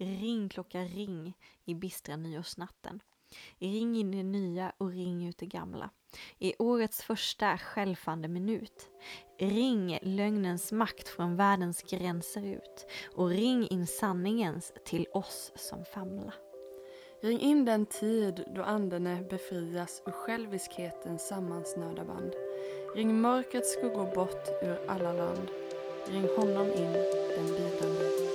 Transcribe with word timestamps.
Ring 0.00 0.48
klocka 0.48 0.84
ring 0.84 1.34
i 1.64 1.74
bistra 1.74 2.16
nyårsnatten. 2.16 3.00
Ring 3.58 3.96
in 3.96 4.10
det 4.10 4.22
nya 4.22 4.72
och 4.78 4.90
ring 4.90 5.28
ut 5.28 5.38
det 5.38 5.46
gamla. 5.46 5.90
I 6.38 6.54
årets 6.58 7.02
första 7.02 7.58
skälfande 7.58 8.28
minut. 8.28 8.88
Ring 9.38 9.98
lögnens 10.02 10.72
makt 10.72 11.08
från 11.08 11.36
världens 11.36 11.82
gränser 11.82 12.46
ut 12.46 12.86
och 13.14 13.28
ring 13.28 13.68
in 13.68 13.86
sanningens 13.86 14.72
till 14.84 15.06
oss 15.12 15.52
som 15.54 15.84
famla. 15.84 16.34
Ring 17.22 17.40
in 17.40 17.64
den 17.64 17.86
tid 17.86 18.44
då 18.54 18.62
Andene 18.62 19.26
befrias 19.30 20.02
ur 20.06 20.12
själviskhetens 20.12 21.28
sammansnörda 21.28 22.04
band. 22.04 22.32
Ring 22.94 23.20
mörkrets 23.20 23.72
skuggor 23.72 24.14
bort 24.14 24.48
ur 24.62 24.90
alla 24.90 25.12
land. 25.12 25.48
Ring 26.06 26.28
honom 26.36 26.66
in, 26.66 26.92
den 27.36 27.46
lidande 27.46 28.27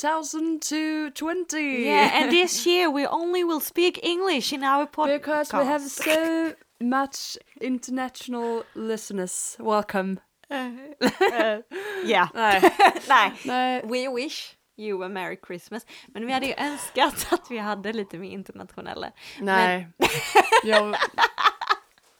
2020! 0.00 1.84
Yeah, 1.84 2.10
and 2.14 2.30
this 2.30 2.66
year 2.66 2.90
we 2.90 3.06
only 3.06 3.44
will 3.44 3.60
speak 3.60 3.98
English 4.02 4.52
in 4.52 4.64
our 4.64 4.86
podcast. 4.86 5.18
Because 5.18 5.52
we 5.52 5.64
have 5.64 5.82
so 5.90 6.52
much 6.80 7.36
international 7.60 8.62
listeners. 8.74 9.56
Welcome. 9.58 10.20
Ja, 12.04 12.28
Nej. 12.34 12.60
nej. 13.08 13.32
Nej. 13.44 13.82
We 13.84 14.08
wish 14.08 14.56
you 14.76 15.04
a 15.04 15.08
merry 15.08 15.36
Christmas. 15.46 15.86
Men 16.08 16.26
vi 16.26 16.32
hade 16.32 16.46
ju 16.46 16.54
önskat 16.58 17.32
att 17.32 17.50
vi 17.50 17.58
hade 17.58 17.92
lite 17.92 18.18
mer 18.18 18.30
internationella. 18.30 19.12
Nej. 19.40 19.88
Jag, 20.64 20.96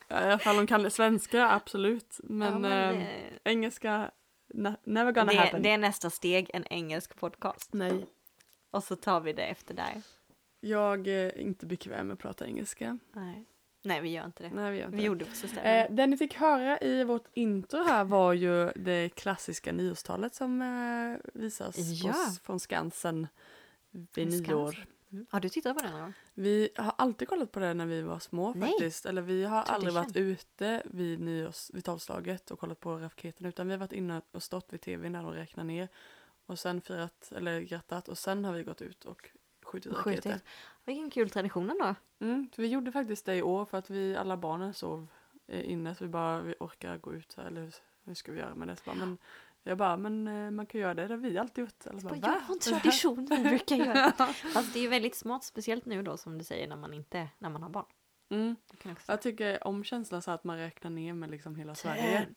ja, 0.08 0.20
I 0.20 0.24
alla 0.24 0.38
fall 0.38 0.56
de 0.56 0.66
kan 0.66 0.82
det 0.82 0.90
svenska, 0.90 1.48
absolut. 1.50 2.20
Men, 2.22 2.52
Ja, 2.52 2.58
men, 2.58 2.94
eh, 2.94 3.02
eh, 3.02 3.32
engelska, 3.44 4.10
never 4.84 5.12
gonna 5.12 5.32
det, 5.32 5.38
happen. 5.38 5.62
det 5.62 5.70
är 5.70 5.78
nästa 5.78 6.10
steg, 6.10 6.50
en 6.54 6.64
engelsk 6.70 7.16
podcast. 7.16 7.72
Nej. 7.72 8.06
Och 8.70 8.84
så 8.84 8.96
tar 8.96 9.20
vi 9.20 9.32
det 9.32 9.42
efter 9.42 9.74
där. 9.74 10.02
Jag 10.60 11.06
är 11.06 11.38
inte 11.38 11.66
bekväm 11.66 12.06
med 12.06 12.14
att 12.14 12.20
prata 12.20 12.46
engelska. 12.46 12.98
Nej, 13.12 13.44
nej 13.82 14.00
vi 14.00 14.08
gör 14.08 14.24
inte 14.24 14.42
det. 14.42 14.50
Nej, 14.50 14.70
vi 14.72 14.78
gör 14.78 14.84
inte 14.84 14.96
Vi 14.96 15.02
det. 15.02 15.06
gjorde 15.06 15.24
på 15.24 15.34
systemet. 15.34 15.90
Eh, 15.90 15.94
det 15.96 16.06
ni 16.06 16.16
fick 16.16 16.34
höra 16.34 16.78
i 16.80 17.04
vårt 17.04 17.26
intro 17.34 17.82
här 17.84 18.04
var 18.04 18.32
ju 18.32 18.70
det 18.74 19.08
klassiska 19.08 19.72
nyårstalet 19.72 20.34
som 20.34 20.62
eh, 20.62 21.30
visas 21.40 21.76
Ja. 21.78 22.12
på, 22.12 22.44
från 22.44 22.60
Skansen 22.60 23.26
vid 23.90 24.12
Från 24.14 24.26
nyår. 24.28 24.72
Skansen. 24.72 24.92
Mm. 25.12 25.26
Har 25.30 25.40
du 25.40 25.48
tittat 25.48 25.76
på 25.76 25.82
den 25.82 25.92
någon 25.92 26.00
gång? 26.00 26.12
Vi 26.40 26.68
har 26.76 26.94
alltid 26.98 27.28
kollat 27.28 27.52
på 27.52 27.60
det 27.60 27.74
när 27.74 27.86
vi 27.86 28.02
var 28.02 28.18
små 28.18 28.52
Nej. 28.54 28.70
faktiskt. 28.70 29.06
Eller 29.06 29.22
vi 29.22 29.44
har 29.44 29.62
aldrig 29.62 29.94
varit 29.94 30.12
Tradition. 30.12 30.32
ute 30.32 30.82
vid, 30.84 31.20
nyårs, 31.20 31.70
vid 31.72 31.84
tolvslaget 31.84 32.50
och 32.50 32.58
kollat 32.58 32.80
på 32.80 32.98
raketen 32.98 33.46
utan 33.46 33.66
vi 33.66 33.72
har 33.72 33.78
varit 33.78 33.92
inne 33.92 34.22
och 34.32 34.42
stått 34.42 34.72
vid 34.72 34.80
tvn 34.80 35.12
när 35.12 35.22
de 35.22 35.32
räknar 35.32 35.64
ner 35.64 35.88
och 36.46 36.58
sen 36.58 36.80
firat 36.80 37.32
eller 37.36 37.60
grattat 37.60 38.08
och 38.08 38.18
sen 38.18 38.44
har 38.44 38.52
vi 38.52 38.62
gått 38.62 38.82
ut 38.82 39.04
och 39.04 39.30
skjutit 39.62 39.92
raketer. 39.92 40.30
Skjutit. 40.30 40.44
Vilken 40.84 41.10
kul 41.10 41.30
tradition 41.30 41.70
ändå. 41.70 41.94
Mm, 42.18 42.48
vi 42.56 42.66
gjorde 42.66 42.92
faktiskt 42.92 43.26
det 43.26 43.36
i 43.36 43.42
år 43.42 43.64
för 43.64 43.78
att 43.78 43.90
vi 43.90 44.16
alla 44.16 44.36
barnen 44.36 44.74
sov 44.74 45.06
eh, 45.46 45.70
inne 45.70 45.94
så 45.94 46.04
vi 46.04 46.10
bara 46.10 46.40
vi 46.40 46.54
orkar 46.60 46.98
gå 46.98 47.14
ut 47.14 47.34
här, 47.36 47.44
eller 47.44 47.72
hur, 48.04 48.14
ska 48.14 48.32
vi 48.32 48.38
göra 48.38 48.54
med 48.54 48.68
det? 48.68 48.84
Bara, 48.84 48.94
men 48.94 49.18
jag 49.62 49.78
bara, 49.78 49.96
men 49.96 50.28
eh, 50.28 50.50
man 50.50 50.66
kan 50.66 50.80
göra 50.80 50.94
det, 50.94 51.06
det 51.06 51.14
har 51.14 51.18
vi 51.20 51.38
alltid 51.38 51.64
gjort. 51.64 51.86
Alla 51.86 52.00
bara, 52.00 52.16
Jag 52.16 52.40
har 52.40 52.54
en 52.54 52.58
tradition 52.60 53.26
vi 53.30 53.38
brukar 53.42 53.76
göra. 53.76 54.12
Fast 54.54 54.72
det 54.72 54.78
är 54.78 54.82
ju 54.82 54.88
väldigt 54.88 55.14
smart, 55.16 55.44
speciellt 55.44 55.84
nu 55.86 56.02
då 56.02 56.16
som 56.16 56.38
du 56.38 56.44
säger 56.44 56.68
när 56.68 56.76
man 56.76 56.94
inte, 56.94 57.28
när 57.38 57.50
man 57.50 57.62
har 57.62 57.70
barn. 57.70 57.86
Mm. 58.30 58.56
Jag 58.84 58.92
också 58.92 59.12
Jag 59.12 59.22
tycker 59.22 59.66
om 59.66 59.84
känslan 59.84 60.22
så 60.22 60.30
att 60.30 60.44
man 60.44 60.56
räknar 60.56 60.90
ner 60.90 61.12
med 61.14 61.30
liksom 61.30 61.56
hela 61.56 61.74
Sverige. 61.74 62.28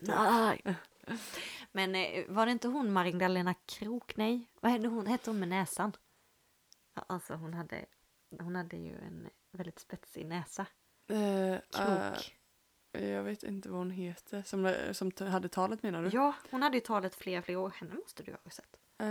Nej. 0.00 0.62
Men 1.72 1.94
eh, 1.94 2.24
var 2.28 2.46
det 2.46 2.52
inte 2.52 2.68
hon 2.68 2.92
Magdalena 2.92 3.54
Krok? 3.54 4.16
Nej, 4.16 4.50
vad 4.60 4.72
hette 4.72 4.86
hon, 4.88 5.06
hette 5.06 5.30
hon 5.30 5.38
med 5.40 5.48
näsan? 5.48 5.92
Ja, 6.94 7.04
Alltså 7.08 7.34
hon 7.34 7.54
hade, 7.54 7.86
hon 8.40 8.56
hade 8.56 8.76
ju 8.76 8.98
en 8.98 9.28
väldigt 9.52 9.78
spetsig 9.78 10.26
näsa. 10.26 10.66
Eh, 11.08 11.58
Krok. 11.70 11.88
eh, 11.88 12.12
jag 12.92 13.22
vet 13.22 13.42
inte 13.42 13.68
vad 13.68 13.78
hon 13.78 13.90
heter. 13.90 14.42
Som, 14.46 14.74
som 14.92 15.10
t- 15.12 15.24
hade 15.24 15.48
talet 15.48 15.82
menar 15.82 16.02
du? 16.02 16.08
Ja, 16.12 16.34
hon 16.50 16.62
hade 16.62 16.76
ju 16.76 16.80
talat 16.80 17.14
flera, 17.14 17.42
flera 17.42 17.58
år. 17.60 17.72
Henne 17.76 17.94
måste 17.94 18.22
du 18.22 18.32
ha 18.32 18.50
sett. 18.50 18.76
Eh, 18.98 19.06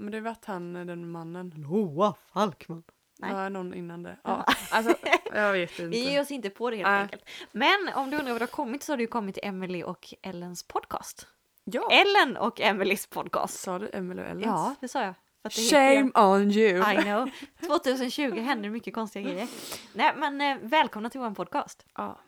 men 0.00 0.10
det 0.10 0.16
har 0.16 0.20
varit 0.22 0.44
han, 0.44 0.76
eh, 0.76 0.84
den 0.86 1.10
mannen. 1.10 1.52
Loa 1.56 2.14
Falkman. 2.32 2.82
Nej. 3.18 3.30
Ja, 3.32 3.48
någon 3.48 3.74
innan 3.74 4.02
det. 4.02 4.16
Ja, 4.24 4.44
alltså, 4.70 4.94
jag 5.32 5.52
vet 5.52 5.70
inte. 5.70 5.84
Vi 5.86 6.10
ger 6.10 6.20
oss 6.20 6.30
inte 6.30 6.50
på 6.50 6.70
det 6.70 6.76
helt 6.76 6.88
Nej. 6.88 7.00
enkelt. 7.02 7.24
Men 7.52 7.88
om 7.94 8.10
du 8.10 8.16
undrar 8.16 8.32
vad 8.32 8.40
det 8.40 8.46
har 8.46 8.50
kommit 8.50 8.82
så 8.82 8.92
har 8.92 8.96
det 8.96 9.02
ju 9.02 9.06
kommit 9.06 9.34
till 9.34 9.44
Emily 9.48 9.82
och 9.82 10.14
Ellens 10.22 10.62
podcast. 10.62 11.26
Ja, 11.64 11.88
Ellen 11.90 12.36
och 12.36 12.60
Emelies 12.60 13.06
podcast. 13.06 13.60
sa 13.60 13.78
du 13.78 13.90
Emelie 13.92 14.24
och 14.24 14.30
Ellens? 14.30 14.46
Ja, 14.46 14.74
det 14.80 14.88
sa 14.88 15.02
jag. 15.02 15.14
Shame 15.50 16.10
on 16.14 16.50
you! 16.50 16.92
I 16.92 16.96
know. 17.02 17.30
2020 17.66 18.40
händer 18.40 18.70
mycket 18.70 18.94
konstiga 18.94 19.30
grejer. 19.30 19.48
Nej, 19.94 20.12
men 20.16 20.40
eh, 20.40 20.56
välkomna 20.62 21.10
till 21.10 21.20
vår 21.20 21.30
podcast. 21.30 21.86
Ja, 21.94 22.18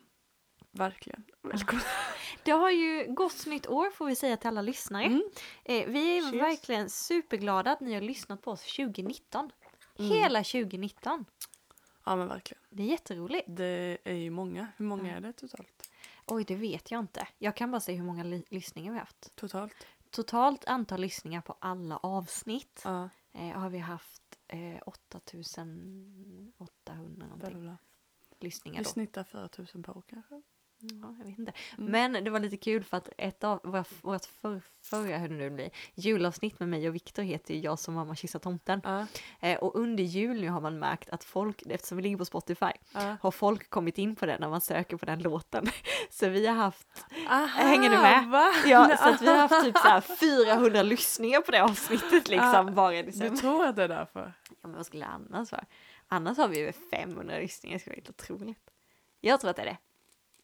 verkligen. 0.74 1.24
Välkommen. 1.42 1.84
Det 2.42 2.50
har 2.50 2.70
ju 2.70 3.06
gått 3.14 3.46
nytt 3.46 3.66
år 3.66 3.90
får 3.90 4.06
vi 4.06 4.16
säga 4.16 4.36
till 4.36 4.48
alla 4.48 4.62
lyssnare. 4.62 5.04
Mm. 5.04 5.22
Eh, 5.64 5.86
vi 5.88 6.18
är 6.18 6.22
Cheers. 6.22 6.34
verkligen 6.42 6.90
superglada 6.90 7.72
att 7.72 7.80
ni 7.80 7.94
har 7.94 8.00
lyssnat 8.00 8.42
på 8.42 8.50
oss 8.50 8.76
2019. 8.76 9.50
Mm. 9.98 10.10
Hela 10.10 10.38
2019. 10.44 11.24
Ja, 12.04 12.16
men 12.16 12.28
verkligen. 12.28 12.62
Det 12.70 12.82
är 12.82 12.86
jätteroligt. 12.86 13.44
Det 13.48 13.98
är 14.04 14.14
ju 14.14 14.30
många. 14.30 14.68
Hur 14.76 14.84
många 14.84 15.10
Ja. 15.10 15.16
är 15.16 15.20
det 15.20 15.32
totalt? 15.32 15.90
Oj, 16.26 16.44
det 16.44 16.54
vet 16.56 16.90
jag 16.90 17.00
inte. 17.00 17.28
Jag 17.38 17.56
kan 17.56 17.70
bara 17.70 17.80
säga 17.80 17.96
hur 17.98 18.04
många 18.04 18.24
ly- 18.24 18.44
lyssningar 18.50 18.92
vi 18.92 18.98
har 18.98 19.04
haft. 19.04 19.36
Totalt? 19.36 19.86
Totalt 20.10 20.64
antal 20.64 21.00
lyssningar 21.00 21.40
på 21.40 21.56
alla 21.58 21.96
avsnitt 21.96 22.80
Ja, 22.84 23.08
eh, 23.32 23.48
har 23.48 23.70
vi 23.70 23.78
haft 23.78 24.22
eh, 24.48 24.82
8800 24.86 27.16
bla, 27.16 27.26
någonting 27.26 27.76
lyssningar 28.40 28.78
Vi 28.78 28.84
då. 28.84 28.90
snittar 28.90 29.24
4000 29.24 29.82
per 29.82 29.96
år 29.96 30.02
kanske? 30.06 30.42
Ja, 30.78 31.14
jag 31.18 31.24
vet 31.24 31.38
inte. 31.38 31.52
Mm. 31.78 31.90
Men 31.90 32.24
det 32.24 32.30
var 32.30 32.40
lite 32.40 32.56
kul 32.56 32.84
för 32.84 32.96
att 32.96 33.08
ett 33.18 33.44
av 33.44 33.60
vårt 34.02 34.24
för, 34.24 34.62
förra, 34.82 35.18
hur 35.18 35.28
det 35.28 35.34
nu 35.34 35.50
blir, 35.50 35.70
julavsnitt 35.94 36.60
med 36.60 36.68
mig 36.68 36.88
och 36.88 36.94
Viktor 36.94 37.22
heter 37.22 37.54
ju 37.54 37.60
Jag 37.60 37.78
som 37.78 37.94
mamma 37.94 38.14
kysser 38.14 38.38
tomten. 38.38 38.80
Ja, 38.84 39.06
Eh, 39.40 39.58
och 39.58 39.76
under 39.76 40.04
jul 40.04 40.40
nu 40.40 40.48
har 40.48 40.60
man 40.60 40.78
märkt 40.78 41.10
att 41.10 41.24
folk, 41.24 41.62
eftersom 41.66 41.96
vi 41.96 42.02
ligger 42.02 42.16
på 42.16 42.24
Spotify, 42.24 42.72
ja. 42.92 43.16
har 43.20 43.30
folk 43.30 43.70
kommit 43.70 43.98
in 43.98 44.16
på 44.16 44.26
den 44.26 44.40
när 44.40 44.48
man 44.48 44.60
söker 44.60 44.96
på 44.96 45.06
den 45.06 45.22
låten. 45.22 45.66
Så 46.10 46.28
vi 46.28 46.46
har 46.46 46.54
haft, 46.54 47.06
Aha, 47.28 47.46
Hänger 47.46 47.90
du 47.90 47.96
med? 47.96 48.28
Va? 48.28 48.52
ja, 48.66 48.96
så 49.02 49.08
att 49.08 49.22
vi 49.22 49.26
har 49.26 49.36
haft 49.36 49.64
typ 49.64 49.78
så 49.78 49.88
här 49.88 50.00
400 50.00 50.82
lyssningar 50.82 51.40
på 51.40 51.52
det 51.52 51.62
avsnittet 51.62 52.28
liksom 52.28 52.74
bara 52.74 52.94
i 52.94 53.02
Du 53.02 53.30
tror 53.30 53.66
att 53.66 53.76
det 53.76 53.84
är 53.84 53.88
därför? 53.88 54.32
Ja 54.48 54.68
men 54.68 54.72
vad 54.72 54.86
skulle 54.86 55.04
det 55.04 55.10
annars 55.10 55.52
vara? 55.52 55.64
Annars 56.08 56.38
har 56.38 56.48
vi 56.48 56.60
över 56.60 56.74
500 56.90 57.38
lyssningar, 57.38 57.74
det 57.74 57.80
skulle 57.80 57.92
vara 57.92 57.96
helt 57.96 58.10
otroligt. 58.10 58.70
Jag 59.20 59.40
tror 59.40 59.50
att 59.50 59.56
det 59.56 59.62
är 59.62 59.66
det. 59.66 59.76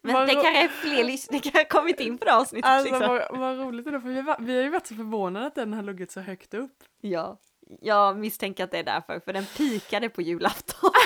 Men 0.02 0.14
Vad 0.14 0.26
det 0.28 0.32
kanske 0.34 0.64
är 0.64 0.68
fler 0.68 1.04
lyssningar, 1.04 1.42
det 1.42 1.50
kanske 1.50 1.58
har 1.76 1.80
kommit 1.80 2.00
in 2.00 2.18
på 2.18 2.24
det 2.24 2.34
avsnittet 2.34 2.68
Alltså 2.70 2.94
liksom. 2.94 3.08
vad, 3.08 3.38
vad 3.38 3.58
roligt 3.58 3.86
ändå, 3.86 4.00
för 4.00 4.08
vi, 4.08 4.22
var, 4.22 4.36
vi 4.40 4.56
har 4.56 4.62
ju 4.62 4.68
varit 4.70 4.86
så 4.86 4.94
förvånade 4.94 5.46
att 5.46 5.54
den 5.54 5.72
har 5.72 5.82
legat 5.82 6.10
så 6.10 6.20
högt 6.20 6.54
upp. 6.54 6.84
Ja, 7.00 7.38
jag 7.80 8.18
misstänker 8.18 8.64
att 8.64 8.70
det 8.70 8.78
är 8.78 8.84
därför, 8.84 9.20
för 9.20 9.32
den 9.32 9.44
pikade 9.44 10.08
på 10.08 10.22
julafton. 10.22 10.90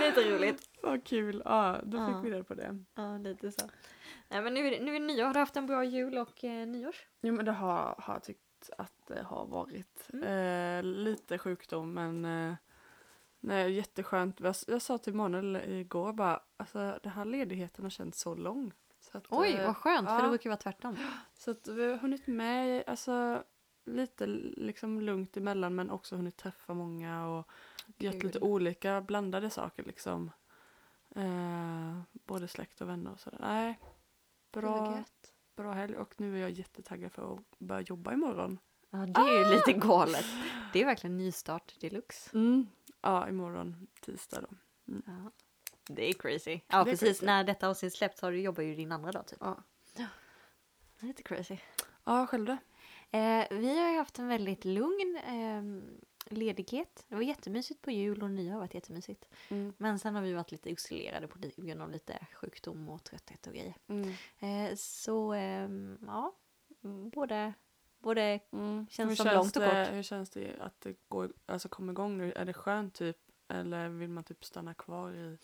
lite 0.00 0.20
roligt. 0.30 0.62
Vad 0.82 1.04
kul, 1.04 1.42
ja 1.44 1.76
då 1.82 2.06
fick 2.06 2.16
Ja. 2.16 2.20
vi 2.20 2.30
reda 2.30 2.44
på 2.44 2.54
det. 2.54 2.78
Ja, 2.94 3.18
lite 3.18 3.52
så. 3.52 3.66
Nej 4.28 4.42
men 4.42 4.54
nu 4.54 4.62
nu 4.62 4.96
är 4.96 5.00
det 5.00 5.06
nyår, 5.06 5.24
har 5.26 5.34
du 5.34 5.40
haft 5.40 5.56
en 5.56 5.66
bra 5.66 5.84
jul 5.84 6.18
och 6.18 6.44
eh, 6.44 6.66
nyårs? 6.66 7.06
Jo 7.22 7.34
men 7.34 7.44
det 7.44 7.52
har, 7.52 7.94
har 7.98 8.14
jag 8.14 8.22
tyckt 8.22 8.70
att 8.78 8.92
det 9.08 9.22
har 9.22 9.46
varit. 9.46 10.08
Mm. 10.12 10.24
Eh, 10.24 10.82
lite 10.82 11.38
sjukdom 11.38 11.94
men 11.94 12.24
eh, 12.24 12.54
nej, 13.46 13.72
jätteskönt. 13.72 14.40
Jag, 14.40 14.54
jag 14.66 14.82
sa 14.82 14.98
till 14.98 15.14
Manuel 15.14 15.56
igår 15.56 16.12
bara, 16.12 16.40
alltså 16.56 16.98
den 17.02 17.12
här 17.12 17.24
ledigheten 17.24 17.84
har 17.84 17.90
känts 17.90 18.20
så 18.20 18.34
lång. 18.34 18.72
Så 19.00 19.18
att, 19.18 19.26
Oj, 19.30 19.52
eh, 19.52 19.66
vad 19.66 19.76
skönt, 19.76 20.08
för 20.08 20.16
det 20.16 20.22
ja. 20.22 20.28
brukar 20.28 20.50
vara 20.50 20.56
tvärtom. 20.56 20.96
Så 21.34 21.50
att 21.50 21.68
vi 21.68 21.90
har 21.90 21.96
hunnit 21.96 22.26
med, 22.26 22.84
alltså 22.86 23.44
lite 23.84 24.26
liksom 24.56 25.00
lugnt 25.00 25.36
emellan 25.36 25.74
men 25.74 25.90
också 25.90 26.16
hunnit 26.16 26.36
träffa 26.36 26.74
många 26.74 27.26
och 27.26 27.50
gjort 27.96 28.12
Kul. 28.12 28.22
lite 28.22 28.40
olika 28.40 29.00
blandade 29.00 29.50
saker 29.50 29.82
liksom. 29.82 30.30
Eh, 31.16 32.00
både 32.12 32.48
släkt 32.48 32.80
och 32.80 32.88
vänner 32.88 33.12
och 33.12 33.20
sådär. 33.20 33.38
Nej, 33.40 33.80
bra, 34.52 35.04
bra 35.56 35.72
helg 35.72 35.96
och 35.96 36.14
nu 36.20 36.36
är 36.36 36.40
jag 36.40 36.50
jättetaggad 36.50 37.12
för 37.12 37.34
att 37.34 37.58
börja 37.58 37.80
jobba 37.80 38.12
imorgon. 38.12 38.58
Ja, 38.90 38.98
det 38.98 39.20
är 39.20 39.38
ju 39.38 39.54
lite 39.56 39.72
galet. 39.72 40.26
Det 40.72 40.80
är 40.80 40.84
verkligen 40.84 41.16
nystart 41.16 41.80
deluxe. 41.80 42.30
Mm. 42.34 42.66
Ja, 43.06 43.28
imorgon 43.28 43.86
tisdag 44.00 44.40
då. 44.40 44.48
Ja. 45.06 45.30
Det 45.88 46.08
är 46.08 46.12
crazy. 46.12 46.60
Ja, 46.68 46.84
Det 46.84 46.90
är 46.90 46.92
precis. 46.92 47.08
crazy. 47.08 47.26
När 47.26 47.44
detta 47.44 47.68
avsnitt 47.68 47.94
släpps 47.94 48.22
har 48.22 48.32
du 48.32 48.40
jobbar 48.40 48.62
ju 48.62 48.74
din 48.74 48.92
andra 48.92 49.12
dag 49.12 49.26
typ. 49.26 49.38
Ja. 49.40 49.62
Lite 51.00 51.22
crazy. 51.22 51.56
Ja, 52.04 52.26
själv 52.26 52.44
då? 52.44 52.52
Eh, 53.18 53.46
vi 53.50 53.78
har 53.80 53.90
ju 53.90 53.96
haft 53.98 54.18
en 54.18 54.28
väldigt 54.28 54.64
lugn 54.64 55.16
eh, 55.26 55.62
ledighet. 56.32 57.04
Det 57.08 57.14
var 57.14 57.22
jättemysigt 57.22 57.82
på 57.82 57.90
jul 57.90 58.22
och 58.22 58.30
nyår 58.30 58.52
har 58.52 58.60
varit 58.60 58.74
jättemysigt. 58.74 59.28
Mm. 59.48 59.72
Men 59.78 59.98
sen 59.98 60.14
har 60.14 60.22
vi 60.22 60.32
varit 60.32 60.52
lite 60.52 60.70
isolerade 60.70 61.28
på 61.28 61.38
grund 61.56 61.82
av 61.82 61.90
lite 61.90 62.26
sjukdom 62.32 62.88
och 62.88 63.04
trötthet 63.04 63.46
och 63.46 63.52
grejer. 63.52 63.76
Mm. 63.88 64.08
Eh, 64.38 64.76
så 64.76 65.32
ehm, 65.32 65.98
ja, 66.06 66.36
både, 67.12 67.52
både 68.06 68.40
Mm. 68.52 68.86
Känns 68.90 69.10
hur 69.10 69.16
som 69.16 69.24
känns 69.24 69.34
långt 69.36 69.56
och 69.56 69.62
det, 69.62 69.84
kort. 69.86 69.94
Hur 69.94 70.02
känns 70.02 70.30
det 70.30 70.56
att 70.60 70.80
det 70.80 70.96
går, 71.08 71.32
alltså 71.46 71.68
kommer 71.68 71.92
igång 71.92 72.18
nu? 72.18 72.32
Är 72.32 72.44
det 72.44 72.52
skönt 72.52 72.94
typ? 72.94 73.16
Eller 73.48 73.88
vill 73.88 74.08
man 74.10 74.24
typ 74.24 74.44
stanna 74.44 74.74
kvar 74.74 75.12
i? 75.12 75.38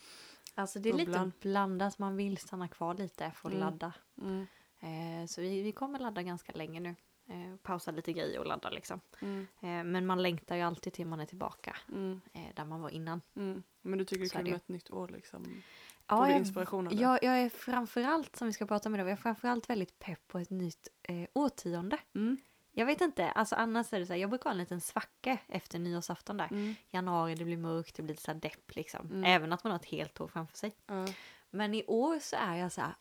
Alltså 0.55 0.79
det 0.79 0.89
är 0.89 0.93
lite 0.93 1.05
Bubblan. 1.11 1.33
blandat, 1.41 1.99
man 1.99 2.17
vill 2.17 2.39
stanna 2.39 2.69
kvar 2.69 2.95
lite 2.95 3.31
för 3.31 3.49
att 3.49 3.55
Mm. 3.55 3.61
ladda. 3.67 3.93
Mm. 4.21 4.47
Eh, 4.81 5.27
så 5.27 5.41
vi, 5.41 5.63
vi 5.63 5.73
kommer 5.73 5.99
ladda 5.99 6.23
ganska 6.23 6.53
länge 6.53 6.81
nu. 6.81 6.95
Eh, 7.29 7.57
pausa 7.63 7.91
lite 7.91 8.13
grejer 8.13 8.39
och 8.39 8.47
ladda 8.47 8.71
liksom. 8.71 9.01
Mm. 9.23 9.47
Eh, 9.63 9.85
men 9.93 10.07
man 10.07 10.23
längtar 10.23 10.57
ju 10.57 10.63
alltid 10.63 10.93
till 10.93 11.07
man 11.07 11.21
är 11.21 11.27
tillbaka 11.27 11.77
Mm. 11.89 12.21
eh, 12.33 12.55
där 12.55 12.65
man 12.65 12.81
var 12.81 12.91
innan. 12.91 13.21
Mm. 13.37 13.63
Men 13.83 13.99
du 13.99 14.05
tycker 14.05 14.21
det 14.21 14.27
är 14.27 14.39
kul 14.39 14.45
med 14.45 14.55
ett 14.57 14.69
nytt 14.69 14.91
år 14.91 15.09
liksom? 15.09 15.63
Ja, 16.07 16.17
Får 16.17 16.29
jag, 16.29 16.39
inspiration 16.39 16.87
av 16.87 16.93
det? 16.97 17.03
jag, 17.03 17.23
jag 17.23 17.39
är 17.39 17.49
framförallt, 17.49 18.37
som 18.37 18.47
vi 18.47 18.53
ska 18.53 18.67
prata 18.67 18.89
om 18.89 18.95
idag, 18.95 19.07
jag 19.07 19.13
är 19.13 19.17
framförallt 19.17 19.71
väldigt 19.71 19.99
pepp 19.99 20.29
på 20.29 20.39
ett 20.39 20.51
nytt 20.51 20.89
eh, 21.03 21.29
årtionde. 21.35 21.99
Mm. 22.15 22.37
Jag 22.75 22.87
vet 22.87 23.01
inte, 23.01 23.31
alltså 23.31 23.55
annars 23.55 23.93
är 23.93 24.01
det 24.01 24.07
så 24.07 24.13
här, 24.13 24.21
jag 24.21 24.31
brukar 24.31 24.45
ha 24.45 24.51
en 24.51 24.59
liten 24.59 24.81
svacka 24.81 25.39
efter 25.49 25.79
nyårsafton 25.79 26.37
där. 26.37 26.49
Mm. 26.51 26.75
Januari, 26.91 27.35
det 27.35 27.45
blir 27.45 27.57
mörkt, 27.57 27.97
det 27.97 28.03
blir 28.03 28.13
lite 28.15 28.23
så 28.23 28.33
här 28.33 28.41
depp 28.41 28.75
liksom. 28.77 29.07
Mm. 29.07 29.25
Även 29.25 29.53
att 29.53 29.65
man 29.65 29.71
har 29.71 29.79
ett 29.79 29.85
helt 29.85 30.21
år 30.21 30.29
framför 30.29 30.57
sig. 30.57 30.73
Ja. 30.87 31.07
Men 31.51 31.75
i 31.75 31.85
år 31.87 32.19
så 32.19 32.37
är 32.37 32.57
jag 32.57 32.73
så 32.73 32.81
här, 32.81 32.95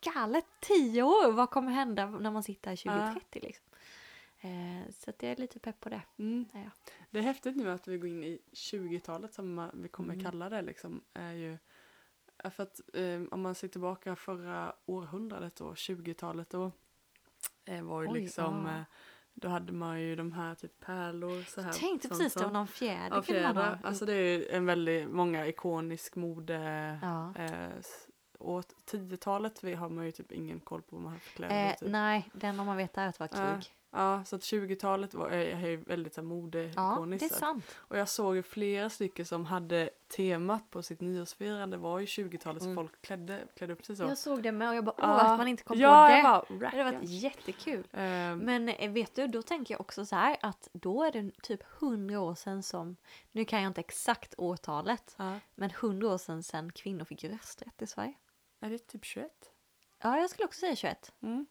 galet 0.00 0.44
tio 0.60 1.02
år, 1.02 1.32
vad 1.32 1.50
kommer 1.50 1.72
hända 1.72 2.06
när 2.06 2.30
man 2.30 2.42
sitter 2.42 2.70
här 2.70 2.76
2030 2.76 3.40
liksom? 3.42 3.64
Eh, 4.40 4.90
så 4.98 5.10
att 5.10 5.22
jag 5.22 5.32
är 5.32 5.36
lite 5.36 5.58
pepp 5.58 5.80
på 5.80 5.88
det. 5.88 6.02
Mm. 6.18 6.46
Ja. 6.52 6.70
Det 7.10 7.18
är 7.18 7.22
häftigt 7.22 7.56
nu 7.56 7.70
att 7.70 7.88
vi 7.88 7.98
går 7.98 8.08
in 8.10 8.24
i 8.24 8.38
20-talet 8.52 9.34
som 9.34 9.70
vi 9.74 9.88
kommer 9.88 10.14
Mm. 10.14 10.24
kalla 10.24 10.48
det 10.48 10.62
liksom. 10.62 11.00
Är 11.14 11.32
ju, 11.32 11.58
för 12.50 12.62
att 12.62 12.80
eh, 12.94 13.22
om 13.30 13.40
man 13.40 13.54
ser 13.54 13.68
tillbaka 13.68 14.16
förra 14.16 14.74
århundradet 14.86 15.56
då, 15.56 15.74
20-talet 15.74 16.50
då. 16.50 16.72
Eh, 17.64 17.82
var 17.82 18.02
ju 18.02 18.08
Oj, 18.08 18.20
liksom, 18.20 18.66
ja. 18.66 18.76
eh, 18.76 18.82
då 19.34 19.48
hade 19.48 19.72
man 19.72 20.00
ju 20.00 20.16
de 20.16 20.32
här 20.32 20.54
typ 20.54 20.80
pärlor 20.80 21.42
så 21.42 21.60
här. 21.60 21.68
Jag 21.68 21.76
tänkte 21.76 22.08
precis 22.08 22.34
det, 22.34 22.44
var 22.44 22.50
någon 22.52 22.66
fjäder 22.66 23.24
Ja, 23.28 23.48
ha. 23.52 23.78
Alltså 23.82 24.06
det 24.06 24.12
är 24.12 24.38
ju 24.38 24.46
en 24.48 24.66
väldigt, 24.66 25.08
många 25.08 25.46
ikonisk 25.46 26.14
mode. 26.16 26.98
ja. 27.02 27.34
Eh, 27.36 27.68
åt 28.38 28.74
10-talet 28.90 29.64
vi 29.64 29.74
har 29.74 29.88
man 29.88 30.04
ju 30.04 30.12
typ 30.12 30.32
ingen 30.32 30.60
koll 30.60 30.82
på 30.82 30.96
vad 30.96 31.02
man 31.02 31.12
har 31.12 31.18
för 31.18 31.30
kläder. 31.36 31.66
eh, 31.66 31.74
typ. 31.74 31.88
Nej, 31.90 32.28
det 32.32 32.46
enda 32.46 32.64
man 32.64 32.76
vet 32.76 32.98
är 32.98 33.06
att 33.08 33.18
det 33.18 33.20
var 33.20 33.54
krig. 33.54 33.70
Ja, 33.90 34.24
så 34.24 34.36
att 34.36 34.42
20-talet 34.42 35.14
var, 35.14 35.28
är, 35.30 35.46
är 35.64 35.68
ju 35.68 35.76
väldigt 35.76 36.14
så 36.14 36.20
här, 36.20 36.28
Ja, 36.28 36.34
modeikoniskt. 36.34 37.28
det 37.30 37.34
är 37.36 37.38
sant. 37.38 37.64
Och 37.76 37.98
jag 37.98 38.08
såg 38.08 38.36
ju 38.36 38.42
flera 38.42 38.90
stycken 38.90 39.26
som 39.26 39.44
hade 39.44 39.90
temat 40.16 40.70
på 40.70 40.82
sitt 40.82 41.00
nyårsfirande 41.00 41.76
var 41.76 41.98
ju 41.98 42.06
20-talet 42.06 42.62
Mm. 42.62 42.74
folk 42.74 43.02
klädde, 43.02 43.46
klädde 43.56 43.72
upp 43.72 43.84
sig 43.84 43.96
så. 43.96 44.02
Jag 44.02 44.18
såg 44.18 44.42
det 44.42 44.52
med 44.52 44.68
och 44.68 44.74
jag 44.74 44.84
bara, 44.84 44.94
åh 44.98 45.04
Ja. 45.04 45.20
att 45.32 45.38
man 45.38 45.48
inte 45.48 45.62
kom 45.64 45.78
ja, 45.78 46.08
på 46.08 46.16
det. 46.16 46.22
bara, 46.58 46.70
Det 46.70 46.76
hade 46.84 46.96
varit 46.96 47.08
jättekul. 47.10 47.86
Ehm, 47.92 48.38
Men 48.38 48.68
eh, 48.68 48.90
vet 48.92 49.14
du, 49.14 49.26
då 49.26 49.42
tänker 49.42 49.74
jag 49.74 49.80
också 49.80 50.06
så 50.06 50.16
här 50.16 50.36
att 50.42 50.68
då 50.72 51.02
är 51.04 51.12
det 51.12 51.30
typ 51.42 51.62
hundra 51.62 52.20
år 52.20 52.34
sedan 52.34 52.62
som, 52.62 52.96
nu 53.32 53.44
kan 53.44 53.62
jag 53.62 53.70
inte 53.70 53.80
exakt 53.80 54.34
årtalet, 54.38 55.14
ja. 55.18 55.38
men 55.54 55.70
hundra 55.70 56.08
år 56.08 56.18
sedan 56.18 56.42
sedan 56.42 56.72
kvinnor 56.72 57.04
fick 57.04 57.24
rösträtt 57.24 57.82
i 57.82 57.86
Sverige. 57.86 58.14
Är 58.60 58.70
det 58.70 58.78
typ 58.78 59.04
21? 59.04 59.30
Ja, 60.02 60.18
jag 60.18 60.30
skulle 60.30 60.46
också 60.46 60.60
säga 60.60 60.76
21. 60.76 61.12
Mm. 61.22 61.46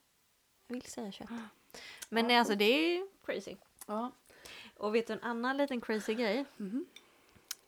Jag 0.67 0.73
vill 0.73 0.81
säga 0.83 1.11
21. 1.11 1.29
Men 2.09 2.29
Ja, 2.29 2.39
alltså 2.39 2.55
det 2.55 2.65
är 2.65 3.07
crazy. 3.25 3.55
Ja. 3.87 4.11
Och 4.77 4.95
vet 4.95 5.07
du 5.07 5.13
en 5.13 5.23
annan 5.23 5.57
liten 5.57 5.81
crazy 5.81 6.13
grej? 6.13 6.45
Mhm. 6.57 6.85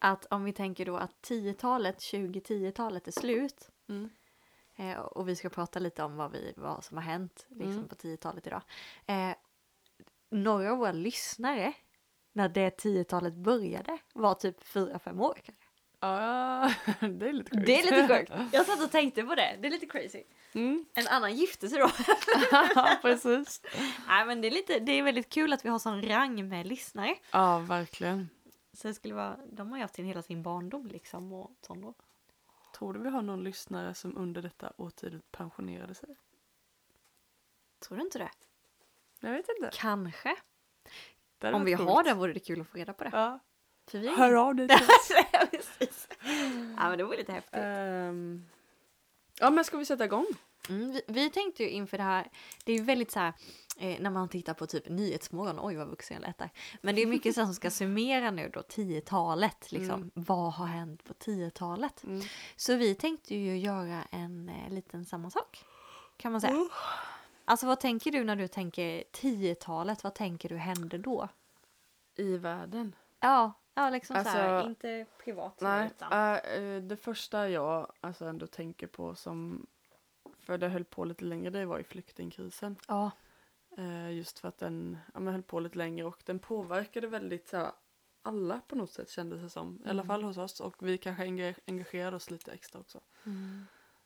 Att 0.06 0.26
om 0.26 0.44
vi 0.44 0.54
tänker 0.54 0.86
då 0.86 0.98
att 0.98 1.12
10-talet, 1.22 1.98
2010-talet 2.00 3.08
är 3.08 3.12
slut 3.12 3.70
Mm. 3.90 4.10
eh, 4.76 5.00
och 5.00 5.30
vi 5.30 5.36
ska 5.36 5.50
prata 5.50 5.80
lite 5.80 6.04
om 6.04 6.16
vad, 6.16 6.32
vi, 6.32 6.54
vad 6.56 6.84
som 6.84 6.98
har 6.98 7.04
hänt 7.04 7.46
liksom, 7.50 7.72
Mm. 7.74 7.88
på 7.88 7.96
10-talet 7.96 8.48
idag. 8.48 8.62
Eh, 9.06 9.30
några 10.30 10.72
av 10.72 10.78
våra 10.78 10.92
lyssnare, 10.92 11.74
när 12.34 12.50
det 12.50 12.70
10-talet 12.84 13.34
började, 13.34 13.98
var 14.14 14.34
typ 14.34 14.64
4-5 14.64 15.22
år 15.22 15.34
kanske. 15.44 15.64
Ja, 16.00 16.74
det 17.08 17.30
är 17.30 17.34
lite 17.34 17.56
sjukt. 17.58 17.66
Det 17.66 17.80
är 17.80 17.84
lite 18.02 18.08
sjukt. 18.20 18.54
Jag 18.54 18.66
satt 18.66 18.84
och 18.84 18.92
tänkte 18.92 19.24
på 19.24 19.36
det, 19.36 19.58
det 19.62 19.68
är 19.68 19.72
lite 19.72 19.86
crazy. 19.86 20.24
Mm. 20.54 20.86
En 20.94 21.08
annan 21.08 21.36
gifte 21.36 21.70
sig 21.70 21.80
då. 21.80 21.90
Ja, 22.76 22.98
precis. 23.02 23.62
Nej 24.08 24.26
men 24.26 24.42
det 24.42 24.48
är, 24.48 24.52
lite, 24.52 24.80
det 24.80 24.92
är 24.92 25.04
väldigt 25.04 25.30
kul 25.30 25.54
att 25.54 25.66
vi 25.66 25.70
har 25.70 25.80
sån 25.80 26.02
rang 26.02 26.50
med 26.50 26.68
lyssnare. 26.68 27.16
Ja, 27.32 27.60
verkligen. 27.60 28.30
Så 28.74 28.88
det 28.88 28.94
skulle 28.94 29.14
vara, 29.14 29.40
de 29.52 29.70
har 29.70 29.78
ju 29.78 29.82
haft 29.82 29.96
sin 29.96 30.06
hela 30.06 30.22
sin 30.22 30.44
barndom 30.44 30.88
liksom 30.88 31.34
och 31.34 31.52
sånt 31.62 31.82
då. 31.82 31.94
Tror 32.78 32.94
du 32.94 33.00
vi 33.00 33.10
har 33.10 33.22
någon 33.22 33.44
lyssnare 33.44 33.94
som 33.94 34.18
under 34.18 34.42
detta 34.42 34.74
årtiondet 34.78 35.32
pensionerade 35.32 35.96
sig? 35.96 36.16
Tror 37.80 37.98
du 37.98 38.04
inte 38.04 38.18
det? 38.18 38.32
Jag 39.20 39.32
vet 39.32 39.50
inte. 39.50 39.70
Kanske. 39.74 40.36
Om 41.42 41.66
vi 41.66 41.74
varit 41.74 41.88
har 41.88 41.96
coolt. 41.96 42.06
det 42.08 42.14
vore 42.14 42.34
det 42.34 42.40
kul 42.40 42.62
att 42.62 42.68
få 42.68 42.78
reda 42.78 42.94
på 42.94 43.04
det. 43.04 43.10
Ja. 43.14 43.40
För 43.88 44.00
vi 44.00 44.10
Hör 44.10 44.34
av 44.34 44.56
dig 44.56 44.68
till 45.08 45.18
Ja, 45.32 45.48
precis. 45.52 46.08
Ja 46.78 46.90
men 46.90 46.98
det 46.98 47.04
vore 47.04 47.18
lite 47.18 47.32
häftigt. 47.32 47.60
Ehm, 47.64 48.46
Ja, 49.40 49.50
men 49.50 49.66
ska 49.66 49.78
vi 49.78 49.86
sätta 49.86 50.06
igång? 50.06 50.26
Mm, 50.70 50.92
vi, 50.92 51.02
vi 51.08 51.30
tänkte 51.30 51.64
ju 51.64 51.70
inför 51.70 51.98
det 51.98 52.04
här, 52.04 52.30
det 52.66 52.72
är 52.72 52.78
ju 52.78 52.84
väldigt 52.84 53.12
så 53.12 53.20
här, 53.20 53.34
eh, 53.78 54.00
när 54.00 54.10
man 54.10 54.30
tittar 54.30 54.54
på 54.54 54.68
typ 54.68 54.90
Nyhetsmorgon, 54.90 55.60
oj 55.62 55.76
vad 55.76 55.88
vuxen 55.88 56.16
jag 56.16 56.28
lät 56.28 56.38
där. 56.38 56.50
Men 56.82 56.96
det 56.96 57.02
är 57.02 57.06
mycket 57.08 57.36
som 57.36 57.54
ska 57.54 57.70
summera 57.72 58.32
nu 58.32 58.50
då 58.54 58.60
10-talet, 58.62 59.72
liksom. 59.72 59.96
Mm. 59.96 60.12
Vad 60.14 60.54
har 60.54 60.66
hänt 60.66 61.04
på 61.04 61.14
10-talet? 61.14 62.04
Mm. 62.04 62.22
Så 62.56 62.76
vi 62.76 62.96
tänkte 62.96 63.36
ju 63.36 63.58
göra 63.58 64.04
en 64.12 64.50
eh, 64.50 64.74
liten 64.74 65.06
samma 65.06 65.30
sak, 65.30 65.66
kan 66.18 66.32
man 66.32 66.42
säga. 66.42 66.70
Alltså 67.46 67.66
vad 67.68 67.80
tänker 67.80 68.12
du 68.12 68.24
när 68.24 68.36
du 68.36 68.48
tänker 68.48 69.04
10-talet, 69.12 70.04
vad 70.04 70.16
tänker 70.16 70.50
du 70.50 70.58
hände 70.58 70.98
då? 70.98 71.28
I 72.16 72.38
världen? 72.38 72.96
Ja, 73.20 73.54
ja 73.74 73.90
liksom 73.90 74.24
så 74.24 74.30
här, 74.30 74.54
Alltså, 74.54 74.70
inte 74.70 75.06
privat. 75.24 75.62
Nej, 75.62 75.88
utan. 75.96 76.36
äh, 76.36 76.82
det 76.82 76.98
första 76.98 77.50
jag 77.50 77.92
alltså 78.02 78.26
ändå 78.26 78.48
tänker 78.48 78.88
på 78.88 79.16
som, 79.16 79.68
för 80.44 80.58
det 80.58 80.68
höll 80.70 80.84
på 80.84 81.06
lite 81.06 81.24
längre, 81.26 81.50
det 81.50 81.66
var 81.66 81.78
ju 81.78 81.84
flyktingkrisen. 81.84 82.76
Ja, 82.88 83.12
Eh, 83.78 84.12
just 84.12 84.40
för 84.40 84.48
att 84.48 84.58
den 84.58 84.98
ja, 85.14 85.20
men 85.20 85.34
höll 85.34 85.44
på 85.44 85.60
lite 85.60 85.78
längre 85.78 86.06
och 86.06 86.22
den 86.26 86.40
påverkade 86.40 87.08
väldigt 87.08 87.48
så 87.48 87.58
här, 87.58 87.72
alla 88.22 88.62
på 88.68 88.76
något 88.76 88.92
sätt 88.92 89.10
kändes 89.10 89.42
det 89.42 89.50
som. 89.50 89.76
I 89.86 89.90
alla 89.90 89.92
Mm. 90.02 90.08
fall 90.08 90.24
hos 90.24 90.38
oss 90.38 90.60
och 90.60 90.76
vi 90.88 90.98
kanske 90.98 91.24
enga- 91.26 91.56
engagerade 91.68 92.16
oss 92.16 92.32
lite 92.32 92.52
extra 92.52 92.80
också. 92.80 93.00
mm. 93.24 93.66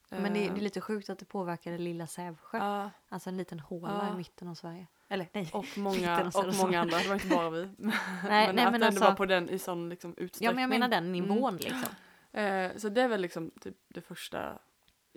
men 0.10 0.34
det, 0.34 0.46
Eh, 0.46 0.54
det 0.54 0.60
är 0.60 0.64
lite 0.64 0.82
sjukt 0.82 1.10
att 1.10 1.20
det 1.20 1.26
påverkade 1.26 1.78
lilla 1.78 2.08
Sävsjö. 2.08 2.58
ja, 2.58 2.90
Alltså 3.10 3.30
en 3.30 3.38
liten 3.38 3.60
håla 3.60 4.06
Ja. 4.08 4.14
i 4.14 4.18
mitten 4.18 4.48
av 4.48 4.56
Sverige. 4.56 4.88
Eller 5.08 5.28
nej. 5.34 5.50
och 5.54 5.66
många, 5.78 6.32
och 6.36 6.56
många 6.56 6.82
andra, 6.82 6.98
det 6.98 7.08
var 7.08 7.16
inte 7.16 7.28
bara 7.28 7.50
vi. 7.50 7.70
nej, 7.78 7.94
men 8.24 8.56
nej 8.56 8.66
att 8.66 8.72
men 8.72 8.80
det 8.82 8.88
alltså. 8.88 9.04
var 9.04 9.16
på 9.16 9.26
den 9.26 9.50
i 9.50 9.60
sån 9.60 9.90
liksom 9.90 10.14
utsträckning. 10.18 10.46
Ja 10.46 10.54
men 10.54 10.62
jag 10.62 10.70
menar 10.70 10.88
den 10.88 11.04
Mm. 11.06 11.12
nivån 11.12 11.58
liksom. 11.58 11.90
Eh, 12.32 12.72
så 12.78 12.90
det 12.90 13.02
är 13.02 13.08
väl 13.08 13.22
liksom 13.22 13.52
typ 13.62 13.76
det 13.88 14.02
första 14.02 14.60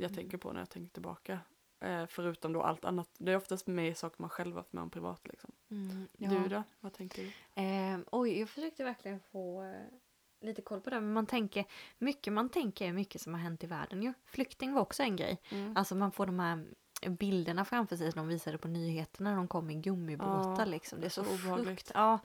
jag 0.03 0.11
Mm. 0.11 0.15
tänker 0.23 0.39
på 0.39 0.53
när 0.53 0.61
jag 0.61 0.71
tänker 0.71 0.93
tillbaka. 0.93 1.41
Eh, 1.81 2.07
förutom 2.07 2.53
då 2.53 2.63
allt 2.63 2.85
annat. 2.85 3.11
Det 3.19 3.33
är 3.33 3.37
oftast 3.37 3.67
med 3.67 3.97
saker 3.97 4.17
man 4.23 4.31
själv 4.31 4.55
varit 4.55 4.73
med 4.73 4.83
om 4.83 4.91
privat 4.91 5.29
liksom. 5.29 5.51
Mm, 5.71 6.09
Du 6.17 6.49
då? 6.49 6.63
Vad 6.81 6.93
tänker 6.93 7.23
du? 7.23 7.63
Eh, 7.63 7.99
oj, 8.13 8.39
jag 8.41 8.49
försökte 8.49 8.85
verkligen 8.85 9.21
få 9.21 9.63
eh, 9.63 10.47
lite 10.47 10.63
koll 10.63 10.81
på 10.81 10.91
det. 10.91 11.01
Men 11.01 11.13
man 11.13 11.27
tänker, 11.27 11.65
mycket 11.99 12.33
man 12.33 12.49
tänker 12.49 12.89
är 12.89 12.93
mycket 12.93 13.21
som 13.21 13.35
har 13.35 13.41
hänt 13.41 13.65
i 13.65 13.67
världen 13.67 14.03
ju. 14.03 14.13
Flykting 14.25 14.73
var 14.75 14.81
också 14.81 15.03
en 15.03 15.17
grej. 15.17 15.41
Mm. 15.51 15.77
Alltså 15.77 15.95
man 15.95 16.13
får 16.13 16.27
de 16.27 16.39
här 16.41 16.67
bilderna 17.09 17.65
framför 17.65 17.97
sig 17.97 18.13
som 18.13 18.19
de 18.19 18.29
visade 18.29 18.59
på 18.59 18.69
nyheterna 18.69 19.31
när 19.31 19.37
de 19.37 19.49
kom 19.49 19.71
i 19.71 19.75
gummibåtar 19.75 20.57
Ja, 20.59 20.65
liksom. 20.65 21.01
Det 21.01 21.07
är 21.07 21.11
så, 21.11 21.25
så 21.25 21.37
frukt. 21.37 21.91
Ja. 21.95 22.19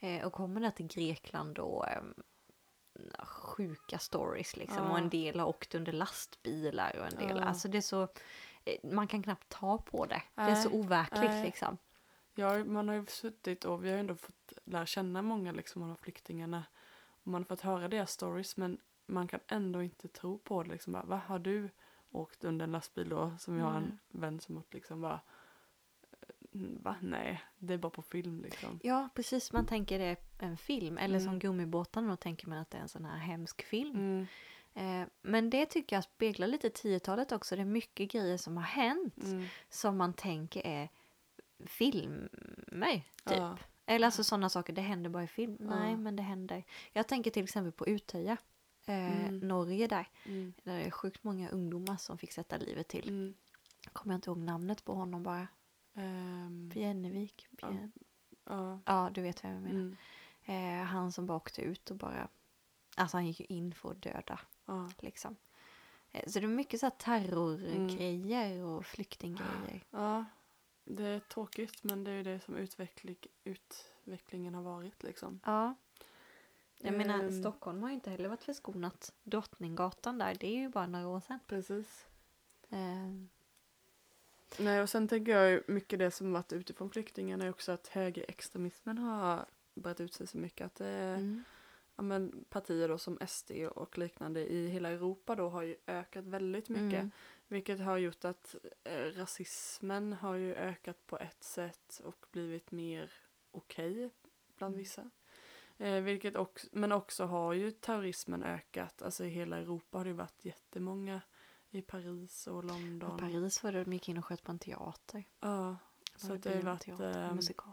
Eh, 0.00 0.26
och 0.26 0.32
kommer 0.32 0.60
där 0.60 0.70
till 0.70 0.86
Grekland 0.86 1.58
och 1.58 1.84
sjuka 3.22 3.98
stories 3.98 4.56
liksom. 4.56 4.84
Ja. 4.84 4.90
Och 4.90 4.98
en 4.98 5.08
del 5.08 5.40
har 5.40 5.46
åkt 5.46 5.74
under 5.74 5.92
lastbilar 5.92 6.96
och 6.98 7.06
en 7.06 7.28
del, 7.28 7.36
Ja. 7.36 7.44
alltså 7.44 7.68
det 7.68 7.76
är 7.78 7.82
så, 7.82 8.02
eh, 8.64 8.76
man 8.92 9.08
kan 9.08 9.22
knappt 9.22 9.48
ta 9.48 9.78
på 9.78 10.06
det. 10.06 10.22
det 10.34 10.42
är 10.42 10.54
så 10.54 10.68
Nej, 10.68 10.78
overkligt 10.80 11.22
nej. 11.30 11.44
liksom. 11.44 11.78
Ja, 12.34 12.64
man 12.64 12.88
har 12.88 12.94
ju 12.94 13.06
suttit 13.06 13.64
och 13.64 13.84
vi 13.84 13.88
har 13.88 13.94
ju 13.96 14.00
ändå 14.00 14.14
fått 14.16 14.52
lära 14.64 14.86
känna 14.86 15.22
många 15.22 15.52
liksom 15.52 15.82
av 15.90 15.96
flyktingarna. 15.96 16.64
Och 17.06 17.26
man 17.26 17.40
har 17.42 17.46
fått 17.46 17.60
höra 17.60 17.88
deras 17.88 18.10
stories 18.12 18.56
men 18.56 18.78
man 19.06 19.28
kan 19.28 19.40
ändå 19.48 19.82
inte 19.82 20.08
tro 20.08 20.38
på 20.38 20.62
det. 20.62 20.70
Liksom 20.70 20.92
bara, 20.92 21.04
vad 21.04 21.18
har 21.18 21.38
du 21.38 21.70
åkt 22.10 22.44
under 22.44 22.64
en 22.64 22.72
lastbil 22.72 23.08
då? 23.08 23.32
Som 23.38 23.58
jag 23.58 23.66
har 23.66 23.76
en 23.76 23.98
vän 24.08 24.40
som 24.40 24.58
åkt 24.58 24.74
liksom 24.74 25.00
bara, 25.00 25.12
"Mm, 25.12 25.20
va? 26.82 26.96
Nej, 27.00 27.42
det 27.58 27.74
är 27.74 27.78
bara 27.78 27.90
på 27.90 28.02
film 28.02 28.42
liksom. 28.42 28.80
Ja, 28.82 29.08
precis. 29.14 29.52
Man 29.52 29.66
tänker 29.66 29.98
det 29.98 30.04
är 30.04 30.16
en 30.38 30.56
film. 30.56 30.98
Eller 30.98 31.18
som 31.18 31.28
Mm. 31.28 31.38
gummibåtarna, 31.38 32.08
då 32.10 32.16
tänker 32.16 32.48
man 32.48 32.58
att 32.58 32.70
det 32.70 32.78
är 32.78 32.82
en 32.82 32.88
sån 32.88 33.04
här 33.04 33.16
hemsk 33.18 33.62
film. 33.62 33.94
Mm. 33.96 34.26
Eh, 35.02 35.08
men 35.22 35.50
det 35.50 35.66
tycker 35.66 35.96
jag 35.96 36.04
speglar 36.04 36.46
lite 36.48 36.68
10-talet 36.68 37.32
också. 37.32 37.56
Det 37.56 37.62
är 37.62 37.66
mycket 37.66 38.10
grejer 38.12 38.36
som 38.36 38.56
har 38.56 38.64
hänt 38.64 39.24
Mm. 39.24 39.44
som 39.68 39.96
man 39.96 40.12
tänker 40.14 40.66
är 40.66 40.88
filmer, 41.66 42.92
typ. 43.24 43.38
Ja. 43.38 43.58
Eller 43.86 44.06
alltså 44.06 44.24
sådana 44.24 44.48
saker, 44.48 44.72
det 44.72 44.80
händer 44.82 45.10
bara 45.10 45.22
i 45.24 45.26
film. 45.26 45.56
Ja. 45.60 45.66
Nej, 45.66 45.96
men 45.96 46.16
det 46.16 46.22
händer. 46.22 46.64
Jag 46.92 47.08
tänker 47.08 47.30
till 47.30 47.44
exempel 47.44 47.72
på 47.72 47.86
Utöja, 47.88 48.36
eh, 48.86 49.26
Mm. 49.28 49.38
Norge 49.38 49.86
där. 49.86 50.08
Mm. 50.26 50.52
Där 50.62 50.76
det 50.78 50.84
är 50.84 50.90
sjukt 50.90 51.24
många 51.24 51.48
ungdomar 51.50 51.96
som 51.96 52.18
fick 52.18 52.32
sätta 52.32 52.56
livet 52.56 52.88
till. 52.88 53.08
Mm. 53.08 53.34
Kommer 53.92 54.14
jag 54.14 54.18
inte 54.18 54.30
ihåg 54.30 54.38
namnet 54.38 54.84
på 54.84 54.94
honom 54.94 55.22
bara. 55.22 55.46
Ehm, 55.94 56.68
Bjennevik. 56.68 57.48
Ja. 57.60 57.68
Bjän... 57.70 57.92
ja. 58.44 58.80
Ja, 58.84 59.10
du 59.14 59.22
vet 59.22 59.42
vad 59.44 59.52
jag 59.52 59.62
menar. 59.62 59.74
Mm. 59.80 59.96
Eh, 60.80 60.84
han 60.86 61.12
som 61.12 61.26
bara 61.26 61.36
åkte 61.36 61.62
ut 61.62 61.90
och 61.90 61.96
bara... 61.96 62.28
Alltså 62.96 63.16
han 63.16 63.26
gick 63.26 63.40
ju 63.40 63.46
in 63.46 63.74
för 63.74 63.90
att 63.90 64.02
döda, 64.02 64.40
Ja. 64.66 64.90
liksom. 65.00 65.36
Eh, 66.12 66.26
så 66.26 66.38
det 66.40 66.46
är 66.46 66.48
mycket 66.48 66.80
så 66.80 66.86
här 66.86 66.90
terrorgrejer 66.90 68.62
och 68.64 68.86
flyktinggrejer. 68.86 69.84
ja. 69.90 70.24
Det 70.86 71.04
är 71.06 71.20
tråkigt 71.20 71.84
men 71.84 72.04
det 72.04 72.10
är 72.10 72.14
ju 72.14 72.22
det 72.22 72.40
som 72.40 72.56
utveckling, 72.56 73.16
utvecklingen 73.44 74.54
har 74.54 74.62
varit 74.62 75.02
liksom. 75.02 75.40
Ja. 75.44 75.74
Jag 76.78 76.94
menar, 76.94 77.18
Ehm. 77.18 77.40
Stockholm 77.40 77.82
har 77.82 77.88
ju 77.88 77.94
inte 77.94 78.10
heller 78.10 78.28
varit 78.28 78.44
förskonat. 78.44 79.12
Drottninggatan 79.22 80.18
där, 80.18 80.34
det 80.40 80.46
är 80.46 80.56
ju 80.58 80.68
bara 80.68 80.86
några 80.86 81.08
år 81.08 81.20
sedan. 81.20 81.38
Precis. 81.46 82.06
Eh, 82.70 83.10
Nej 84.58 84.82
och 84.82 84.90
sen 84.90 85.08
tänker 85.08 85.36
jag 85.36 85.68
mycket 85.68 85.98
det 85.98 86.10
som 86.10 86.32
varit 86.32 86.52
utifrån 86.52 86.90
flyktingarna 86.90 87.44
är 87.44 87.50
också 87.50 87.72
att 87.72 87.86
högerextremismen 87.86 88.98
har 88.98 89.46
brett 89.74 90.00
ut 90.00 90.14
sig 90.14 90.26
så 90.26 90.38
mycket 90.38 90.66
att 90.66 90.74
det 90.74 90.86
är 90.86 91.16
mm. 91.16 91.44
ja, 91.96 92.02
men 92.02 92.44
partier 92.48 92.88
då 92.88 92.98
som 92.98 93.18
SD 93.26 93.50
och 93.50 93.98
liknande 93.98 94.52
i 94.52 94.68
hela 94.68 94.88
Europa 94.88 95.34
då 95.34 95.48
har 95.48 95.62
ju 95.62 95.76
ökat 95.86 96.24
väldigt 96.24 96.68
mycket. 96.68 97.00
Mm. 97.00 97.10
Vilket 97.48 97.80
har 97.80 97.98
gjort 97.98 98.24
att 98.24 98.54
eh, 98.84 99.04
rasismen 99.16 100.12
har 100.12 100.34
ju 100.34 100.54
ökat 100.54 101.06
på 101.06 101.18
ett 101.18 101.42
sätt 101.42 102.00
och 102.04 102.26
blivit 102.30 102.70
mer 102.70 103.12
okej 103.50 104.10
bland 104.58 104.74
Mm. 104.74 104.78
vissa. 104.78 105.10
Eh, 105.78 106.00
vilket 106.00 106.36
också, 106.36 106.66
men 106.72 106.92
också 106.92 107.24
har 107.24 107.52
ju 107.52 107.70
terrorismen 107.70 108.42
ökat. 108.42 109.02
Alltså 109.02 109.24
i 109.24 109.28
hela 109.28 109.56
Europa 109.56 109.98
har 109.98 110.04
det 110.04 110.12
varit 110.12 110.44
jättemånga 110.44 111.20
i 111.74 111.82
Paris 111.82 112.46
och 112.46 112.64
London. 112.64 113.16
I 113.16 113.20
Paris 113.20 113.62
var 113.62 113.72
det 113.72 113.84
de 113.84 113.92
gick 113.92 114.08
in 114.08 114.18
och 114.18 114.24
sköt 114.24 114.42
på 114.42 114.52
en 114.52 114.58
teater. 114.58 115.24
Ja, 115.40 115.76
så 116.16 116.34
det 116.36 116.48
har 116.48 116.56
ju 116.56 116.62
varit, 116.62 116.86
bioteater, 116.86 117.22
ehm, 117.22 117.36
musikal. 117.36 117.72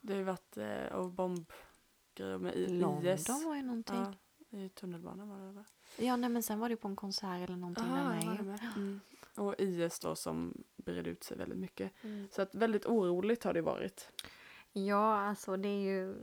det 0.00 0.12
har 0.12 0.18
ju 0.18 0.24
varit 0.24 0.56
eh, 0.56 0.84
och 0.84 1.10
bombgrejer 1.10 2.38
med 2.38 2.54
i- 2.54 2.68
London 2.68 3.06
IS. 3.06 3.28
var 3.28 3.56
ju 3.56 3.62
någonting. 3.62 3.96
Ja, 3.96 4.12
Ja, 4.48 4.58
i 4.58 4.68
tunnelbanan 4.68 5.28
var 5.28 5.38
det 5.38 5.52
väl? 5.52 5.64
nej 6.18 6.30
men 6.30 6.42
sen 6.42 6.58
var 6.58 6.68
det 6.68 6.76
på 6.76 6.88
en 6.88 6.96
konsert 6.96 7.48
eller 7.48 7.56
någonting 7.56 7.84
Ah, 7.88 7.96
där 7.96 8.36
var 8.36 8.44
med. 8.44 8.60
Mm. 8.76 9.00
Och 9.36 9.54
IS 9.58 10.00
då 10.00 10.14
som 10.16 10.64
bredde 10.76 11.10
ut 11.10 11.24
sig 11.24 11.36
väldigt 11.36 11.58
mycket. 11.58 11.92
Mm. 12.04 12.28
Så 12.32 12.42
att 12.42 12.54
väldigt 12.54 12.86
oroligt 12.86 13.44
har 13.44 13.52
det 13.54 13.62
varit. 13.62 14.08
Ja, 14.72 15.14
alltså 15.20 15.56
det 15.56 15.68
är 15.68 15.80
ju... 15.82 16.16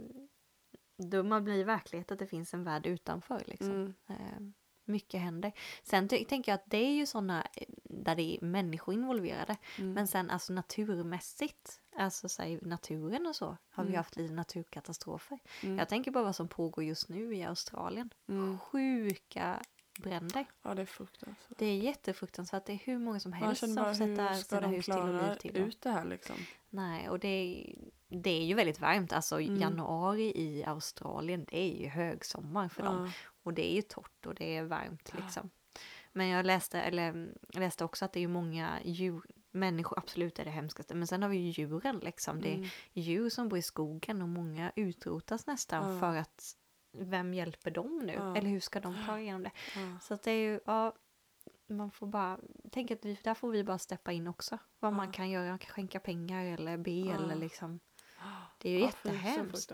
Man 1.24 1.44
blir 1.44 1.66
verklighet 1.66 2.12
att 2.12 2.20
det 2.20 2.28
finns 2.28 2.54
en 2.54 2.64
värld 2.64 2.86
utanför 2.86 3.44
liksom. 3.48 3.94
Mm. 4.08 4.54
Eh, 4.92 4.94
mycket 4.94 5.22
händer. 5.22 5.52
Sen 5.84 6.08
tänker 6.08 6.52
jag 6.52 6.56
att 6.56 6.66
det 6.70 6.78
är 6.78 6.92
ju 6.94 7.06
sådana 7.06 7.48
där 7.84 8.16
det 8.16 8.22
är 8.38 8.46
människor 8.46 8.94
involverade. 8.94 9.58
Mm. 9.78 9.94
Men 9.94 10.08
sen 10.08 10.30
alltså 10.30 10.54
naturmässigt, 10.54 11.82
alltså 11.96 12.30
så 12.30 12.58
naturen 12.62 13.28
och 13.28 13.36
så, 13.36 13.58
har 13.70 13.84
vi 13.84 13.90
Mm. 13.90 13.98
haft 13.98 14.16
lite 14.16 14.34
naturkatastrofer. 14.34 15.40
Mm. 15.64 15.78
Jag 15.78 15.90
tänker 15.90 16.12
bara 16.12 16.24
vad 16.24 16.36
som 16.36 16.48
pågår 16.48 16.84
just 16.84 17.10
nu 17.10 17.36
i 17.36 17.44
Australien. 17.44 18.10
Mm. 18.30 18.60
Sjuka 18.60 19.62
bränder. 20.00 20.46
Ja, 20.62 20.74
det 20.76 20.82
är 20.82 20.86
fruktansvärt. 20.86 21.58
Det 21.58 21.66
är 21.66 21.78
jättefruktansvärt. 21.78 22.66
Det 22.66 22.74
är 22.74 22.78
hur 22.84 22.98
många 23.00 23.20
som 23.20 23.34
helst 23.34 23.60
som 23.60 23.76
får 23.76 23.94
sätta 23.94 24.34
sina 24.36 24.68
hus 24.68 24.86
till 24.86 24.94
och 24.96 25.08
liv 25.30 25.36
till. 25.40 25.58
ut 25.58 25.82
det 25.82 25.90
här 25.90 26.06
liksom? 26.06 26.36
Nej, 26.70 27.10
och 27.10 27.20
det 27.20 27.28
är, 27.28 27.76
det 28.12 28.30
är 28.30 28.44
ju 28.46 28.54
väldigt 28.56 28.80
varmt. 28.80 29.14
Alltså 29.14 29.42
Mm. 29.42 29.56
januari 29.62 30.32
i 30.36 30.64
Australien, 30.64 31.46
det 31.50 31.58
är 31.60 31.82
ju 31.82 31.88
högsommar 31.88 32.70
för 32.70 32.84
dem. 32.84 33.06
Ja. 33.06 33.12
Och 33.44 33.54
det 33.54 33.72
är 33.72 33.76
ju 33.76 33.82
torrt 33.82 34.26
och 34.26 34.36
det 34.36 34.58
är 34.58 34.64
varmt 34.64 35.14
liksom. 35.18 35.50
Men 36.14 36.28
jag 36.28 36.46
läste, 36.46 36.82
eller, 36.82 37.10
mm, 37.10 37.34
jag 37.54 37.60
läste 37.60 37.84
också 37.86 38.06
att 38.06 38.14
det 38.14 38.20
är 38.20 38.28
många 38.28 38.80
djur, 38.84 39.22
människor 39.52 39.98
absolut 40.00 40.40
är 40.40 40.46
det 40.46 40.52
hemskaste, 40.52 40.96
men 40.96 41.08
sen 41.08 41.22
har 41.22 41.30
vi 41.30 41.38
ju 41.38 41.50
djuren 41.64 42.00
liksom. 42.00 42.42
Det 42.42 42.50
är 42.52 42.56
Mm. 42.56 42.70
djur 42.94 43.30
som 43.30 43.50
bor 43.50 43.60
i 43.60 43.62
skogen 43.62 44.22
och 44.22 44.30
många 44.30 44.72
utrotas 44.76 45.48
nästan 45.48 46.00
för 46.00 46.16
att 46.16 46.56
vem 46.98 47.34
hjälper 47.34 47.72
dem 47.72 48.00
nu? 48.06 48.14
Eller 48.14 48.50
hur 48.50 48.60
ska 48.60 48.80
de 48.80 48.96
klara 49.06 49.22
igenom 49.22 49.44
det? 49.44 49.52
Så 50.02 50.14
att 50.14 50.24
det 50.24 50.32
är 50.32 50.52
ju, 50.52 50.60
ja, 50.66 50.96
man 51.70 51.92
får 51.92 52.08
bara, 52.08 52.40
tänk 52.72 52.92
att 52.92 53.06
vi, 53.06 53.18
där 53.24 53.34
får 53.34 53.52
vi 53.52 53.64
bara 53.64 53.78
steppa 53.78 54.12
in 54.12 54.28
också. 54.28 54.58
Vad 54.80 54.94
man 54.94 55.06
Ja. 55.06 55.12
kan 55.12 55.30
göra, 55.30 55.50
man 55.50 55.60
kan 55.60 55.70
skänka 55.74 56.00
pengar 56.00 56.46
eller 56.46 56.78
be 56.78 56.92
Ja. 56.92 57.16
eller 57.16 57.36
liksom. 57.36 57.80
Det 58.62 58.70
är 58.70 58.74
ju 58.74 58.80
Ja, 58.80 58.86
jättehemskt. 58.86 59.72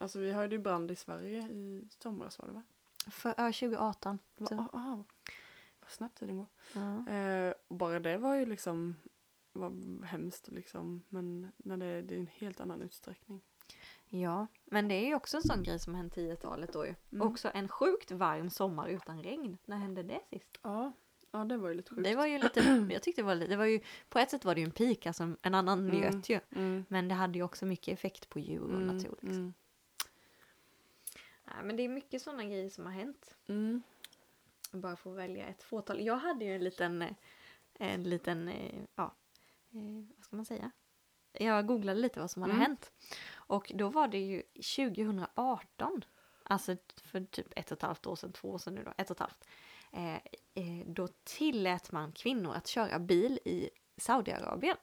Alltså 0.00 0.18
vi 0.18 0.32
hade 0.32 0.54
ju 0.54 0.58
brand 0.58 0.90
i 0.90 0.96
Sverige 0.96 1.48
i 1.48 1.88
somras 1.98 2.38
var 2.38 2.46
det 2.46 2.52
va? 2.52 2.62
För, 3.10 3.28
ja, 3.36 3.52
2018. 3.52 4.18
Va- 4.36 4.46
Så, 4.46 4.54
ah, 4.54 4.68
ah, 4.72 5.04
vad 5.80 5.90
snabbt 5.90 6.18
tiden 6.18 6.36
går. 6.36 6.46
ja. 6.74 7.08
Eh, 7.14 7.54
och 7.68 7.76
bara 7.76 8.00
det 8.00 8.18
var 8.18 8.34
ju 8.34 8.46
liksom 8.46 8.96
var 9.52 10.04
hemskt 10.06 10.48
liksom. 10.48 11.02
Men 11.08 11.52
när 11.56 11.76
det, 11.76 12.02
det 12.02 12.14
är 12.14 12.18
en 12.18 12.26
helt 12.26 12.60
annan 12.60 12.82
utsträckning. 12.82 13.40
ja, 14.08 14.46
men 14.64 14.88
det 14.88 14.94
är 14.94 15.06
ju 15.06 15.14
också 15.14 15.36
en 15.36 15.42
sån 15.42 15.62
grej 15.62 15.78
som 15.78 15.94
hände 15.94 16.14
10-talet 16.14 16.72
då 16.72 16.86
ju. 16.86 16.94
Mm. 17.12 17.26
Också 17.28 17.50
en 17.54 17.68
sjukt 17.68 18.10
varm 18.10 18.50
sommar 18.50 18.88
utan 18.88 19.22
regn. 19.22 19.58
När 19.64 19.76
hände 19.76 20.02
det 20.02 20.20
sist? 20.30 20.58
Ja, 20.62 20.92
ja 21.30 21.44
det 21.44 21.56
var 21.56 21.68
ju 21.68 21.74
lite 21.74 21.90
sjukt. 21.94 22.04
Det 22.04 22.14
var 22.14 22.26
ju 22.26 22.38
lite, 22.38 22.60
jag 22.92 23.02
tyckte 23.02 23.22
det 23.22 23.26
var 23.26 23.34
lite, 23.34 23.50
det 23.50 23.56
var 23.56 23.64
ju, 23.64 23.80
på 24.08 24.18
ett 24.18 24.30
sätt 24.30 24.44
var 24.44 24.54
det 24.54 24.60
ju 24.60 24.64
en 24.64 24.70
peak, 24.70 25.06
alltså 25.06 25.22
en 25.42 25.54
annan 25.54 25.78
Mm. 25.88 26.00
njöt 26.00 26.28
ju. 26.28 26.40
Mm. 26.56 26.84
Men 26.88 27.08
det 27.08 27.14
hade 27.14 27.38
ju 27.38 27.44
också 27.44 27.66
mycket 27.66 27.88
effekt 27.98 28.28
på 28.28 28.38
djur 28.38 28.62
och 28.62 28.70
Mm, 28.70 28.86
natur. 28.86 29.10
Liksom. 29.20 29.28
mm, 29.36 29.52
Nej, 31.44 31.64
men 31.64 31.76
det 31.76 31.82
är 31.82 31.88
mycket 31.88 32.22
sådana 32.22 32.44
grejer 32.44 32.70
som 32.70 32.84
har 32.86 32.92
hänt. 32.92 33.36
mm. 33.46 33.82
Bara 34.72 34.96
få 34.96 35.10
välja 35.10 35.46
ett 35.46 35.62
fåtal. 35.62 36.00
Jag 36.00 36.16
hade 36.16 36.44
ju 36.44 36.54
en 36.54 36.64
liten, 36.64 37.02
eh, 37.02 37.10
en 37.78 38.02
liten, 38.02 38.48
eh, 38.48 38.82
ja, 38.94 39.14
eh, 39.72 40.04
vad 40.16 40.24
ska 40.24 40.36
man 40.36 40.44
säga? 40.44 40.70
Jag 41.32 41.66
googlade 41.66 42.00
lite 42.00 42.20
vad 42.20 42.30
som 42.30 42.42
hade 42.42 42.54
Mm. 42.54 42.62
hänt. 42.66 42.92
Och 43.34 43.72
då 43.74 43.88
var 43.88 44.08
det 44.08 44.18
ju 44.18 44.42
2018, 44.54 46.04
alltså 46.42 46.76
för 47.02 47.20
typ 47.24 47.46
ett 47.56 47.70
och 47.72 47.76
ett 47.78 47.82
halvt 47.82 48.06
år 48.06 48.16
sedan, 48.16 48.32
två 48.32 48.50
år 48.50 48.58
sedan 48.58 48.74
nu 48.74 48.84
då, 48.84 48.92
ett 48.96 49.10
och 49.10 49.14
ett 49.16 49.20
halvt. 49.20 49.44
Eh, 49.92 50.14
eh, 50.14 50.86
då 50.86 51.08
tillät 51.24 51.92
man 51.92 52.12
kvinnor 52.12 52.54
att 52.54 52.66
köra 52.66 52.98
bil 52.98 53.38
i 53.44 53.70
Saudiarabien. 53.96 54.76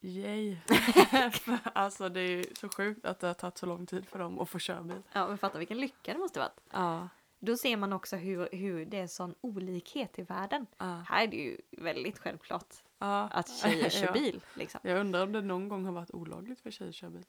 Yay. 0.00 0.56
Alltså 1.74 2.08
det 2.08 2.20
är 2.20 2.44
så 2.60 2.68
sjukt 2.68 3.06
att 3.06 3.20
det 3.20 3.26
har 3.26 3.34
tagit 3.34 3.58
så 3.58 3.66
lång 3.66 3.86
tid 3.86 4.06
för 4.08 4.18
dem 4.18 4.38
att 4.38 4.48
få 4.48 4.58
köra 4.58 4.82
bil. 4.82 5.02
Ja, 5.12 5.28
men 5.28 5.38
fatta 5.38 5.58
vilken 5.58 5.80
lycka 5.80 6.12
det 6.12 6.18
måste 6.18 6.38
varit. 6.40 6.60
Ja. 6.72 7.08
Då 7.38 7.56
ser 7.56 7.76
man 7.76 7.92
också 7.92 8.16
hur, 8.16 8.48
hur 8.52 8.84
det 8.86 8.98
är 8.98 9.06
sån 9.06 9.34
olikhet 9.40 10.18
i 10.18 10.22
världen. 10.22 10.66
ja. 10.78 11.04
Här 11.08 11.22
är 11.22 11.26
det 11.26 11.36
ju 11.36 11.56
väldigt 11.70 12.18
självklart 12.18 12.74
ja. 12.98 13.28
att 13.32 13.48
tjejer 13.48 13.90
kör 13.90 14.06
Ja. 14.06 14.12
bil. 14.12 14.40
Liksom. 14.54 14.80
Jag 14.84 14.98
undrar 15.00 15.22
om 15.22 15.32
det 15.32 15.40
någon 15.40 15.68
gång 15.68 15.84
har 15.84 15.92
varit 15.92 16.10
olagligt 16.10 16.60
för 16.60 16.70
tjejer 16.70 16.88
att 16.88 16.94
köra 16.94 17.10
bil. 17.10 17.24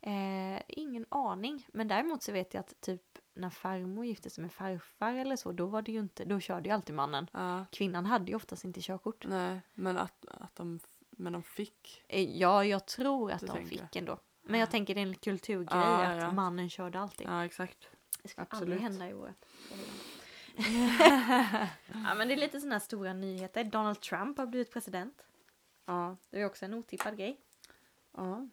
Eh, 0.00 0.62
ingen 0.68 1.06
aning. 1.08 1.66
Men 1.72 1.88
däremot 1.88 2.22
så 2.22 2.32
vet 2.32 2.54
jag 2.54 2.60
att 2.60 2.80
typ 2.80 3.18
när 3.36 3.50
farmor 3.50 4.04
gifte 4.04 4.30
sig 4.30 4.42
med 4.42 4.52
farfar 4.52 5.12
eller 5.14 5.36
så, 5.36 5.52
då 5.52 5.66
var 5.66 5.82
det 5.82 5.92
ju 5.92 5.98
inte, 5.98 6.24
då 6.24 6.40
körde 6.40 6.68
ju 6.68 6.74
alltid 6.74 6.94
mannen. 6.94 7.30
Ja. 7.32 7.64
Kvinnan 7.72 8.06
hade 8.06 8.30
ju 8.30 8.36
oftast 8.36 8.64
inte 8.64 8.80
körkort. 8.80 9.26
Nej, 9.26 9.60
men 9.74 9.98
att, 9.98 10.26
att 10.28 10.56
de, 10.56 10.80
men 11.10 11.32
de 11.32 11.42
fick. 11.42 12.04
Eh, 12.08 12.38
ja, 12.38 12.64
jag 12.64 12.86
tror 12.86 13.32
att 13.32 13.40
Du 13.40 13.46
de 13.46 13.66
fick 13.66 13.96
ändå. 13.96 14.18
Men 14.42 14.60
jag 14.60 14.70
tänker 14.70 14.94
det 14.94 15.00
är 15.00 15.06
en 15.06 15.14
kulturgrej 15.14 15.80
Ja, 15.80 16.26
att 16.26 16.34
mannen 16.34 16.70
körde 16.70 17.00
alltid. 17.00 17.26
Ja, 17.26 17.44
exakt. 17.44 17.88
Det 18.22 18.28
ska 18.28 18.42
absolut. 18.42 18.62
aldrig 18.62 18.80
hända 18.80 19.08
i 19.08 19.10
förhållande. 19.10 19.34
ja, 21.92 22.14
men 22.14 22.28
det 22.28 22.34
är 22.34 22.38
lite 22.38 22.60
sådana 22.60 22.74
här 22.74 22.80
stora 22.80 23.12
nyheter. 23.12 23.64
Donald 23.64 24.00
Trump 24.00 24.38
har 24.38 24.46
blivit 24.46 24.72
president. 24.72 25.22
Ja. 25.84 26.16
Det 26.30 26.40
är 26.40 26.46
också 26.46 26.64
en 26.64 26.74
otippad 26.74 27.16
grej. 27.16 27.40
ja. 28.16 28.48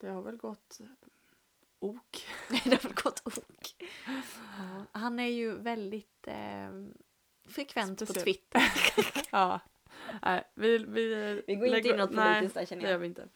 Det 0.00 0.10
har 0.10 0.22
väl 0.22 0.36
gått 0.36 0.80
ok. 1.84 2.26
det 2.64 2.84
väl 2.84 2.94
gått 2.94 3.22
ok. 3.26 3.84
Ja, 4.58 4.84
han 4.92 5.20
är 5.20 5.28
ju 5.28 5.54
väldigt 5.54 6.26
eh, 6.26 6.70
frekvent 7.48 7.98
på 7.98 8.06
Speciell. 8.06 8.24
Twitter. 8.24 8.62
Ja. 9.30 9.60
Nej, 10.22 10.44
vi, 10.54 10.78
vi, 10.78 11.42
Vi 11.46 11.54
går 11.54 11.76
inte 11.76 11.88
in 11.88 11.96
något 11.96 12.14
politiskt 12.14 12.54
där 12.54 12.66
känner 12.66 12.82
det 12.82 12.88
jag. 12.88 12.92
gör 12.92 12.98
vi 12.98 13.06
inte. 13.06 13.28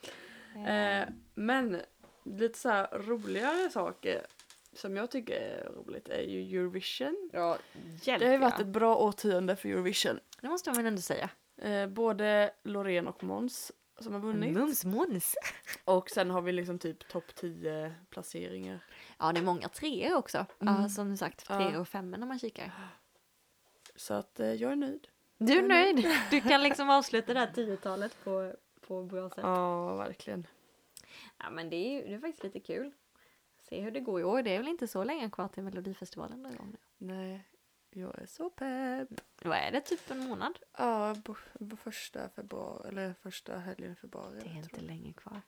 Eh, 0.73 1.09
men 1.35 1.81
lite 2.25 2.59
så 2.59 2.69
här 2.69 2.89
roligare 2.99 3.71
saker 3.71 4.27
som 4.73 4.97
jag 4.97 5.11
tycker 5.11 5.35
är 5.35 5.73
roligt 5.73 6.09
är 6.09 6.23
ju 6.23 6.59
Eurovision. 6.59 7.31
Ja, 7.33 7.59
hjälp 8.03 8.21
Det 8.21 8.27
har 8.27 8.33
ju 8.33 8.39
varit 8.39 8.55
ja. 8.59 8.65
ett 8.65 8.73
bra 8.73 8.97
årtionde 8.97 9.57
för 9.57 9.69
Eurovision. 9.69 10.21
Det 10.41 10.49
måste 10.49 10.71
man 10.71 10.77
väl 10.77 10.87
ändå 10.87 11.03
säga. 11.03 11.31
Eh, 11.57 11.87
både 11.87 12.51
Loreen 12.63 13.07
och 13.09 13.25
Måns 13.25 13.73
som 14.01 14.13
har 14.13 14.21
vunnit. 14.21 14.55
Mums 14.55 14.85
Måns. 14.85 15.35
Och 15.85 16.11
sen 16.11 16.31
har 16.31 16.43
vi 16.43 16.53
liksom 16.53 16.79
typ 16.79 17.09
topp 17.09 17.35
10 17.35 17.95
placeringar. 18.11 18.85
Ja, 19.19 19.33
det 19.33 19.41
är 19.41 19.45
många 19.45 19.69
treor 19.69 20.17
också. 20.17 20.47
Mm. 20.61 20.83
Ja, 20.83 20.89
som 20.89 21.17
sagt, 21.17 21.47
treor 21.47 21.81
och 21.81 21.89
femmor 21.89 22.19
när 22.19 22.27
man 22.27 22.39
kikar. 22.39 22.73
Så 23.97 24.15
att 24.15 24.41
eh, 24.41 24.53
jag 24.53 24.73
är 24.73 24.77
nöjd. 24.77 25.09
Du 25.39 25.53
är 25.59 25.63
nöjd? 25.69 26.07
Du 26.31 26.41
kan 26.41 26.63
liksom 26.63 26.91
avsluta 26.91 27.35
det 27.35 27.41
här 27.41 27.53
tiotalet 27.53 28.25
på, 28.25 28.55
på 28.87 29.03
bra 29.03 29.29
sätt. 29.31 29.39
Ja, 29.43 29.95
verkligen. 29.97 30.47
Ja, 31.39 31.51
men 31.51 31.71
det 31.71 31.77
är, 31.77 31.93
ju- 31.93 32.09
det 32.09 32.15
är 32.15 32.19
faktiskt 32.19 32.45
lite 32.45 32.61
kul. 32.61 32.93
Se 33.69 33.81
hur 33.81 33.91
det 33.91 34.01
går 34.01 34.21
i 34.21 34.25
år. 34.25 34.43
Det 34.43 34.51
är 34.55 34.59
väl 34.59 34.69
inte 34.69 34.89
så 34.89 35.05
länge 35.05 35.31
kvar 35.31 35.49
till 35.49 35.63
Melodifestivalen 35.63 36.43
drar 36.43 36.51
igång 36.51 36.71
nu. 36.73 36.79
Nej, 37.15 37.45
jag 37.91 38.19
är 38.23 38.27
så 38.27 38.51
pepp. 38.51 39.09
Vad 39.43 39.59
är 39.59 39.71
det? 39.73 39.81
Typ 39.81 40.11
en 40.11 40.19
månad? 40.29 40.59
Ja, 40.79 41.17
första 41.83 42.29
februari, 42.29 42.89
eller 42.89 43.15
första 43.23 43.59
helgen 43.59 43.93
i 43.93 43.95
februari. 43.95 44.41
Det 44.43 44.49
är 44.51 44.57
inte 44.57 44.81
länge 44.81 45.13
kvar. 45.13 45.41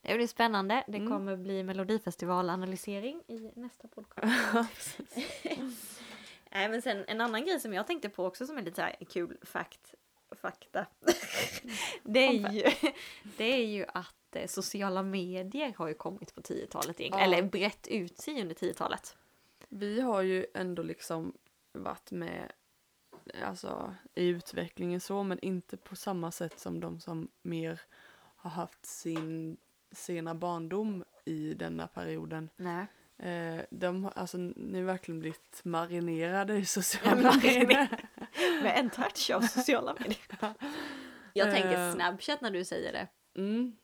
Det 0.00 0.14
blir 0.16 0.26
spännande. 0.26 0.84
Det 0.88 0.96
Mm. 0.96 1.08
kommer 1.08 1.36
bli 1.36 1.62
Melodifestivalanalysering 1.62 3.22
i 3.28 3.52
nästa 3.56 3.88
podcast. 3.88 4.98
Nej, 6.52 6.68
men 6.68 6.82
sen 6.82 7.04
en 7.08 7.20
annan 7.20 7.44
grej 7.46 7.60
som 7.60 7.74
jag 7.74 7.86
tänkte 7.86 8.08
på 8.08 8.26
också 8.26 8.46
som 8.46 8.58
är 8.58 8.62
lite 8.62 8.76
så 8.76 8.82
här 8.82 8.96
kul 9.10 9.36
fakt, 9.42 9.94
fakta. 10.42 10.86
det, 12.02 12.26
är 12.26 12.50
ju, 12.52 12.62
det 13.36 13.44
är 13.44 13.66
ju 13.66 13.84
att 13.88 14.36
eh, 14.36 14.46
sociala 14.46 15.02
medier 15.02 15.74
har 15.78 15.88
ju 15.88 15.94
kommit 15.94 16.34
på 16.34 16.40
10-talet 16.40 17.00
egentligen. 17.00 17.30
Ja. 17.30 17.36
Eller 17.38 17.48
brett 17.48 17.86
ut 17.86 18.18
sig 18.18 18.40
under 18.42 18.54
10-talet. 18.54 19.16
Vi 19.68 20.00
har 20.00 20.22
ju 20.22 20.46
ändå 20.54 20.82
liksom 20.82 21.34
varit 21.72 22.10
med 22.10 22.52
alltså, 23.44 23.94
i 24.14 24.26
utvecklingen 24.28 25.00
så, 25.00 25.22
men 25.22 25.38
inte 25.38 25.76
på 25.76 25.96
samma 25.96 26.30
sätt 26.30 26.58
som 26.60 26.80
de 26.80 27.00
som 27.00 27.28
mer 27.42 27.80
har 28.36 28.50
haft 28.50 28.86
sin 28.86 29.56
sena 29.92 30.34
barndom 30.34 31.04
i 31.24 31.54
denna 31.54 31.86
perioden. 31.86 32.50
Nej. 32.56 32.86
Eh, 33.18 33.64
de 33.70 34.04
har 34.04 34.10
alltså 34.16 34.38
nu 34.38 34.84
verkligen 34.84 35.20
blivit 35.20 35.60
marinerade 35.64 36.56
i 36.56 36.64
sociala 36.64 37.32
medier. 37.42 37.88
Med 38.62 38.78
en 38.78 38.90
touch 38.90 39.30
av 39.34 39.40
sociala 39.40 39.94
medier. 40.00 40.54
Jag 41.32 41.54
tänker 41.54 41.88
Eh. 41.88 41.94
Snapchat 41.94 42.40
när 42.40 42.50
du 42.50 42.64
säger 42.64 42.92
det. 42.92 43.08
Mm. 43.40 43.76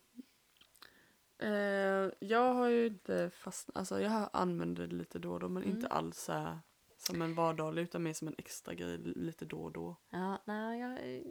Eh, 1.38 2.12
jag 2.18 2.54
har 2.54 2.68
ju 2.68 2.86
inte 2.86 3.30
fastnat, 3.30 3.76
alltså 3.76 4.00
jag 4.00 4.10
har- 4.10 4.30
använder 4.32 4.86
det 4.86 4.94
lite 4.96 5.18
då 5.18 5.32
och 5.32 5.40
då 5.40 5.48
men 5.48 5.62
Mm. 5.62 5.76
inte 5.76 5.88
alls 5.88 6.18
så 6.18 6.32
här 6.32 6.58
som 7.06 7.22
en 7.22 7.34
vardaglig 7.34 7.82
utan 7.82 8.02
mer 8.02 8.12
som 8.12 8.28
en 8.28 8.34
extra 8.38 8.74
grej 8.74 8.98
lite 8.98 9.44
då 9.44 9.62
och 9.62 9.72
då. 9.72 9.96
Ja, 10.10 10.42
nej, 10.44 10.80
jag 10.80 10.92
eh, 10.92 11.22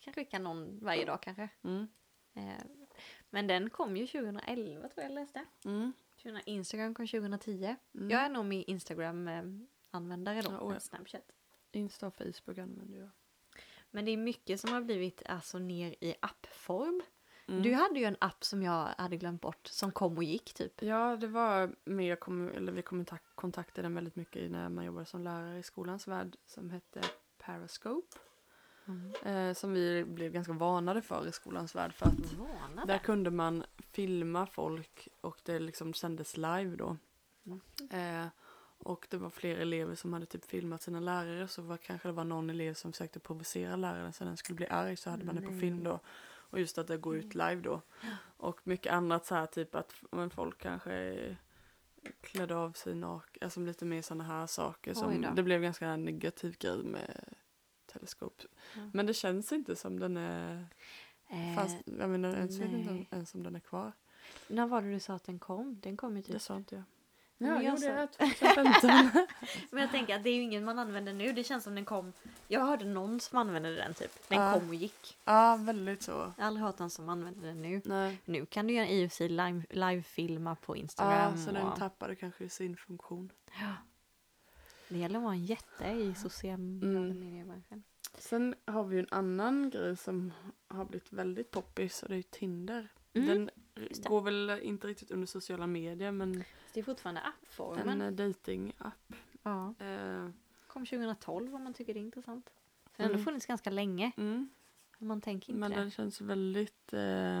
kan 0.00 0.12
skicka 0.14 0.38
någon 0.38 0.78
varje 0.78 1.04
dag 1.04 1.22
kanske. 1.22 1.48
Mm. 1.62 1.88
Eh, 2.34 2.64
Men 3.30 3.46
den 3.46 3.70
kom 3.70 3.96
ju 3.96 4.06
2011 4.06 4.88
tror 4.88 5.02
jag 5.02 5.04
jag 5.04 5.14
läste. 5.14 5.44
Mm. 5.64 5.92
2000 6.22 6.40
Instagram 6.46 6.94
kom 6.94 7.06
2010. 7.06 7.76
Mm. 7.94 8.10
Jag 8.10 8.20
är 8.20 8.28
nog 8.28 8.44
mer 8.44 8.64
Instagram-användare 8.66 10.42
då 10.42 10.52
Ja, 10.52 10.60
oh 10.60 10.72
ja. 10.72 10.80
Snapchat. 10.80 11.32
Insta 11.72 12.06
och 12.06 12.14
Facebook 12.14 12.58
använder 12.58 12.98
jag. 12.98 13.10
Men 13.90 14.04
det 14.04 14.10
är 14.10 14.16
mycket 14.16 14.60
som 14.60 14.72
har 14.72 14.80
blivit 14.80 15.22
alltså 15.26 15.58
ner 15.58 15.94
i 16.00 16.14
appform. 16.20 17.02
Mm. 17.48 17.62
Du 17.62 17.74
hade 17.74 17.98
ju 17.98 18.04
en 18.04 18.16
app 18.20 18.44
som 18.44 18.62
jag 18.62 18.88
hade 18.98 19.16
glömt 19.16 19.40
bort 19.40 19.66
som 19.66 19.92
kom 19.92 20.16
och 20.16 20.24
gick 20.24 20.54
typ. 20.54 20.82
Ja, 20.82 21.16
det 21.16 21.26
var 21.26 22.16
kom, 22.16 22.48
eller 22.48 22.72
vi 22.72 22.82
kom 22.82 23.00
i 23.00 23.04
tak- 23.04 23.34
kontaktade 23.34 23.84
den 23.84 23.94
väldigt 23.94 24.16
mycket 24.16 24.50
när 24.50 24.68
man 24.68 24.84
jobbade 24.84 25.06
som 25.06 25.20
lärare 25.20 25.58
i 25.58 25.62
skolans 25.62 26.08
värld 26.08 26.36
som 26.46 26.70
hette 26.70 27.00
Parascope. 27.38 28.18
Eh, 29.24 29.52
som 29.52 29.72
vi 29.72 30.04
blev 30.04 30.32
ganska 30.32 30.52
varnade 30.52 31.02
för 31.02 31.26
i 31.28 31.32
skolans 31.32 31.74
värld 31.74 31.92
för 31.92 32.06
att 32.06 32.32
Varnade. 32.32 32.92
Där 32.92 32.98
kunde 32.98 33.30
man 33.30 33.64
filma 33.78 34.46
folk 34.46 35.08
och 35.20 35.40
det 35.42 35.58
liksom 35.58 35.94
sändes 35.94 36.36
live 36.36 36.76
då. 36.76 36.96
Mm. 37.46 37.60
Eh, 37.90 38.28
och 38.78 39.06
det 39.10 39.16
var 39.16 39.30
fler 39.30 39.56
elever 39.56 39.94
som 39.94 40.12
hade 40.12 40.26
typ 40.26 40.44
filmat 40.44 40.82
sina 40.82 41.00
lärare 41.00 41.48
så 41.48 41.62
var, 41.62 41.76
kanske 41.76 42.08
det 42.08 42.12
var 42.12 42.24
någon 42.24 42.50
elev 42.50 42.74
som 42.74 42.92
försökte 42.92 43.20
provocera 43.20 43.76
läraren 43.76 44.12
så 44.12 44.24
den 44.24 44.36
skulle 44.36 44.56
bli 44.56 44.66
arg 44.66 44.96
så 44.96 45.10
hade 45.10 45.24
man 45.24 45.34
det 45.36 45.42
på 45.42 45.52
film 45.52 45.84
då. 45.84 46.00
Och 46.52 46.60
just 46.60 46.78
att 46.78 46.86
det 46.86 46.96
går 46.96 47.16
ut 47.16 47.34
live 47.34 47.60
då. 47.60 47.80
Och 48.36 48.60
mycket 48.64 48.92
annat 48.92 49.26
så 49.26 49.34
här 49.34 49.46
typ 49.46 49.74
att 49.74 49.94
men 50.10 50.30
folk 50.30 50.58
kanske 50.58 51.36
klädde 52.20 52.56
av 52.56 52.72
sig 52.72 52.94
naken, 52.94 53.44
alltså 53.44 53.60
lite 53.60 53.84
mer 53.84 54.02
sådana 54.02 54.24
här 54.24 54.46
saker 54.46 54.94
som 54.94 55.26
det 55.34 55.42
blev 55.42 55.62
ganska 55.62 55.96
negativ 55.96 56.56
grej 56.58 56.82
med 56.82 57.34
teleskop. 57.86 58.42
Ja. 58.76 58.90
Men 58.92 59.06
det 59.06 59.14
känns 59.14 59.52
inte 59.52 59.76
som 59.76 60.00
den 60.00 60.16
är 60.16 60.66
Eh, 61.32 61.54
Fast 61.54 61.76
jag 61.84 62.10
menar 62.10 62.34
ens 62.36 62.58
vet 62.58 62.72
inte 62.72 63.16
ens 63.16 63.34
om 63.34 63.42
den 63.42 63.56
är 63.56 63.60
kvar. 63.60 63.92
När 64.48 64.66
var 64.66 64.82
det 64.82 64.90
du 64.90 65.00
sa 65.00 65.14
att 65.14 65.24
den 65.24 65.38
kom? 65.38 65.80
Den 65.82 65.96
kom 65.96 66.16
ju 66.16 66.22
typ. 66.22 66.32
Det 66.32 66.38
sa 66.38 66.56
inte 66.56 66.74
jag. 66.74 66.84
Men 67.42 67.50
Ja, 67.50 67.62
jag 67.62 67.64
jo, 67.64 67.88
det 67.88 68.08
sa- 68.16 68.24
är 68.24 68.28
2015. 68.28 69.26
Men 69.70 69.80
jag 69.82 69.90
tänker 69.90 70.16
att 70.16 70.22
det 70.22 70.30
är 70.30 70.34
ju 70.34 70.42
ingen 70.42 70.64
man 70.64 70.78
använder 70.78 71.12
nu. 71.12 71.32
Det 71.32 71.44
känns 71.44 71.64
som 71.64 71.74
den 71.74 71.84
kom. 71.84 72.12
Jag 72.48 72.60
hörde 72.66 72.84
någon 72.84 73.20
som 73.20 73.38
använde 73.38 73.74
den 73.76 73.94
typ. 73.94 74.28
Den 74.28 74.38
Ja. 74.42 74.52
kom 74.54 74.68
och 74.68 74.74
gick. 74.74 75.18
ja, 75.24 75.56
väldigt 75.60 76.02
så. 76.02 76.10
Jag 76.10 76.42
har 76.44 76.46
aldrig 76.46 76.64
hört 76.66 76.78
någon 76.78 76.90
som 76.90 77.08
använder 77.08 77.48
den 77.48 77.62
nu. 77.62 77.80
Nej. 77.84 78.18
Nu 78.24 78.46
kan 78.46 78.66
du 78.66 78.74
göra 78.74 78.88
i 78.88 79.06
och 79.06 79.10
för 79.10 79.16
sig 79.16 79.28
live, 79.28 79.62
livefilma 79.70 80.54
på 80.54 80.76
Instagram. 80.76 81.32
Ja, 81.36 81.44
så 81.44 81.50
den 81.52 81.66
och... 81.66 81.76
tappade 81.78 82.14
kanske 82.16 82.48
sin 82.48 82.76
funktion. 82.76 83.32
Ja. 83.60 83.72
Det 84.88 84.98
gäller 84.98 85.18
att 85.18 85.22
vara 85.24 85.34
en 85.34 85.44
jätte 85.44 85.84
i 85.86 86.14
sociala 86.14 86.54
Mm. 86.54 87.20
mediebranschen. 87.20 87.82
Sen 88.18 88.54
har 88.66 88.84
vi 88.84 88.98
en 88.98 89.06
annan 89.10 89.70
grej 89.70 89.96
som 89.96 90.32
har 90.68 90.84
blivit 90.84 91.12
väldigt 91.12 91.50
poppis 91.50 92.02
och 92.02 92.08
det 92.08 92.16
är 92.16 92.22
Tinder. 92.22 92.88
Mm, 93.14 93.26
Den 93.28 93.50
går 94.04 94.20
väl 94.20 94.58
inte 94.62 94.86
riktigt 94.86 95.10
under 95.10 95.26
sociala 95.26 95.66
medier 95.66 96.10
men 96.12 96.44
Det 96.72 96.80
är 96.80 96.84
fortfarande 96.84 97.20
appformen. 97.20 98.00
en 98.00 98.18
eh, 98.18 98.26
dating-app. 98.26 99.14
Ja. 99.42 99.74
Eh, 99.78 100.28
Kom 100.66 100.86
2012 100.86 101.54
om 101.54 101.64
man 101.64 101.74
tycker 101.74 101.94
det 101.94 102.00
är 102.00 102.02
intressant. 102.02 102.50
Den 102.84 102.92
har 102.96 103.04
ändå 103.04 103.14
Mm. 103.14 103.24
funnits 103.24 103.46
ganska 103.46 103.70
länge. 103.70 104.12
mm. 104.16 104.48
Man 104.98 105.20
tänker 105.20 105.50
inte 105.50 105.60
Men 105.60 105.70
det. 105.70 105.76
den 105.76 105.90
känns 105.90 106.20
väldigt 106.20 106.92
eh, 106.92 107.40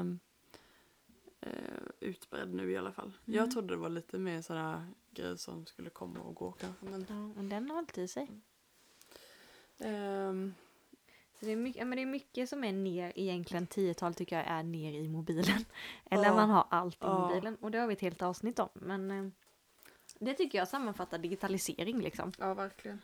eh, 1.40 1.82
utbredd 2.00 2.54
nu 2.54 2.70
i 2.70 2.76
alla 2.76 2.92
fall. 2.92 3.12
Mm. 3.26 3.36
Jag 3.38 3.50
trodde 3.50 3.68
det 3.68 3.76
var 3.76 3.88
lite 3.88 4.18
mer 4.18 4.42
sådana 4.42 4.86
grejer 5.10 5.36
som 5.36 5.66
skulle 5.66 5.90
komma 5.90 6.20
och 6.20 6.34
gå 6.34 6.52
kanske. 6.52 6.84
Men, 6.84 7.06
Ja, 7.08 7.14
men 7.36 7.48
den 7.48 7.68
har 7.70 7.74
hållit 7.76 7.98
i 7.98 8.08
sig. 8.08 8.30
ehm, 9.78 10.54
Så 11.42 11.46
det, 11.46 11.52
är 11.52 11.56
mycket, 11.56 11.78
ja, 11.80 11.84
men 11.84 11.96
det 11.96 12.02
är 12.02 12.06
mycket 12.06 12.48
som 12.48 12.64
är 12.64 12.72
ner, 12.72 13.12
egentligen 13.16 13.66
10-tal 13.66 14.14
tycker 14.14 14.36
jag 14.36 14.46
är 14.46 14.62
ner 14.62 14.92
i 14.92 15.08
mobilen. 15.08 15.64
Eller 16.10 16.24
Ja. 16.24 16.34
man 16.34 16.50
har 16.50 16.66
allt 16.70 16.94
i 16.94 16.98
Ja. 17.00 17.18
mobilen. 17.28 17.56
Och 17.60 17.70
det 17.70 17.78
har 17.78 17.86
vi 17.86 17.92
ett 17.92 18.00
helt 18.00 18.22
avsnitt 18.22 18.58
om. 18.58 18.68
Men 18.72 19.10
eh, 19.10 19.30
det 20.20 20.34
tycker 20.34 20.58
jag 20.58 20.68
sammanfattar 20.68 21.18
digitalisering 21.18 22.00
liksom. 22.00 22.32
ja, 22.38 22.54
verkligen. 22.54 23.00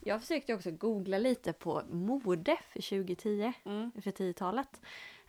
Jag 0.00 0.20
försökte 0.20 0.54
också 0.54 0.70
googla 0.70 1.18
lite 1.18 1.52
på 1.52 1.82
mode 1.90 2.56
för 2.72 2.80
2010, 2.82 3.52
Mm. 3.64 3.92
för 4.02 4.10
10-talet. 4.10 4.80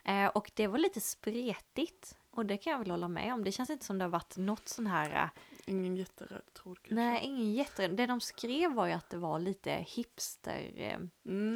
Eh, 0.04 0.26
och 0.26 0.50
det 0.54 0.66
var 0.66 0.78
lite 0.78 1.00
spretigt. 1.00 2.16
Och 2.30 2.46
det 2.46 2.56
kan 2.56 2.70
jag 2.70 2.78
väl 2.78 2.90
hålla 2.90 3.08
med 3.08 3.34
om. 3.34 3.44
Det 3.44 3.52
känns 3.52 3.70
inte 3.70 3.84
som 3.84 3.98
det 3.98 4.04
har 4.04 4.10
varit 4.10 4.36
något 4.36 4.68
sån 4.68 4.86
här... 4.86 5.10
eh, 5.22 5.28
Ingen 5.68 5.96
jätteröd 5.96 6.42
tråd 6.54 6.76
kanske. 6.78 6.94
nej, 6.94 7.20
ingen 7.24 7.52
jätte... 7.52 7.88
Det 7.88 8.06
de 8.06 8.20
skrev 8.20 8.72
var 8.72 8.86
ju 8.86 8.92
att 8.92 9.10
det 9.10 9.16
var 9.18 9.38
lite 9.38 9.70
hipster-style. 9.88 11.08
Mm. 11.24 11.54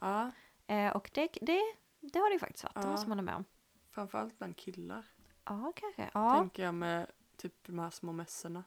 Ja, 0.00 0.30
Eh, 0.70 0.96
och 0.96 1.10
det, 1.14 1.28
det, 1.40 1.60
det 2.00 2.18
har 2.18 2.28
det 2.30 2.32
ju 2.34 2.38
faktiskt 2.38 2.64
varit, 2.64 2.74
det 2.74 2.80
Ja. 2.82 2.90
måste 2.90 3.08
man 3.08 3.18
ha 3.18 3.22
med 3.22 3.34
om. 3.34 3.44
framförallt 3.90 4.38
bland 4.38 4.56
killar. 4.56 5.04
Ja, 5.44 5.72
kanske. 5.76 6.10
Ja. 6.14 6.34
Tänker 6.38 6.62
jag 6.64 6.74
med 6.74 7.06
typ 7.36 7.54
de 7.66 7.78
här 7.78 7.90
små 7.90 8.12
mässorna. 8.12 8.64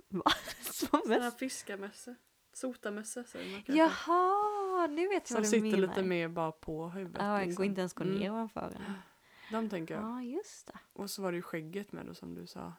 Som 0.00 0.22
Sådana 1.02 1.30
fiskarmössor. 1.30 2.14
Sotarmössor 2.52 3.22
säger 3.22 3.52
man 3.52 3.62
kanske. 3.62 3.82
Jaha, 4.06 4.86
nu 4.86 5.08
vet 5.08 5.12
jag 5.14 5.26
Som 5.26 5.34
vad 5.34 5.42
du 5.44 5.48
sitter 5.48 5.62
menar. 5.62 5.78
lite 5.88 6.02
mer 6.02 6.28
bara 6.28 6.52
på 6.52 6.88
huvudet. 6.88 7.22
Ja, 7.22 7.38
liksom. 7.38 7.54
går 7.54 7.66
inte 7.66 7.80
ens 7.80 7.92
gå 7.92 8.04
Mm. 8.04 8.16
ner 8.18 8.30
ovanför 8.30 8.70
den. 8.70 8.82
De 9.50 9.68
tänker 9.70 9.94
jag. 9.94 10.02
Ja, 10.04 10.22
just 10.22 10.66
det. 10.66 10.78
Och 10.92 11.10
så 11.10 11.22
var 11.22 11.32
det 11.32 11.36
ju 11.36 11.42
skägget 11.42 11.92
med 11.92 12.06
då 12.06 12.14
som 12.14 12.34
du 12.34 12.46
sa. 12.46 12.72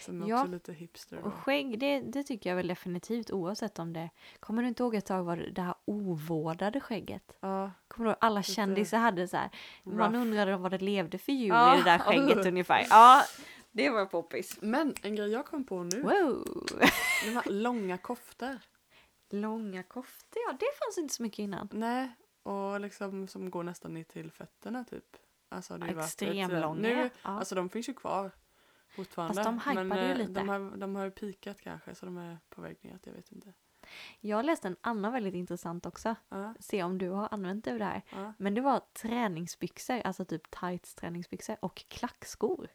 Som 0.00 0.22
är 0.22 0.28
Ja. 0.28 0.40
också 0.40 0.50
lite 0.50 0.72
hipster. 0.72 1.18
Och 1.18 1.26
Och 1.26 1.34
skägg, 1.34 1.78
det, 1.78 2.00
det 2.00 2.22
tycker 2.22 2.50
jag 2.50 2.56
väl 2.56 2.66
definitivt 2.68 3.30
oavsett 3.30 3.78
om 3.78 3.92
det... 3.92 4.10
Kommer 4.40 4.62
du 4.62 4.68
inte 4.68 4.82
ihåg 4.82 4.94
ett 4.94 5.06
tag 5.06 5.24
var 5.24 5.36
det 5.36 5.50
det 5.50 5.62
här 5.62 5.71
ovårdade 5.84 6.80
skägget? 6.80 7.38
ja, 7.40 7.70
Kommer 7.88 8.04
du 8.04 8.10
ihåg 8.10 8.18
alla 8.20 8.42
kändisar 8.42 8.98
hade 8.98 9.28
så 9.28 9.36
här. 9.36 9.50
Man 9.82 9.98
rough. 9.98 10.22
undrade 10.22 10.56
vad 10.56 10.70
det 10.70 10.78
levde 10.78 11.18
för 11.18 11.32
djur 11.32 11.48
Ja. 11.48 11.74
i 11.74 11.78
det 11.78 11.84
där 11.84 11.98
skägget 12.28 12.46
ungefär. 12.46 12.86
Ja, 12.90 13.24
det 13.70 13.90
var 13.90 14.06
poppis. 14.06 14.58
Men 14.62 14.94
en 15.02 15.14
grej 15.16 15.30
jag 15.30 15.46
kom 15.46 15.64
på 15.64 15.82
nu. 15.82 16.02
Wow! 16.02 16.66
De 17.24 17.30
här 17.30 17.50
långa 17.50 17.98
koftor. 17.98 18.58
Långa 19.30 19.82
koftor, 19.82 20.42
ja 20.46 20.52
det 20.52 20.66
fanns 20.84 20.98
inte 20.98 21.14
så 21.14 21.22
mycket 21.22 21.38
innan. 21.38 21.68
Nej, 21.72 22.10
och 22.42 22.80
liksom 22.80 23.28
som 23.28 23.50
går 23.50 23.62
nästan 23.62 23.94
ner 23.94 24.04
till 24.04 24.30
fötterna 24.30 24.84
typ. 24.84 25.04
Alltså, 25.48 25.78
det 25.78 25.86
Extremlånga. 25.90 26.80
Nu, 26.80 27.02
ja. 27.02 27.10
Alltså 27.22 27.54
de 27.54 27.68
finns 27.68 27.88
ju 27.88 27.94
kvar 27.94 28.30
fortfarande. 28.88 29.34
Fast 29.34 29.44
de 29.44 29.58
hypade 29.70 29.84
men, 29.84 29.98
ju 29.98 30.10
eh, 30.12 30.18
lite. 30.18 30.32
De 30.32 30.48
har, 30.48 30.76
de 30.76 30.94
har 30.94 31.04
ju 31.04 31.10
pikat 31.10 31.60
kanske 31.60 31.94
så 31.94 32.06
de 32.06 32.18
är 32.18 32.38
på 32.48 32.62
väg 32.62 32.76
ner. 32.80 32.98
Jag 33.04 33.12
vet 33.12 33.32
inte. 33.32 33.52
Jag 34.20 34.44
läste 34.44 34.68
en 34.68 34.76
annan 34.80 35.12
väldigt 35.12 35.34
intressant 35.34 35.86
också. 35.86 36.14
Ja, 36.28 36.54
Se 36.60 36.82
om 36.82 36.98
du 36.98 37.08
har 37.08 37.28
använt 37.30 37.64
det 37.64 37.84
här. 37.84 38.02
ja. 38.10 38.32
Men 38.38 38.54
det 38.54 38.60
var 38.60 38.80
träningsbyxor, 38.92 40.00
alltså 40.04 40.24
typ 40.24 40.50
tights 40.50 40.94
träningsbyxor 40.94 41.56
och 41.60 41.84
klackskor. 41.88 42.68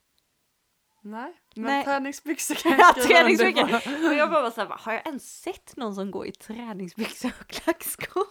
Nej, 1.02 1.34
men 1.56 1.64
Nej. 1.64 1.84
träningsbyxor 1.84 2.56
kan 2.64 2.72
jag 2.72 2.80
Ja, 2.80 2.94
träningsbyxor. 3.08 4.08
Och 4.08 4.14
jag 4.14 4.30
bara 4.30 4.42
var 4.42 4.52
så 4.52 4.62
här, 4.62 4.68
har 4.80 4.94
jag 4.94 5.08
ens 5.08 5.42
sett 5.42 5.76
någon 5.76 5.96
som 5.96 6.12
går 6.12 6.28
i 6.28 6.32
träningsbyxor 6.32 7.32
och 7.40 7.48
klackskor? 7.48 8.24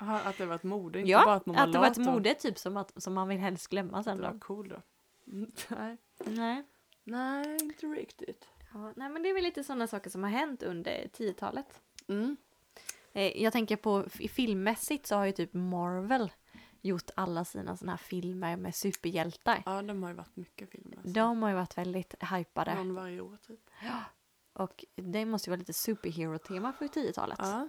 Aha, 0.00 0.20
att 0.24 0.38
det 0.38 0.46
var 0.46 0.54
ett 0.54 0.62
mode, 0.62 0.98
inte 0.98 1.10
Ja, 1.10 1.24
bara 1.24 1.34
att 1.34 1.46
man 1.46 1.56
var 1.56 1.62
att 1.62 1.72
det 1.72 1.78
var 1.78 1.86
ett 1.86 1.96
mode 1.98 2.34
typ 2.34 2.58
som, 2.58 2.76
att, 2.76 3.02
som 3.02 3.14
man 3.14 3.28
vill 3.28 3.38
helst 3.38 3.68
glömma 3.68 4.02
sen 4.02 4.16
Det 4.16 4.22
då. 4.26 4.32
var 4.32 4.38
cool 4.38 4.68
då. 4.68 4.82
Nej. 5.68 5.96
Nej. 6.24 6.64
Nej, 7.04 7.56
inte 7.62 7.86
riktigt. 7.86 8.48
Ja, 8.72 8.92
nej 8.96 9.08
men 9.10 9.22
det 9.22 9.28
är 9.30 9.34
väl 9.34 9.42
lite 9.42 9.64
sådana 9.64 9.86
saker 9.86 10.10
som 10.10 10.22
har 10.22 10.30
hänt 10.30 10.62
under 10.62 10.92
10-talet. 10.92 11.80
Mm. 12.10 12.36
Eh, 13.12 13.42
jag 13.42 13.52
tänker 13.52 13.76
på 13.76 14.04
filmmässigt 14.10 15.06
så 15.06 15.16
har 15.16 15.26
ju 15.26 15.32
typ 15.32 15.54
Marvel 15.54 16.30
gjort 16.80 17.10
alla 17.16 17.44
sina 17.44 17.76
sådana 17.76 17.92
här 17.92 17.98
filmer 17.98 18.56
med 18.56 18.74
superhjältar. 18.74 19.62
Ja, 19.66 19.82
de 19.82 20.02
har 20.02 20.10
ju 20.10 20.16
varit 20.16 20.36
mycket 20.36 20.70
filmer. 20.70 20.96
alltså. 20.96 21.12
De 21.12 21.42
har 21.42 21.48
ju 21.50 21.54
varit 21.56 21.78
väldigt 21.78 22.14
hypade. 22.32 22.74
Någon 22.74 22.94
varje 22.94 23.20
år 23.20 23.38
typ. 23.46 23.70
Och 24.52 24.84
det 24.96 25.24
måste 25.24 25.48
ju 25.48 25.50
vara 25.50 25.58
lite 25.58 25.72
superhero-tema 25.72 26.72
för 26.72 26.86
10-talet. 26.86 27.38
Ja. 27.42 27.68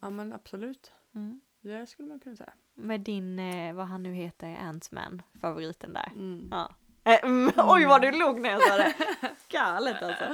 ja, 0.00 0.10
men 0.10 0.32
absolut. 0.32 0.92
Mm. 1.14 1.40
Det 1.60 1.86
skulle 1.86 2.08
man 2.08 2.20
kunna 2.20 2.36
säga. 2.36 2.52
Med 2.74 3.00
din, 3.00 3.38
eh, 3.38 3.74
vad 3.74 3.86
han 3.86 4.02
nu 4.02 4.12
heter, 4.12 4.56
Ant-Man, 4.56 5.22
favoriten 5.40 5.92
där. 5.92 6.12
Mm. 6.14 6.48
Ja. 6.50 6.74
Eh, 7.04 7.24
mm, 7.24 7.52
oj 7.56 7.84
vad 7.86 8.02
du 8.02 8.10
log 8.12 8.40
när 8.40 8.50
jag 8.50 8.62
sa 8.62 8.76
det! 8.76 8.94
Galet 9.48 10.02
alltså. 10.02 10.24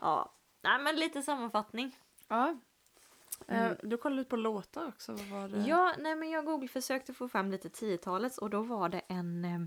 Ja. 0.00 0.32
Nej 0.62 0.78
men 0.78 0.96
lite 0.96 1.22
sammanfattning. 1.22 1.96
Ja. 2.28 2.56
Mm. 3.48 3.72
Eh, 3.72 3.76
du 3.82 3.96
kollade 3.96 4.20
lite 4.20 4.30
på 4.30 4.36
låtar 4.36 4.88
också. 4.88 5.12
Vad 5.12 5.26
var 5.26 5.48
det? 5.48 5.68
Ja, 5.68 5.94
nej 5.98 6.16
men 6.16 6.30
jag 6.30 6.44
google 6.44 6.68
försökte 6.68 7.12
få 7.14 7.28
fram 7.28 7.50
lite 7.50 7.68
10-talets 7.68 8.38
och 8.38 8.50
då 8.50 8.62
var 8.62 8.88
det 8.88 8.98
en, 9.08 9.44
eh, 9.44 9.60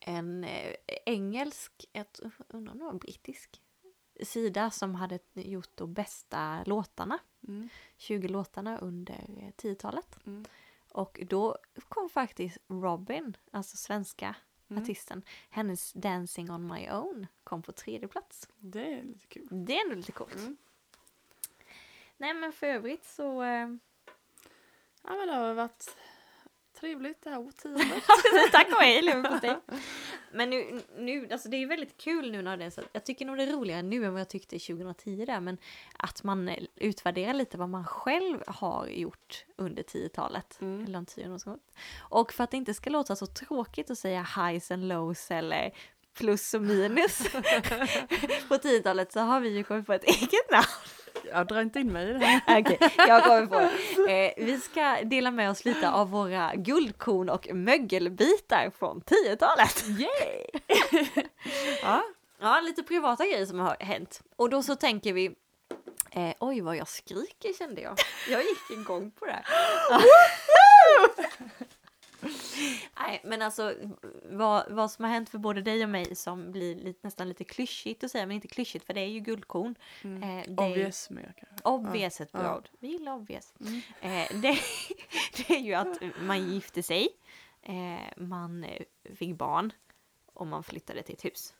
en 0.00 0.44
eh, 0.44 0.74
engelsk, 1.06 1.84
jag 1.92 2.06
undrar 2.48 2.72
om 2.72 2.78
det 2.78 2.84
var 2.84 2.92
brittisk, 2.92 3.62
sida 4.22 4.70
som 4.70 4.94
hade 4.94 5.18
gjort 5.34 5.70
de 5.74 5.94
bästa 5.94 6.64
låtarna. 6.66 7.18
Mm. 7.48 7.68
20 7.96 8.28
låtarna 8.28 8.78
under 8.78 9.14
eh, 9.14 9.52
10-talet. 9.62 10.18
Mm. 10.26 10.44
Och 10.92 11.20
då 11.28 11.58
kom 11.88 12.08
faktiskt 12.08 12.58
Robin, 12.68 13.36
alltså 13.50 13.76
svenska 13.76 14.34
Mm. 14.70 14.82
artisten, 14.82 15.22
hennes 15.50 15.92
Dancing 15.92 16.50
on 16.50 16.66
my 16.66 16.90
own 16.90 17.26
kom 17.44 17.62
på 17.62 17.72
tredje 17.72 18.08
plats. 18.08 18.48
Det 18.58 18.92
är 18.92 19.02
lite 19.02 19.26
kul. 19.26 19.48
Det 19.50 19.78
är 19.78 19.82
ändå 19.84 19.94
lite 19.94 20.12
coolt. 20.12 20.36
Nej 22.20 22.34
men 22.34 22.52
för 22.52 22.66
övrigt 22.66 23.04
så... 23.04 23.42
Eh, 23.42 23.68
Ja, 25.02 25.16
men 25.16 25.28
det 25.28 25.34
har 25.34 25.54
varit 25.54 25.96
trevligt 26.80 27.22
det 27.22 27.30
här 27.30 27.38
årtiondet. 27.38 28.02
Tack 28.52 28.66
och 28.66 28.82
hej 28.82 29.02
leverpastej! 29.02 29.56
Men 30.32 30.50
nu, 30.50 30.80
nu, 30.96 31.28
alltså 31.32 31.48
det 31.48 31.56
är 31.56 31.66
väldigt 31.66 31.96
kul 31.96 32.32
nu 32.32 32.42
när 32.42 32.56
det 32.56 32.64
är 32.64 32.70
så, 32.70 32.82
jag 32.92 33.04
tycker 33.04 33.26
nog 33.26 33.36
det 33.36 33.42
är 33.42 33.52
roligare 33.52 33.82
nu 33.82 34.04
än 34.04 34.12
vad 34.12 34.20
jag 34.20 34.28
tyckte 34.28 34.58
2010 34.58 35.24
där, 35.26 35.40
men 35.40 35.58
att 35.96 36.22
man 36.22 36.48
eh, 36.48 36.64
utvärderar 36.76 37.34
lite 37.34 37.58
vad 37.58 37.68
man 37.68 37.84
själv 37.84 38.42
har 38.46 38.86
gjort 38.86 39.44
under 39.56 39.82
10-talet. 39.82 40.60
Mm. 40.60 40.82
Eller 40.84 41.38
som 41.38 41.52
gått. 41.52 41.72
Och 41.98 42.32
för 42.32 42.44
att 42.44 42.50
det 42.50 42.56
inte 42.56 42.74
ska 42.74 42.90
låta 42.90 43.16
så 43.16 43.26
tråkigt 43.26 43.90
att 43.90 43.98
säga 43.98 44.26
highs 44.36 44.70
and 44.70 44.88
lows 44.88 45.30
eller 45.30 45.72
plus 46.14 46.54
och 46.54 46.62
minus 46.62 47.18
på 48.48 48.54
10-talet 48.54 49.12
så 49.12 49.20
har 49.20 49.40
vi 49.40 49.48
ju 49.48 49.64
kommit 49.64 49.86
på 49.86 49.92
ett 49.92 50.04
eget 50.04 50.50
namn. 50.50 50.66
Jag 51.32 51.46
drar 51.46 51.62
inte 51.62 51.80
in 51.80 51.92
mig 51.92 52.10
i 52.10 52.12
det 52.12 52.26
här. 52.26 52.60
Okej, 52.60 52.78
jag 52.96 53.24
kommer 53.24 53.46
på. 53.46 53.60
Eh, 54.10 54.46
vi 54.46 54.60
ska 54.60 54.96
dela 55.04 55.30
med 55.30 55.50
oss 55.50 55.64
lite 55.64 55.90
av 55.90 56.10
våra 56.10 56.54
guldkorn 56.54 57.28
och 57.28 57.48
mögelbitar 57.54 58.70
från 58.78 59.00
10-talet. 59.02 59.84
Yay! 59.88 60.46
ja. 61.82 62.02
Ja, 62.40 62.60
lite 62.60 62.82
privata 62.82 63.24
grejer 63.26 63.46
som 63.46 63.58
har 63.58 63.76
hänt. 63.80 64.22
Och 64.36 64.50
då 64.50 64.62
så 64.62 64.76
tänker 64.76 65.12
vi, 65.12 65.26
eh, 66.10 66.32
oj 66.40 66.60
vad 66.60 66.76
jag 66.76 66.88
skriker 66.88 67.52
kände 67.58 67.80
jag. 67.80 67.98
Jag 68.30 68.42
gick 68.42 68.70
igång 68.70 69.10
på 69.10 69.26
det 69.26 69.32
här. 69.32 69.44
Nej, 72.98 73.20
men 73.24 73.42
alltså 73.42 73.74
vad, 74.24 74.70
vad 74.70 74.90
som 74.90 75.04
har 75.04 75.12
hänt 75.12 75.30
för 75.30 75.38
både 75.38 75.62
dig 75.62 75.84
och 75.84 75.90
mig 75.90 76.16
som 76.16 76.52
blir 76.52 76.74
lite, 76.74 76.98
nästan 77.02 77.28
lite 77.28 77.44
klyschigt 77.44 78.04
att 78.04 78.10
säga, 78.10 78.26
men 78.26 78.34
inte 78.34 78.48
klyschigt 78.48 78.86
för 78.86 78.94
det 78.94 79.00
är 79.00 79.06
ju 79.06 79.20
guldkorn. 79.20 79.74
Mm. 80.02 80.22
Eh, 80.22 80.44
det 80.48 80.62
är 80.62 80.70
Obvious 80.70 81.10
mer 81.10 81.34
kanske. 81.36 81.68
Obvious 81.68 82.20
ett 82.20 82.32
bra 82.32 82.42
ja. 82.42 82.56
ord. 82.56 82.68
Vi 82.78 82.88
gillar 82.88 83.14
obvious. 83.14 83.54
Mm. 83.60 83.80
Eh, 84.00 84.40
det, 84.40 84.58
det 85.36 85.54
är 85.54 85.60
ju 85.60 85.74
att 85.74 85.98
man 86.20 86.50
gifte 86.52 86.82
sig, 86.82 87.08
eh, 87.62 87.98
man 88.16 88.66
fick 89.14 89.36
barn 89.36 89.72
och 90.32 90.46
man 90.46 90.62
flyttade 90.64 91.02
till 91.02 91.14
ett 91.14 91.24
hus. 91.24 91.54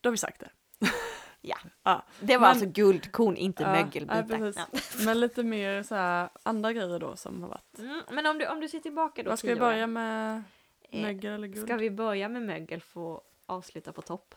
Då 0.00 0.08
har 0.08 0.10
vi 0.10 0.18
sagt 0.18 0.40
det. 0.40 0.50
Ja. 1.48 1.56
Ja. 1.82 2.02
Det 2.20 2.36
var 2.36 2.40
Men- 2.40 2.50
alltså 2.50 2.66
guldkorn, 2.66 3.36
inte 3.36 3.62
Ja, 3.62 3.72
mögelbitar. 3.72 4.52
ja. 4.56 4.66
Men 5.04 5.20
lite 5.20 5.42
mer 5.42 5.82
så 5.82 5.94
här 5.94 6.28
andra 6.42 6.72
grejer 6.72 6.98
då 6.98 7.16
som 7.16 7.42
har 7.42 7.48
varit. 7.48 7.78
Mm, 7.78 8.02
men 8.10 8.26
om 8.26 8.38
du, 8.38 8.46
om 8.46 8.60
du 8.60 8.68
ser 8.68 8.80
tillbaka 8.80 9.22
då 9.22 9.30
Vad 9.30 9.38
ska 9.38 9.48
vi 9.48 9.56
börja 9.56 9.86
med? 9.86 10.42
eh, 10.90 11.00
Mögel 11.02 11.32
eller 11.32 11.48
guld? 11.48 11.66
Ska 11.66 11.76
vi 11.76 11.90
börja 11.90 12.28
med 12.28 12.42
mögel 12.42 12.80
för 12.80 13.14
att 13.16 13.22
avsluta 13.46 13.92
på 13.92 14.02
topp? 14.02 14.34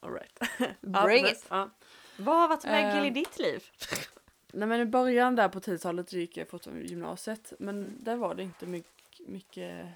All 0.00 0.12
right. 0.12 0.38
Bring 0.80 1.26
it! 1.26 1.46
Ja. 1.48 1.70
Vad 2.16 2.36
har 2.36 2.48
varit 2.48 2.64
mögel 2.64 3.04
i 3.04 3.08
Eh, 3.08 3.14
ditt 3.14 3.38
liv? 3.38 3.64
Nej 4.52 4.68
men 4.68 4.80
i 4.80 4.84
början 4.84 5.36
där 5.36 5.48
på 5.48 5.60
10-talet 5.60 6.12
gick 6.12 6.36
jag 6.36 6.48
fortfarande 6.48 6.82
gymnasiet. 6.84 7.52
Men 7.58 8.04
där 8.04 8.16
var 8.16 8.34
det 8.34 8.42
inte 8.42 8.66
mycket, 8.66 9.28
mycket 9.28 9.86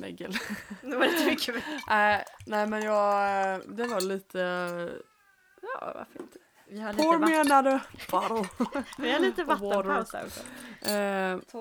mögel. 0.00 0.32
Det 0.82 0.96
var 0.96 1.06
lite 1.06 1.24
mycket 1.26 1.54
mögel. 1.54 1.80
Nej, 1.88 2.24
nej 2.46 2.66
men 2.66 2.82
jag, 2.82 3.60
det 3.76 3.84
var 3.84 4.00
lite, 4.00 4.90
ja 5.80 5.92
varför 5.94 6.20
inte? 6.20 6.38
Vi 6.70 6.80
har 6.80 6.92
lite, 6.92 7.02
Pour 7.04 7.18
vatten, 7.18 7.30
me 7.30 7.54
another 7.54 7.80
bottle. 8.10 8.48
vi 8.98 9.12
har 9.12 9.20
lite 9.20 9.44
vattenpaus 9.44 10.12
här 10.12 10.24
också. 10.24 10.42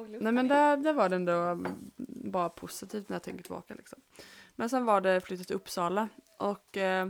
Luft 0.07 0.21
nej 0.21 0.31
men 0.31 0.47
där, 0.47 0.77
där 0.77 0.93
var 0.93 1.09
det 1.09 1.15
ändå 1.15 1.59
bara 2.07 2.49
positivt 2.49 3.09
när 3.09 3.15
jag 3.15 3.23
tänker 3.23 3.43
tillbaka 3.43 3.73
liksom. 3.73 3.99
Men 4.55 4.69
sen 4.69 4.85
var 4.85 5.01
det 5.01 5.21
flyttat 5.21 5.47
till 5.47 5.55
Uppsala 5.55 6.09
och 6.37 6.77
eh, 6.77 7.09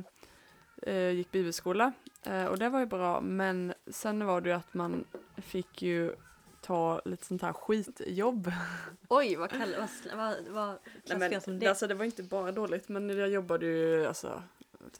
gick 1.13 1.31
bibelskola. 1.31 1.93
Eh, 2.23 2.45
och 2.45 2.59
det 2.59 2.69
var 2.69 2.79
ju 2.79 2.85
bra 2.85 3.21
men 3.21 3.73
sen 3.87 4.25
var 4.25 4.41
det 4.41 4.49
ju 4.49 4.55
att 4.55 4.73
man 4.73 5.05
fick 5.37 5.81
ju 5.81 6.15
ta 6.61 7.01
lite 7.05 7.25
sånt 7.25 7.41
här 7.41 7.53
skitjobb. 7.53 8.51
Oj, 9.07 9.35
vad, 9.35 9.49
kall, 9.49 9.75
vad, 9.79 9.89
vad, 10.17 10.35
vad 10.49 10.79
Nej, 11.05 11.29
men, 11.29 11.41
som 11.41 11.59
det? 11.59 11.67
Alltså 11.67 11.87
det 11.87 11.93
var 11.93 12.05
inte 12.05 12.23
bara 12.23 12.51
dåligt 12.51 12.89
men 12.89 13.09
jag 13.09 13.29
jobbade 13.29 13.65
ju 13.65 14.05
alltså 14.05 14.43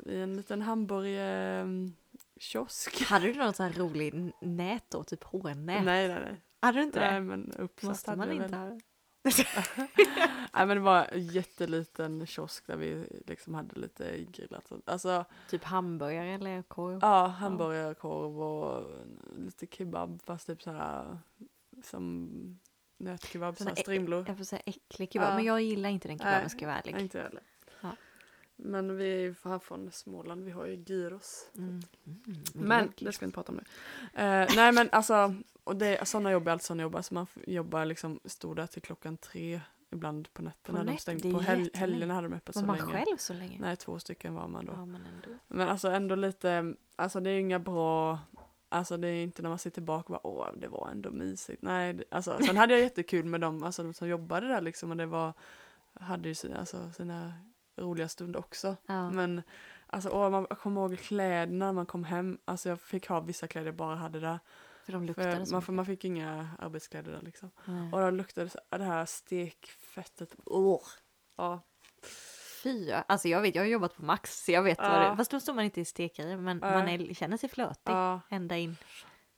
i 0.05 0.19
en 0.21 0.37
liten 0.37 0.61
hamburgerkiosk. 0.61 3.01
Hade 3.09 3.25
du 3.27 3.33
något 3.33 3.55
så 3.55 3.63
här 3.63 3.73
roligt 3.73 4.13
n- 4.13 4.33
nät 4.41 4.83
då, 4.89 5.03
typ 5.03 5.23
hårnät? 5.23 5.57
Nej 5.65 5.81
nej 5.83 6.07
nej. 6.07 6.41
Hade 6.61 6.77
du 6.79 6.83
inte 6.83 6.99
Nej 6.99 7.13
det? 7.13 7.21
men 7.21 7.51
uppsatt 7.51 7.89
Måste 7.89 8.15
man 8.15 8.31
inte 8.31 8.55
ha? 8.55 8.79
Nej 10.53 10.65
men 10.67 10.69
det 10.69 10.79
var 10.79 11.07
en 11.11 11.27
jätteliten 11.27 12.27
kiosk 12.27 12.67
där 12.67 12.77
vi 12.77 13.07
liksom 13.27 13.53
hade 13.53 13.79
lite 13.79 14.17
grillat. 14.31 14.71
Alltså 14.85 15.25
Typ 15.49 15.63
hamburgare 15.63 16.27
eller 16.33 16.61
korv? 16.61 16.99
ja, 17.01 17.27
hamburgerkorv 17.27 18.41
och 18.41 18.91
lite 19.37 19.67
kebab 19.67 20.21
fast 20.25 20.47
typ 20.47 20.61
så 20.61 20.71
här 20.71 21.17
som 21.83 22.29
nötkebab, 22.97 23.55
så 23.57 23.63
Såna 23.63 23.69
här 23.69 23.77
ä- 23.77 23.81
strimlor. 23.81 24.25
Jag 24.27 24.37
får 24.37 24.43
säga 24.45 24.61
äcklig 24.65 25.11
kebab, 25.13 25.29
Ja. 25.29 25.35
men 25.35 25.45
jag 25.45 25.61
gillar 25.61 25.89
inte 25.89 26.07
den 26.07 26.17
kebaben 26.19 26.49
ska 26.49 26.61
jag 26.61 26.67
vara 26.67 26.79
ärlig. 26.79 27.01
Inte 27.01 27.21
heller. 27.21 27.41
Men 28.60 28.98
vi 28.98 29.13
är 29.13 29.20
ju 29.20 29.34
fan 29.34 29.60
från 29.60 29.91
Småland, 29.91 30.43
vi 30.43 30.52
har 30.52 30.65
ju 30.65 30.76
gyros. 30.86 31.50
Mm. 31.58 31.70
Mm. 31.70 32.39
Men 32.54 32.93
det 33.00 33.12
ska 33.12 33.26
vi 33.26 33.28
inte 33.28 33.36
prata 33.36 33.52
om 33.52 33.58
nu. 33.58 33.63
Eh, 34.22 34.48
nej 34.56 34.72
men 34.72 34.89
alltså, 34.91 35.36
och 35.63 35.76
det, 35.76 36.08
sådana 36.08 36.32
jobb 36.32 36.48
är 36.48 36.52
alltid 36.52 36.65
sådana 36.65 36.84
jobb. 36.84 36.96
Alltså 36.96 37.13
man 37.13 37.28
jobbar 37.48 37.86
liksom, 37.86 38.20
stod 38.26 38.56
där 38.56 38.67
till 38.67 38.82
klockan 38.82 39.17
tre 39.17 39.62
ibland 39.89 40.34
på 40.34 40.41
nätterna. 40.41 40.80
På 40.80 40.86
de 40.86 40.98
stängde 40.98 41.22
på 41.32 41.39
jättelänge. 41.41 41.70
helgerna 41.74 42.13
hade 42.13 42.28
de 42.28 42.36
öppet 42.36 42.56
Var 42.56 42.62
så 42.62 42.65
man 42.67 42.78
länge. 42.78 42.91
själv 42.91 43.17
så 43.17 43.34
länge? 43.34 43.58
Nej, 43.62 43.76
två 43.76 44.00
stycken 44.00 44.34
var 44.34 44.48
man 44.48 44.65
då. 44.65 44.74
Ja, 44.76 44.86
men 44.86 45.02
ändå. 45.06 45.39
Men 45.48 45.67
alltså 45.70 45.88
ändå 45.88 46.15
lite, 46.15 46.74
alltså 46.96 47.20
det 47.20 47.30
är 47.30 47.39
inga 47.39 47.60
bra, 47.60 48.20
alltså 48.70 48.98
det 48.98 49.08
är 49.08 49.24
inte 49.24 49.41
när 49.41 49.50
man 49.50 49.60
sitter 49.60 49.74
tillbaka 49.74 50.13
och 50.13 50.22
bara 50.24 50.28
åh 50.28 50.48
det 50.58 50.67
var 50.67 50.89
ändå 50.91 51.12
mysigt. 51.12 51.62
Nej, 51.62 51.93
det- 51.93 52.04
alltså 52.12 52.38
sen 52.46 52.58
hade 52.58 52.74
jag 52.74 52.82
jättekul 52.82 53.26
med 53.26 53.41
dem, 53.41 53.63
alltså 53.63 53.84
de 53.84 53.93
som 53.93 54.08
jobbade 54.08 54.48
där 54.48 54.62
liksom 54.62 54.91
och 54.91 54.98
det 54.98 55.06
var, 55.06 55.34
hade 55.93 56.30
ju 56.30 56.36
sina, 56.36 56.58
alltså, 56.58 56.91
sina 56.91 57.34
roliga 57.77 58.07
stunder 58.09 58.39
också. 58.39 58.75
Ja. 58.85 59.09
Men 59.09 59.41
alltså 59.87 60.09
åh, 60.09 60.29
man 60.29 60.45
kommer 60.45 60.81
ihåg 60.81 60.99
kläderna 60.99 61.65
när 61.65 61.73
man 61.73 61.85
kom 61.85 62.03
hem, 62.03 62.37
alltså 62.45 62.69
jag 62.69 62.81
fick 62.81 63.07
ha 63.07 63.19
vissa 63.19 63.47
kläder 63.47 63.67
jag 63.67 63.75
bara 63.75 63.95
hade 63.95 64.19
där. 64.19 64.39
För 64.85 64.93
de 64.93 65.05
luktade 65.05 65.37
För 65.37 65.45
så 65.45 65.51
man, 65.53 65.61
för 65.61 65.73
man 65.73 65.85
fick 65.85 66.05
inga 66.05 66.49
arbetskläder 66.59 67.11
där 67.11 67.21
liksom. 67.21 67.51
mycket. 67.65 67.93
Och 67.93 68.01
då 68.01 68.09
luktade 68.09 68.49
så- 68.49 68.59
det 68.69 68.83
här 68.83 69.05
stekfettet, 69.05 70.35
åh. 70.45 70.81
Ja, 71.37 71.61
Fy, 72.63 72.91
alltså 73.07 73.27
jag 73.27 73.41
vet, 73.41 73.55
jag 73.55 73.63
har 73.63 73.67
jobbat 73.67 73.95
på 73.95 74.05
Max 74.05 74.43
så 74.45 74.51
jag 74.51 74.63
vet 74.63 74.77
vad 74.77 74.87
Ja. 74.87 75.09
det 75.09 75.17
Fast 75.17 75.31
då 75.31 75.39
står 75.39 75.53
man 75.53 75.65
inte 75.65 75.81
i 75.81 75.85
stekgrejer 75.85 76.37
men 76.37 76.57
Nej. 76.57 76.71
man 76.71 76.87
är, 76.87 77.13
känner 77.13 77.37
sig 77.37 77.49
flötig 77.49 77.91
ja. 77.91 78.21
ända 78.29 78.57
in. 78.57 78.77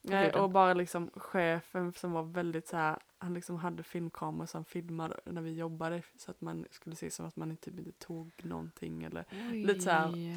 Nej, 0.02 0.24
huden. 0.26 0.40
och 0.40 0.50
bara 0.50 0.74
liksom 0.74 1.10
chefen 1.14 1.92
som 1.92 2.12
var 2.12 2.22
väldigt 2.22 2.68
så 2.68 2.76
här, 2.76 2.98
han 3.18 3.34
liksom 3.34 3.56
hade 3.56 3.82
filmkameror 3.82 4.46
som 4.46 4.64
filmade 4.64 5.20
när 5.24 5.42
vi 5.42 5.52
jobbade 5.52 6.02
så 6.16 6.30
att 6.30 6.40
man 6.40 6.66
skulle 6.70 6.96
se 6.96 7.10
som 7.10 7.26
att 7.26 7.36
man 7.36 7.56
typ 7.56 7.78
inte 7.78 7.92
tog 7.92 8.32
någonting 8.42 9.04
eller 9.04 9.24
lite 9.52 9.80
så 9.80 9.90
här- 9.90 10.12
Oj. 10.12 10.36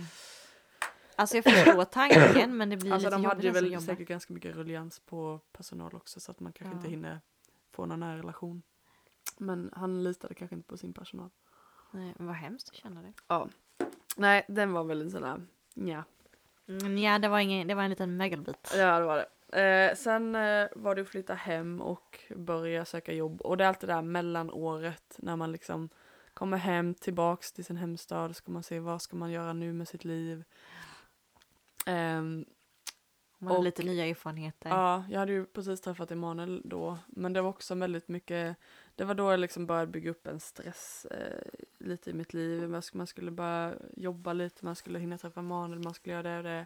Alltså 1.16 1.38
jag 1.38 1.44
förstår 1.44 1.84
tanken 1.92 2.58
men 2.58 2.70
det 2.70 2.78
blir 2.78 2.94
Alltså 2.94 3.08
lite 3.10 3.18
de 3.18 3.26
hade 3.26 3.44
ju 3.44 3.52
väl 3.52 3.82
säkert 3.82 4.08
ganska 4.08 4.34
mycket 4.34 4.56
ruljans 4.56 5.00
på 5.00 5.40
personal 5.52 5.96
också 5.96 6.20
så 6.20 6.32
att 6.32 6.40
man 6.40 6.54
kanske 6.54 6.74
Ja. 6.76 6.78
inte 6.78 6.90
hinner 6.90 7.22
få 7.72 7.86
någon 7.86 8.00
nära 8.00 8.18
relation. 8.18 8.62
Men 9.38 9.70
han 9.76 10.04
litade 10.04 10.34
kanske 10.34 10.56
inte 10.56 10.68
på 10.68 10.78
sin 10.78 10.94
personal. 10.94 11.30
Nej, 11.92 12.14
men 12.18 12.28
vad 12.28 12.36
hemskt 12.36 12.70
att 12.70 12.76
känna 12.76 13.02
det. 13.02 13.14
Ja. 13.28 13.48
Nej, 14.18 14.46
den 14.48 14.74
var 14.74 14.84
väldigt 14.84 15.12
sådär, 15.12 15.42
ja. 15.74 16.04
Mm, 16.68 16.98
ja, 16.98 17.20
det 17.20 17.28
var, 17.28 17.40
ingen, 17.40 17.68
det 17.68 17.76
var 17.76 17.84
en 17.84 17.90
liten 17.90 18.18
mögelbit. 18.18 18.74
Ja, 18.78 19.00
det 19.00 19.06
var 19.06 19.18
det. 19.18 19.26
Eh, 19.54 19.96
sen 19.96 20.36
eh, 20.36 20.68
var 20.76 20.96
det 20.96 21.02
att 21.02 21.08
flytta 21.08 21.34
hem 21.34 21.82
och 21.82 22.20
börja 22.36 22.86
söka 22.86 23.14
jobb. 23.14 23.42
Och 23.42 23.58
det 23.58 23.64
är 23.64 23.68
alltid 23.68 23.90
det 23.90 23.94
där 23.94 24.02
mellanåret 24.02 25.16
när 25.18 25.36
man 25.36 25.52
liksom 25.52 25.90
kommer 26.34 26.58
hem 26.58 26.94
tillbaks 26.94 27.52
till 27.52 27.66
sin 27.66 27.78
hemstad. 27.78 28.36
Ska 28.36 28.52
man 28.52 28.64
se 28.64 28.80
vad 28.80 29.02
ska 29.02 29.16
man 29.16 29.32
göra 29.32 29.54
nu 29.54 29.74
med 29.74 29.88
sitt 29.88 30.06
liv. 30.06 30.44
Ehm, 31.86 32.46
Man 33.38 33.52
har 33.52 33.58
och- 33.58 33.64
lite 33.64 33.84
nya 33.84 34.06
erfarenheter. 34.06 34.70
ja, 34.70 35.04
jag 35.10 35.20
hade 35.20 35.32
ju 35.32 35.46
precis 35.46 35.82
träffat 35.82 36.12
Emanuel 36.12 36.62
då. 36.66 36.98
Men 37.08 37.34
det 37.34 37.42
var 37.42 37.50
också 37.50 37.76
väldigt 37.76 38.08
mycket, 38.08 38.58
det 38.96 39.04
var 39.04 39.14
då 39.16 39.32
jag 39.32 39.40
liksom 39.40 39.66
började 39.66 39.92
bygga 39.92 40.12
upp 40.12 40.28
en 40.28 40.40
stress 40.40 41.06
eh, 41.12 41.52
lite 41.78 42.10
i 42.10 42.14
mitt 42.14 42.34
liv. 42.34 42.70
Man, 42.70 42.82
sk- 42.82 42.98
man 42.98 43.08
skulle 43.08 43.32
börja 43.32 43.74
jobba 43.98 44.34
lite, 44.34 44.66
man 44.66 44.76
skulle 44.76 45.00
hinna 45.00 45.18
träffa 45.18 45.40
Emanuel, 45.40 45.80
man 45.84 45.94
skulle 45.94 46.14
göra 46.16 46.24
det 46.24 46.38
och 46.38 46.44
det. 46.44 46.66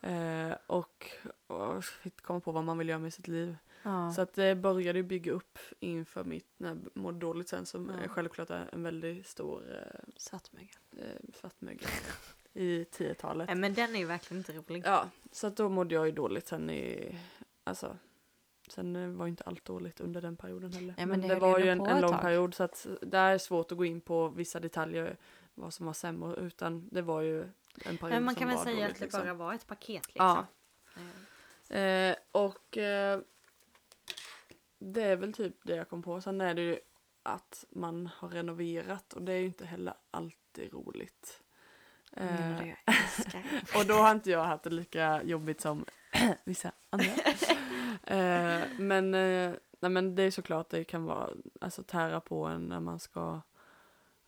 Eh, 0.00 0.52
och, 0.66 1.10
och 1.46 1.84
fick 1.84 2.20
komma 2.22 2.40
på 2.40 2.52
vad 2.52 2.64
man 2.64 2.78
vill 2.78 2.88
göra 2.88 2.98
med 2.98 3.14
sitt 3.14 3.28
liv. 3.28 3.56
Ja. 3.82 4.12
Så 4.12 4.20
att 4.22 4.32
det 4.34 4.54
började 4.54 4.98
ju 4.98 5.02
bygga 5.02 5.32
upp 5.32 5.58
inför 5.80 6.24
mitt, 6.24 6.46
när 6.56 6.68
jag 6.68 6.78
mådde 6.94 7.18
dåligt 7.18 7.48
sen 7.48 7.66
som 7.66 7.92
Ja. 8.02 8.08
självklart 8.08 8.50
är 8.50 8.68
en 8.72 8.82
väldigt 8.82 9.26
stor 9.26 9.62
eh, 9.74 10.00
Svartmögel. 10.16 10.76
eh, 10.96 11.04
svartmögel 11.34 11.88
i 12.52 12.84
10-talet. 12.84 13.46
Nej 13.46 13.56
men 13.56 13.74
den 13.74 13.94
är 13.94 13.98
ju 13.98 14.04
verkligen 14.06 14.38
inte 14.40 14.52
rolig. 14.52 14.82
Ja, 14.86 15.08
så 15.32 15.46
att 15.46 15.56
då 15.56 15.68
mådde 15.68 15.94
jag 15.94 16.06
ju 16.06 16.12
dåligt 16.12 16.46
sen 16.48 16.70
i, 16.70 17.16
alltså 17.64 17.96
Sen 18.70 18.96
eh, 18.96 19.08
var 19.08 19.26
ju 19.26 19.30
inte 19.30 19.44
allt 19.44 19.64
dåligt 19.64 20.00
under 20.00 20.22
den 20.22 20.36
perioden 20.36 20.72
heller. 20.72 20.94
men 20.98 21.08
men 21.08 21.20
det 21.20 21.28
det, 21.28 21.34
var 21.40 21.58
ju 21.58 21.68
en, 21.68 21.80
en 21.86 22.00
lång 22.00 22.10
tag. 22.12 22.20
period 22.20 22.54
så 22.54 22.62
att 22.62 22.86
det 23.02 23.18
är 23.18 23.38
svårt 23.38 23.72
att 23.72 23.78
gå 23.78 23.84
in 23.84 24.00
på 24.00 24.28
vissa 24.28 24.60
detaljer 24.60 25.16
vad 25.54 25.74
som 25.74 25.86
var 25.86 25.92
sämre 25.92 26.36
utan 26.36 26.88
det 26.92 27.02
var 27.02 27.20
ju 27.20 27.44
en 27.84 27.98
period 27.98 28.14
Men 28.14 28.24
man 28.24 28.34
kan 28.34 28.48
väl 28.48 28.58
säga 28.58 28.74
dåligt, 28.74 28.90
att 28.90 28.98
det 28.98 29.04
liksom. 29.04 29.20
bara 29.20 29.34
var 29.34 29.54
ett 29.54 29.66
paket 29.66 30.06
liksom. 30.06 30.26
Ja, 30.26 30.46
Eh, 30.96 31.02
Eh, 31.68 32.16
och 32.32 32.78
eh, 32.78 33.20
det 34.78 35.02
är 35.02 35.16
väl 35.16 35.32
typ 35.32 35.54
det 35.62 35.76
jag 35.76 35.88
kom 35.88 36.02
på. 36.02 36.20
Sen 36.20 36.40
är 36.40 36.54
det 36.54 36.62
ju 36.62 36.78
att 37.22 37.64
man 37.70 38.06
har 38.16 38.28
renoverat 38.28 39.12
och 39.12 39.22
det 39.22 39.32
är 39.32 39.38
ju 39.38 39.46
inte 39.46 39.66
heller 39.66 39.94
alltid 40.10 40.72
roligt. 40.72 41.42
Eh, 42.12 42.60
älskar. 42.60 43.44
och 43.78 43.86
då 43.86 43.94
har 43.94 44.10
inte 44.10 44.30
jag 44.30 44.44
haft 44.44 44.64
det 44.64 44.70
lika 44.70 45.22
jobbigt 45.22 45.60
som 45.60 45.84
vissa 46.44 46.72
andra. 46.90 47.06
eh, 48.02 48.62
men, 48.78 49.14
eh, 49.14 49.54
nej, 49.80 49.90
men 49.90 50.14
det 50.14 50.22
är 50.22 50.30
såklart 50.30 50.70
det 50.70 50.84
kan 50.84 51.04
vara 51.04 51.30
alltså 51.60 51.82
tära 51.82 52.20
på 52.20 52.44
en 52.44 52.66
när 52.66 52.80
man 52.80 52.98
ska 52.98 53.40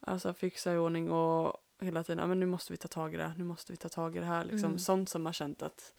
alltså 0.01 0.35
fixa 0.35 0.75
i 0.75 0.77
ordning 0.77 1.11
och 1.11 1.57
hela 1.85 2.05
tiden, 2.05 2.19
ja 2.19 2.27
men 2.27 2.41
nu 2.41 2.47
måste 2.47 2.73
vi 2.73 2.77
ta 2.77 2.89
tag 2.89 3.15
i 3.15 3.17
det, 3.17 3.25
här, 3.25 3.35
nu 3.39 3.45
måste 3.45 3.73
vi 3.73 3.77
ta 3.77 3.89
tag 3.89 4.17
i 4.17 4.19
det 4.19 4.25
här, 4.27 4.45
liksom 4.45 4.65
Mm. 4.71 4.79
sånt 4.79 5.09
som 5.09 5.23
man 5.23 5.33
känt 5.33 5.63
att 5.63 5.95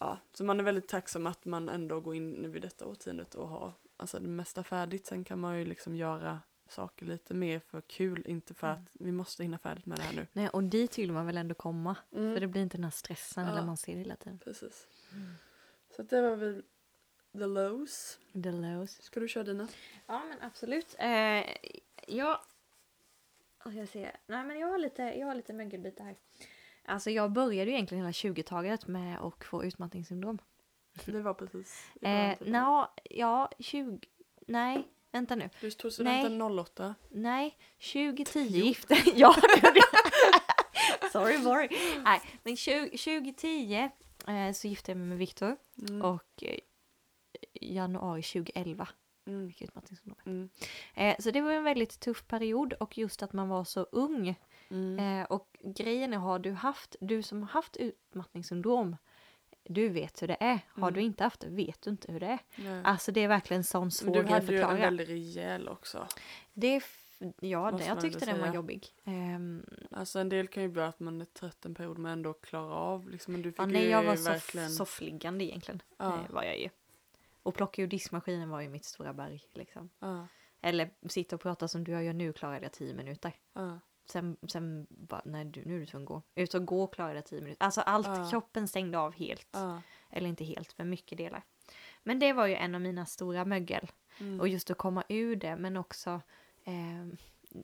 Ja, 0.00 0.18
så 0.32 0.44
man 0.44 0.60
är 0.60 0.64
väldigt 0.64 0.88
tacksam 0.88 1.26
att 1.26 1.44
man 1.44 1.68
ändå 1.68 2.00
går 2.00 2.14
in 2.14 2.30
nu 2.30 2.48
vid 2.48 2.62
detta 2.62 2.86
årtiondet 2.86 3.34
och 3.34 3.48
har 3.48 3.72
alltså 3.96 4.18
det 4.18 4.28
mesta 4.28 4.64
färdigt. 4.64 5.06
Sen 5.06 5.24
kan 5.24 5.38
man 5.38 5.58
ju 5.58 5.64
liksom 5.64 5.96
göra 5.96 6.40
saker 6.68 7.06
lite 7.06 7.34
mer 7.34 7.58
för 7.60 7.80
kul, 7.80 8.22
inte 8.26 8.54
för 8.54 8.66
Mm. 8.66 8.82
att 8.82 8.88
vi 8.92 9.12
måste 9.12 9.42
hinna 9.42 9.58
färdigt 9.58 9.86
med 9.86 9.98
det 9.98 10.02
här 10.02 10.12
nu. 10.14 10.26
Nej, 10.32 10.48
och 10.48 10.62
dit 10.64 10.98
vill 10.98 11.12
man 11.12 11.26
väl 11.26 11.36
ändå 11.36 11.54
komma. 11.54 11.96
Mm. 12.12 12.34
För 12.34 12.40
det 12.40 12.46
blir 12.46 12.62
inte 12.62 12.76
den 12.76 12.84
här 12.84 12.90
stressen 12.90 13.46
Ja. 13.46 13.54
när 13.54 13.62
man 13.66 13.76
ser 13.76 13.92
det 13.92 13.98
hela 13.98 14.16
tiden. 14.16 14.38
Precis. 14.38 14.86
Så 15.96 16.02
att 16.02 16.10
det 16.10 16.22
var 16.22 16.36
väl 16.36 16.62
the 17.32 17.46
lows. 17.46 18.18
The 18.32 18.50
lows. 18.52 19.02
Ska 19.02 19.20
du 19.20 19.28
köra 19.28 19.44
dina? 19.44 19.68
Ja 20.06 20.22
men 20.28 20.38
absolut. 20.42 20.94
Eh, 20.98 21.44
jag... 22.06 22.38
ska 23.70 23.78
jag 23.78 23.88
säga? 23.88 24.10
Nej 24.26 24.44
men 24.44 24.58
jag 24.58 24.68
har 24.68 24.78
lite, 24.78 25.02
jag 25.02 25.26
har 25.26 25.34
lite 25.34 25.52
mögelbitar 25.52 26.04
här. 26.04 26.16
Alltså 26.84 27.10
jag 27.10 27.32
började 27.32 27.70
ju 27.70 27.74
egentligen 27.76 28.04
hela 28.04 28.12
20-talet 28.12 28.86
med 28.86 29.20
att 29.20 29.44
få 29.44 29.64
utmattningssyndrom. 29.64 30.38
Det 31.04 31.20
var 31.20 31.34
precis. 31.34 31.86
början, 32.00 32.30
Eh, 32.30 32.38
typ. 32.38 32.48
Nå, 32.48 32.90
ja, 33.10 33.50
20... 33.58 33.98
Nej, 34.46 34.88
vänta 35.12 35.34
nu. 35.34 35.50
Du 35.60 35.70
tog 35.70 35.92
studenten 35.92 36.42
08. 36.58 36.94
Nej, 37.10 37.58
2010 37.92 38.38
gifte 38.40 38.94
det 39.04 39.12
jag. 39.18 39.34
Sorry, 41.12 41.42
sorry. 41.42 41.68
Nej, 42.04 42.20
men 42.42 42.56
20, 42.56 42.98
2010 42.98 43.88
eh, 44.28 44.52
så 44.52 44.68
gifte 44.68 44.90
jag 44.90 44.98
mig 44.98 45.06
med 45.06 45.18
Viktor 45.18 45.56
Mm. 45.88 46.02
och 46.02 46.42
eh, 46.42 46.58
januari 47.60 48.22
2011 48.22 48.88
Mm. 49.26 49.48
fick 49.48 49.60
jag 49.60 49.68
utmattningssyndrom. 49.68 50.18
Mm. 50.26 50.48
Eh, 50.94 51.16
så 51.22 51.30
det 51.30 51.40
var 51.40 51.52
en 51.52 51.64
väldigt 51.64 52.00
tuff 52.00 52.26
period 52.26 52.72
och 52.72 52.98
just 52.98 53.22
att 53.22 53.32
man 53.32 53.48
var 53.48 53.64
så 53.64 53.82
ung. 53.92 54.34
Mm. 54.70 55.20
Eh, 55.20 55.26
och 55.26 55.56
grejen 55.64 56.12
är, 56.12 56.16
har 56.18 56.38
du 56.38 56.52
haft, 56.52 56.96
du 57.00 57.22
som 57.22 57.42
har 57.42 57.48
haft 57.48 57.76
utmattningssyndrom, 57.76 58.96
du 59.64 59.88
vet 59.88 60.22
hur 60.22 60.28
det 60.28 60.36
är. 60.40 60.58
Har 60.68 60.82
Mm. 60.88 60.94
du 60.94 61.00
inte 61.02 61.24
haft 61.24 61.40
det 61.40 61.48
vet 61.48 61.82
du 61.82 61.90
inte 61.90 62.12
hur 62.12 62.20
det 62.20 62.26
är. 62.26 62.38
Nej. 62.56 62.80
Alltså 62.84 63.12
det 63.12 63.20
är 63.20 63.28
verkligen 63.28 63.60
en 63.60 63.64
sån 63.64 63.90
svår 63.90 64.14
du 64.14 64.20
grej 64.22 64.24
att 64.24 64.30
hade 64.30 64.52
ju 64.52 64.58
en 64.58 64.62
förklara. 64.68 64.80
väldigt 64.80 65.08
rejäl 65.08 65.68
också. 65.68 66.06
Det 66.52 66.82
ja, 67.40 67.70
det, 67.78 67.84
jag 67.86 68.00
tyckte 68.00 68.26
den 68.26 68.40
var 68.40 68.54
jobbig. 68.54 68.86
Ehm, 69.04 69.66
Alltså 69.90 70.18
en 70.18 70.28
del 70.28 70.48
kan 70.48 70.62
ju 70.62 70.68
bli 70.68 70.82
att 70.82 71.00
man 71.00 71.20
är 71.20 71.24
trött 71.24 71.64
en 71.64 71.74
period 71.74 71.98
men 71.98 72.12
ändå 72.12 72.32
klarar 72.32 72.70
av 72.72 73.08
liksom. 73.08 73.32
Men 73.32 73.42
du 73.42 73.50
fick 73.52 73.60
ja, 73.60 73.66
nej, 73.66 73.88
jag 73.88 74.02
var 74.02 74.16
verkligen... 74.16 74.70
soff, 74.70 74.88
soffliggande 74.88 75.44
egentligen. 75.44 75.82
Ja. 75.96 76.14
Eh, 76.14 76.30
var 76.34 76.42
jag 76.42 76.58
ju. 76.58 76.68
Och 77.42 77.54
plocka 77.54 77.82
ur 77.82 77.86
diskmaskinen 77.86 78.48
var 78.50 78.60
ju 78.60 78.68
mitt 78.68 78.84
stora 78.84 79.12
berg. 79.12 79.42
Liksom. 79.54 79.90
Ja, 79.98 80.26
Eller 80.60 80.90
sitta 81.08 81.36
och 81.36 81.42
prata 81.42 81.68
som 81.68 81.84
du 81.84 81.92
gör 82.02 82.12
nu 82.12 82.32
klarade 82.32 82.62
jag 82.62 82.72
tio 82.72 82.94
minuter. 82.94 83.32
ja, 83.52 83.78
Sen, 84.04 84.36
sen 84.48 84.86
bara, 84.90 85.22
nej 85.24 85.44
du, 85.44 85.64
nu 85.64 85.76
är 85.76 85.80
du 85.80 85.86
tvungen 85.86 86.04
att 86.04 86.08
gå. 86.08 86.22
Ut 86.34 86.54
och 86.54 86.66
gå 86.66 86.86
klarade 86.86 87.14
jag 87.14 87.26
tio 87.26 87.40
minuter. 87.40 87.64
Alltså 87.64 87.80
allt, 87.80 88.06
Ja. 88.06 88.28
kroppen 88.30 88.68
stängde 88.68 88.98
av 88.98 89.12
helt. 89.14 89.56
Eller 90.10 90.28
inte 90.28 90.44
helt, 90.44 90.78
men 90.78 90.90
mycket 90.90 91.18
delar. 91.18 91.42
Men 92.02 92.18
det 92.18 92.32
var 92.32 92.46
ju 92.46 92.54
en 92.54 92.74
av 92.74 92.80
mina 92.80 93.06
stora 93.06 93.44
mögel. 93.44 93.90
Mm. 94.20 94.40
Och 94.40 94.48
just 94.48 94.70
att 94.70 94.78
komma 94.78 95.04
ur 95.08 95.36
det, 95.36 95.56
men 95.56 95.76
också... 95.76 96.20
ehm, 96.64 97.16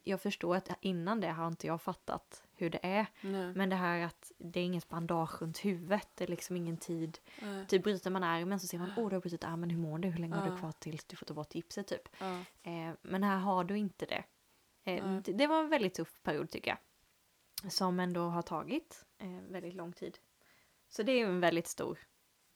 jag 0.04 0.20
förstår 0.20 0.56
att 0.56 0.68
innan 0.80 1.20
det 1.20 1.28
har 1.28 1.46
inte 1.48 1.66
jag 1.66 1.82
fattat 1.82 2.42
hur 2.54 2.70
det 2.70 2.78
är. 2.82 3.06
Nej, 3.20 3.52
Men 3.54 3.68
det 3.70 3.76
här 3.76 4.00
att 4.06 4.32
det 4.38 4.60
är 4.60 4.64
inget 4.64 4.88
bandage 4.88 5.42
runt 5.42 5.58
huvudet, 5.64 6.08
det 6.14 6.24
är 6.24 6.28
liksom 6.28 6.56
ingen 6.56 6.76
tid. 6.76 7.18
nej. 7.42 7.66
Typ 7.66 7.82
bryter 7.82 8.10
man 8.10 8.24
armen 8.24 8.60
så 8.60 8.66
ser 8.66 8.78
man, 8.78 8.92
åh 8.96 9.08
du 9.08 9.16
har 9.16 9.20
brutit 9.20 9.44
armen, 9.44 9.70
hur 9.70 9.78
mår 9.78 9.98
du? 9.98 10.08
Hur 10.08 10.18
länge 10.18 10.34
har 10.34 10.46
Ja. 10.46 10.52
du 10.52 10.58
kvar 10.58 10.72
tills 10.72 11.04
du 11.04 11.16
får 11.16 11.26
ta 11.26 11.34
bort 11.34 11.54
gipset 11.54 11.86
typ? 11.86 12.08
Ja. 12.18 12.38
Eh, 12.62 12.94
men 13.02 13.22
här 13.22 13.38
har 13.38 13.64
du 13.64 13.78
inte 13.78 14.06
det. 14.06 14.24
Eh, 14.84 15.16
det. 15.20 15.32
Det 15.32 15.46
var 15.46 15.60
en 15.60 15.68
väldigt 15.68 15.94
tuff 15.94 16.22
period 16.22 16.50
tycker 16.50 16.70
jag. 16.70 16.78
Som 17.72 18.00
ändå 18.00 18.20
har 18.20 18.42
tagit 18.42 19.04
eh, 19.18 19.28
väldigt 19.50 19.74
lång 19.74 19.92
tid. 19.92 20.18
Så 20.88 21.02
det 21.02 21.12
är 21.12 21.26
en 21.26 21.40
väldigt 21.40 21.66
stor 21.66 21.98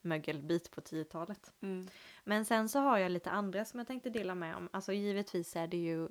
mögelbit 0.00 0.70
på 0.70 0.80
10-talet. 0.80 1.52
Mm. 1.60 1.88
Men 2.24 2.44
sen 2.44 2.68
så 2.68 2.78
har 2.78 2.98
jag 2.98 3.12
lite 3.12 3.30
andra 3.30 3.64
som 3.64 3.78
jag 3.80 3.86
tänkte 3.86 4.10
dela 4.10 4.34
med 4.34 4.56
om. 4.56 4.68
Alltså 4.72 4.92
givetvis 4.92 5.56
är 5.56 5.66
det 5.66 5.76
ju 5.76 6.08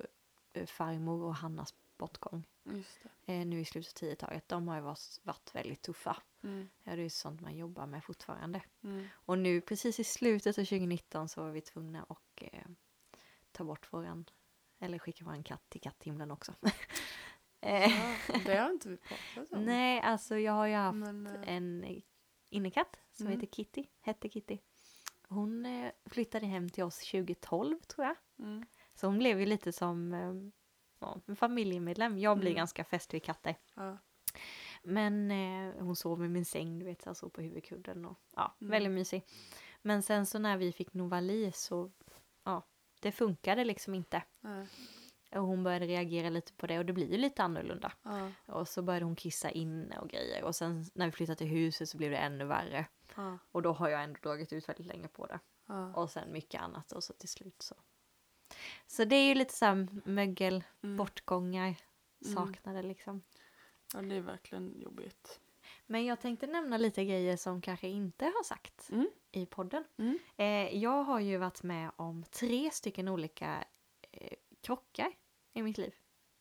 farmor 0.66 1.22
och 1.22 1.34
Hannas 1.34 1.74
bortgång. 1.98 2.46
Eh, 3.26 3.46
nu 3.46 3.60
i 3.60 3.64
slutet 3.64 4.02
av 4.02 4.08
10-talet. 4.08 4.48
De 4.48 4.68
har 4.68 4.76
ju 4.76 4.82
varit, 4.82 5.20
varit 5.22 5.54
väldigt 5.54 5.82
tuffa. 5.82 6.22
Mm. 6.42 6.68
Ja, 6.84 6.96
det 6.96 7.02
är 7.02 7.08
sånt 7.08 7.40
man 7.40 7.56
jobbar 7.56 7.86
med 7.86 8.04
fortfarande. 8.04 8.62
Mm. 8.84 9.06
Och 9.14 9.38
nu 9.38 9.60
precis 9.60 10.00
i 10.00 10.04
slutet 10.04 10.58
av 10.58 10.64
2019 10.64 11.28
så 11.28 11.42
var 11.42 11.50
vi 11.50 11.60
tvungna 11.60 12.02
att 12.08 12.42
eh, 12.42 12.64
ta 13.52 13.64
bort 13.64 13.92
våran, 13.92 14.24
eller 14.78 14.98
skicka 14.98 15.24
våran 15.24 15.44
katt 15.44 15.62
till 15.68 15.80
katthimlen 15.80 16.30
också. 16.30 16.54
eh, 17.60 17.90
Ja, 17.90 18.16
det 18.46 18.56
har 18.56 18.70
inte 18.70 18.88
vi 18.88 18.96
pratat 18.96 19.52
om. 19.52 19.64
nej, 19.64 20.00
alltså 20.00 20.38
jag 20.38 20.52
har 20.52 20.66
ju 20.66 20.74
haft 20.74 20.96
Men, 20.98 21.26
eh, 21.26 21.54
en 21.54 22.02
innekatt 22.48 22.98
som 23.12 23.26
Mm. 23.26 23.40
heter 23.40 23.52
Kitty, 23.56 23.86
hette 24.00 24.28
Kitty. 24.28 24.58
Hon 25.28 25.66
eh, 25.66 25.92
flyttade 26.06 26.46
hem 26.46 26.68
till 26.68 26.84
oss 26.84 26.98
2012 26.98 27.78
tror 27.80 28.06
jag. 28.06 28.16
mm. 28.38 28.66
Så 29.02 29.06
hon 29.08 29.18
blev 29.18 29.40
ju 29.40 29.46
lite 29.46 29.72
som 29.72 30.12
eh, 30.14 30.34
ja, 31.00 31.20
en 31.26 31.36
familjemedlem. 31.36 32.18
Jag 32.18 32.38
blir 32.38 32.50
Mm. 32.50 32.56
ganska 32.56 32.84
fäst 32.84 33.14
vid 33.14 33.22
katter. 33.22 33.56
Ja. 33.74 33.98
Men 34.82 35.30
eh, 35.30 35.74
hon 35.84 35.96
sov 35.96 36.24
i 36.24 36.28
min 36.28 36.44
säng, 36.44 36.78
du 36.78 36.84
vet, 36.84 37.02
så 37.02 37.08
jag 37.08 37.16
sov 37.16 37.28
på 37.28 37.40
huvudkudden 37.42 38.04
och 38.04 38.18
ja, 38.36 38.56
Mm. 38.60 38.70
väldigt 38.70 38.92
mysig. 38.92 39.24
Men 39.82 40.02
sen 40.02 40.26
så 40.26 40.38
när 40.38 40.56
vi 40.56 40.72
fick 40.72 40.94
Novali 40.94 41.52
så, 41.52 41.90
ja, 42.44 42.62
det 43.00 43.12
funkade 43.12 43.64
liksom 43.64 43.94
inte. 43.94 44.22
Nej. 44.40 44.66
Och 45.30 45.42
hon 45.46 45.62
började 45.64 45.86
reagera 45.86 46.28
lite 46.30 46.52
på 46.52 46.66
det 46.66 46.78
och 46.78 46.86
det 46.86 46.92
blir 46.92 47.10
ju 47.12 47.16
lite 47.18 47.42
annorlunda. 47.42 47.92
Ja. 48.02 48.30
Och 48.46 48.68
så 48.68 48.82
började 48.82 49.04
hon 49.04 49.16
kissa 49.16 49.50
inne 49.50 49.98
och 49.98 50.08
grejer. 50.08 50.44
Och 50.44 50.54
sen 50.56 50.84
när 50.94 51.06
vi 51.06 51.12
flyttade 51.12 51.36
till 51.36 51.46
huset 51.46 51.88
så 51.88 51.96
blev 51.96 52.10
det 52.10 52.16
ännu 52.18 52.44
värre. 52.44 52.86
Och 53.52 53.62
då 53.62 53.72
har 53.72 53.88
jag 53.88 54.04
ändå 54.04 54.18
dragit 54.22 54.52
ut 54.52 54.68
väldigt 54.68 54.86
länge 54.86 55.08
på 55.08 55.26
det. 55.26 55.38
Och 55.94 56.10
sen 56.10 56.32
mycket 56.32 56.62
annat 56.62 56.92
och 56.92 57.04
så 57.04 57.12
till 57.12 57.28
slut 57.28 57.62
så. 57.62 57.74
Så 58.86 59.04
det 59.04 59.16
är 59.16 59.28
ju 59.28 59.34
lite 59.34 59.54
så 59.54 59.64
här 59.64 59.88
mögel, 60.04 60.64
Mm. 60.82 60.96
bortgångar, 60.96 61.74
Mm. 62.24 62.34
saknade 62.36 62.82
liksom. 62.82 63.22
ja, 63.94 64.02
det 64.02 64.14
är 64.16 64.20
verkligen 64.20 64.80
jobbigt. 64.80 65.40
Men 65.86 66.04
jag 66.04 66.20
tänkte 66.20 66.46
nämna 66.46 66.76
lite 66.76 67.04
grejer 67.04 67.36
som 67.36 67.60
kanske 67.62 67.88
inte 67.88 68.24
har 68.24 68.44
sagt 68.44 68.90
Mm. 68.90 69.10
i 69.30 69.46
podden. 69.46 69.84
Mm. 69.98 70.18
Eh, 70.36 70.76
jag 70.82 71.04
har 71.04 71.20
ju 71.20 71.36
varit 71.36 71.62
med 71.62 71.90
om 71.96 72.24
tre 72.30 72.70
stycken 72.70 73.08
olika 73.08 73.64
eh, 74.12 74.32
krockar 74.60 75.12
i 75.52 75.62
mitt 75.62 75.78
liv. 75.78 75.94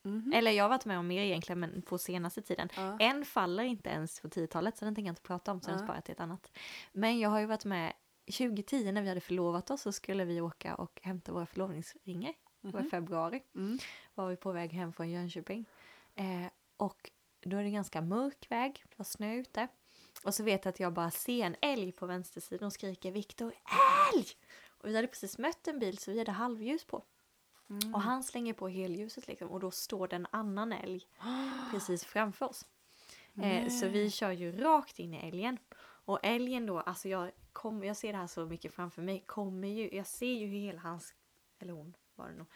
Mhm. 0.04 0.34
Eller 0.36 0.52
jag 0.52 0.63
har 0.63 0.69
varit 0.69 0.86
med 0.86 1.00
om 1.00 1.08
mer 1.08 1.24
egentligen 1.24 1.60
men 1.60 1.82
på 1.82 1.97
senaste 1.97 2.41
tiden. 2.41 2.69
Ja. 2.76 2.97
En 3.00 3.26
faller 3.26 3.63
inte 3.63 3.89
ens 3.89 4.19
på 4.19 4.28
10-talet 4.30 4.78
så 4.78 4.86
den 4.86 4.95
tänker 4.95 5.08
jag 5.08 5.12
inte 5.12 5.21
prata 5.21 5.52
om 5.52 5.62
så 5.62 5.67
den 5.69 5.78
Nej. 5.78 5.88
sparar 5.88 6.02
till 6.02 6.12
ett 6.12 6.19
annat. 6.19 6.52
Men 6.91 7.19
jag 7.19 7.30
har 7.30 7.39
ju 7.39 7.45
varit 7.45 7.65
med 7.65 7.93
2010 8.25 8.91
när 8.91 9.01
vi 9.01 9.07
hade 9.10 9.21
förlovat 9.21 9.71
oss 9.71 9.81
så 9.81 9.91
skulle 9.91 10.25
vi 10.25 10.41
åka 10.41 10.75
och 10.75 10.99
hämta 11.03 11.31
våra 11.31 11.45
förlovningsringar. 11.45 12.34
Det 12.62 12.71
var 12.71 12.79
i 12.79 12.84
Mhm. 12.84 12.89
februari. 12.89 13.43
Mm. 13.55 13.77
Var 14.15 14.29
vi 14.29 14.36
på 14.36 14.51
väg 14.51 14.73
hem 14.73 14.93
från 14.93 15.10
Jönköping. 15.10 15.65
Eh, 16.15 16.45
och 16.77 17.12
då 17.41 17.57
är 17.57 17.63
det 17.63 17.69
ganska 17.69 18.01
mörk 18.01 18.45
väg, 18.51 18.84
det 18.89 18.97
var 18.97 19.03
snö 19.05 19.34
ute. 19.36 19.67
Och 20.23 20.34
så 20.36 20.43
vet 20.43 20.65
jag 20.65 20.69
att 20.71 20.79
jag 20.79 20.93
bara 20.93 21.12
ser 21.12 21.45
en 21.45 21.55
älg 21.62 21.91
på 21.91 22.05
vänstersidan 22.05 22.65
och 22.65 22.73
skriker 22.73 23.12
Viktor, 23.12 23.53
älg! 24.13 24.25
Och 24.67 24.88
vi 24.89 24.95
hade 24.95 25.07
precis 25.07 25.38
mött 25.38 25.67
en 25.67 25.79
bil 25.79 25.97
så 25.97 26.12
vi 26.12 26.17
hade 26.19 26.31
halvljus 26.31 26.86
på. 26.86 27.03
Mm. 27.69 27.95
Och 27.95 28.01
han 28.01 28.23
slänger 28.23 28.53
på 28.53 28.67
helljuset 28.67 29.27
liksom 29.27 29.49
och 29.49 29.60
då 29.60 29.71
står 29.71 30.07
det 30.07 30.15
en 30.15 30.27
annan 30.31 30.73
älg 30.73 31.07
precis 31.71 32.03
framför 32.05 32.45
oss. 32.49 32.65
Eh, 33.43 33.69
så 33.69 33.88
vi 33.88 34.12
kör 34.12 34.31
ju 34.31 34.51
rakt 34.51 34.99
in 34.99 35.13
i 35.13 35.27
älgen. 35.27 35.57
Och 36.06 36.20
älgen 36.24 36.66
då, 36.66 36.80
alltså 36.80 37.10
jag, 37.10 37.32
kom, 37.54 37.84
jag 37.84 37.98
ser 37.98 38.12
det 38.12 38.18
här 38.18 38.28
så 38.28 38.46
mycket 38.46 38.74
framför 38.74 39.02
mig, 39.02 39.24
kommer 39.26 39.68
ju, 39.68 39.90
jag 39.96 40.08
ser 40.08 40.34
ju 40.34 40.48
hur 40.48 40.60
hela 40.60 40.80
hans, 40.80 41.14
eller 41.60 41.74
hon 41.74 41.94
var 42.16 42.30
det 42.30 42.36
nog, 42.36 42.48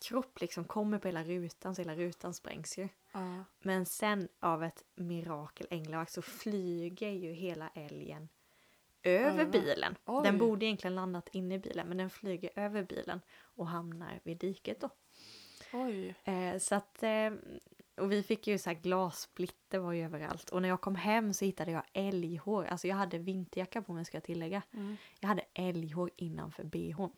kropp 0.00 0.40
liksom 0.40 0.64
kommer 0.64 0.98
på 0.98 1.08
hela 1.08 1.24
rutan 1.24 1.74
så 1.74 1.82
hela 1.82 1.96
rutan 1.96 2.34
sprängs 2.34 2.78
ju. 2.78 2.88
Ja. 3.12 3.44
Men 3.60 3.86
sen 3.86 4.28
av 4.40 4.64
ett 4.64 4.84
mirakel 4.94 5.66
änglavakt 5.70 6.12
så 6.12 6.22
flyger 6.22 7.10
ju 7.10 7.32
hela 7.32 7.68
älgen 7.74 8.28
över 9.02 9.44
bilen. 9.44 9.96
Oj. 10.04 10.22
Den 10.24 10.38
borde 10.38 10.66
egentligen 10.66 10.94
landat 10.94 11.28
inne 11.32 11.54
i 11.54 11.58
bilen 11.58 11.88
men 11.88 11.96
den 11.96 12.10
flyger 12.10 12.50
över 12.54 12.82
bilen 12.82 13.20
och 13.40 13.68
hamnar 13.68 14.20
vid 14.22 14.38
diket 14.38 14.80
då. 14.80 14.90
Oj. 15.72 16.14
Eh, 16.24 16.58
så 16.58 16.74
att, 16.74 17.02
eh, 17.02 17.30
och 17.96 18.12
vi 18.12 18.22
fick 18.22 18.46
ju 18.46 18.58
så 18.58 18.70
här 18.70 18.76
glassplitter 18.76 19.78
var 19.78 19.92
ju 19.92 20.04
överallt. 20.04 20.50
Och 20.50 20.62
när 20.62 20.68
jag 20.68 20.80
kom 20.80 20.94
hem 20.94 21.32
så 21.32 21.44
hittade 21.44 21.70
jag 21.70 21.82
älghår. 21.92 22.64
Alltså 22.64 22.86
jag 22.88 22.96
hade 22.96 23.18
vinterjacka 23.18 23.82
på 23.82 23.92
mig 23.92 24.04
ska 24.04 24.16
jag 24.16 24.24
tillägga. 24.24 24.62
Mm. 24.72 24.96
Jag 25.20 25.28
hade 25.28 25.42
älghår 25.54 26.10
innanför 26.16 26.64
bhn. 26.64 27.10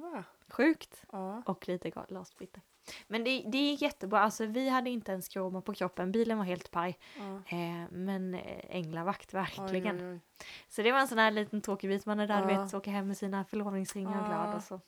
Va? 0.00 0.24
Sjukt! 0.48 1.04
Ja. 1.12 1.42
Och 1.46 1.68
lite 1.68 1.90
glassplitter. 1.90 2.62
Men 3.06 3.24
det, 3.24 3.42
det 3.46 3.58
gick 3.58 3.82
jättebra. 3.82 4.20
Alltså 4.20 4.46
vi 4.46 4.68
hade 4.68 4.90
inte 4.90 5.12
ens 5.12 5.28
kroma 5.28 5.60
på 5.60 5.74
kroppen. 5.74 6.12
Bilen 6.12 6.38
var 6.38 6.44
helt 6.44 6.70
paj. 6.70 6.98
ja. 7.18 7.56
Eh, 7.56 7.84
men 7.90 8.34
eh, 8.34 8.64
änglavakt 8.76 9.34
verkligen. 9.34 9.96
Oj, 10.00 10.04
oj, 10.06 10.12
oj. 10.12 10.20
Så 10.68 10.82
det 10.82 10.92
var 10.92 11.00
en 11.00 11.08
sån 11.08 11.18
här 11.18 11.30
liten 11.30 11.60
tråkig 11.60 11.90
bit. 11.90 12.06
Man 12.06 12.20
är 12.20 12.26
där, 12.26 12.50
Ja. 12.50 12.62
vet, 12.62 12.74
åker 12.74 12.90
hem 12.90 13.06
med 13.08 13.16
sina 13.16 13.44
förlovningsringar 13.44 14.20
och 14.20 14.26
glad 14.26 14.48
Ja. 14.48 14.54
och 14.56 14.62
så. 14.62 14.80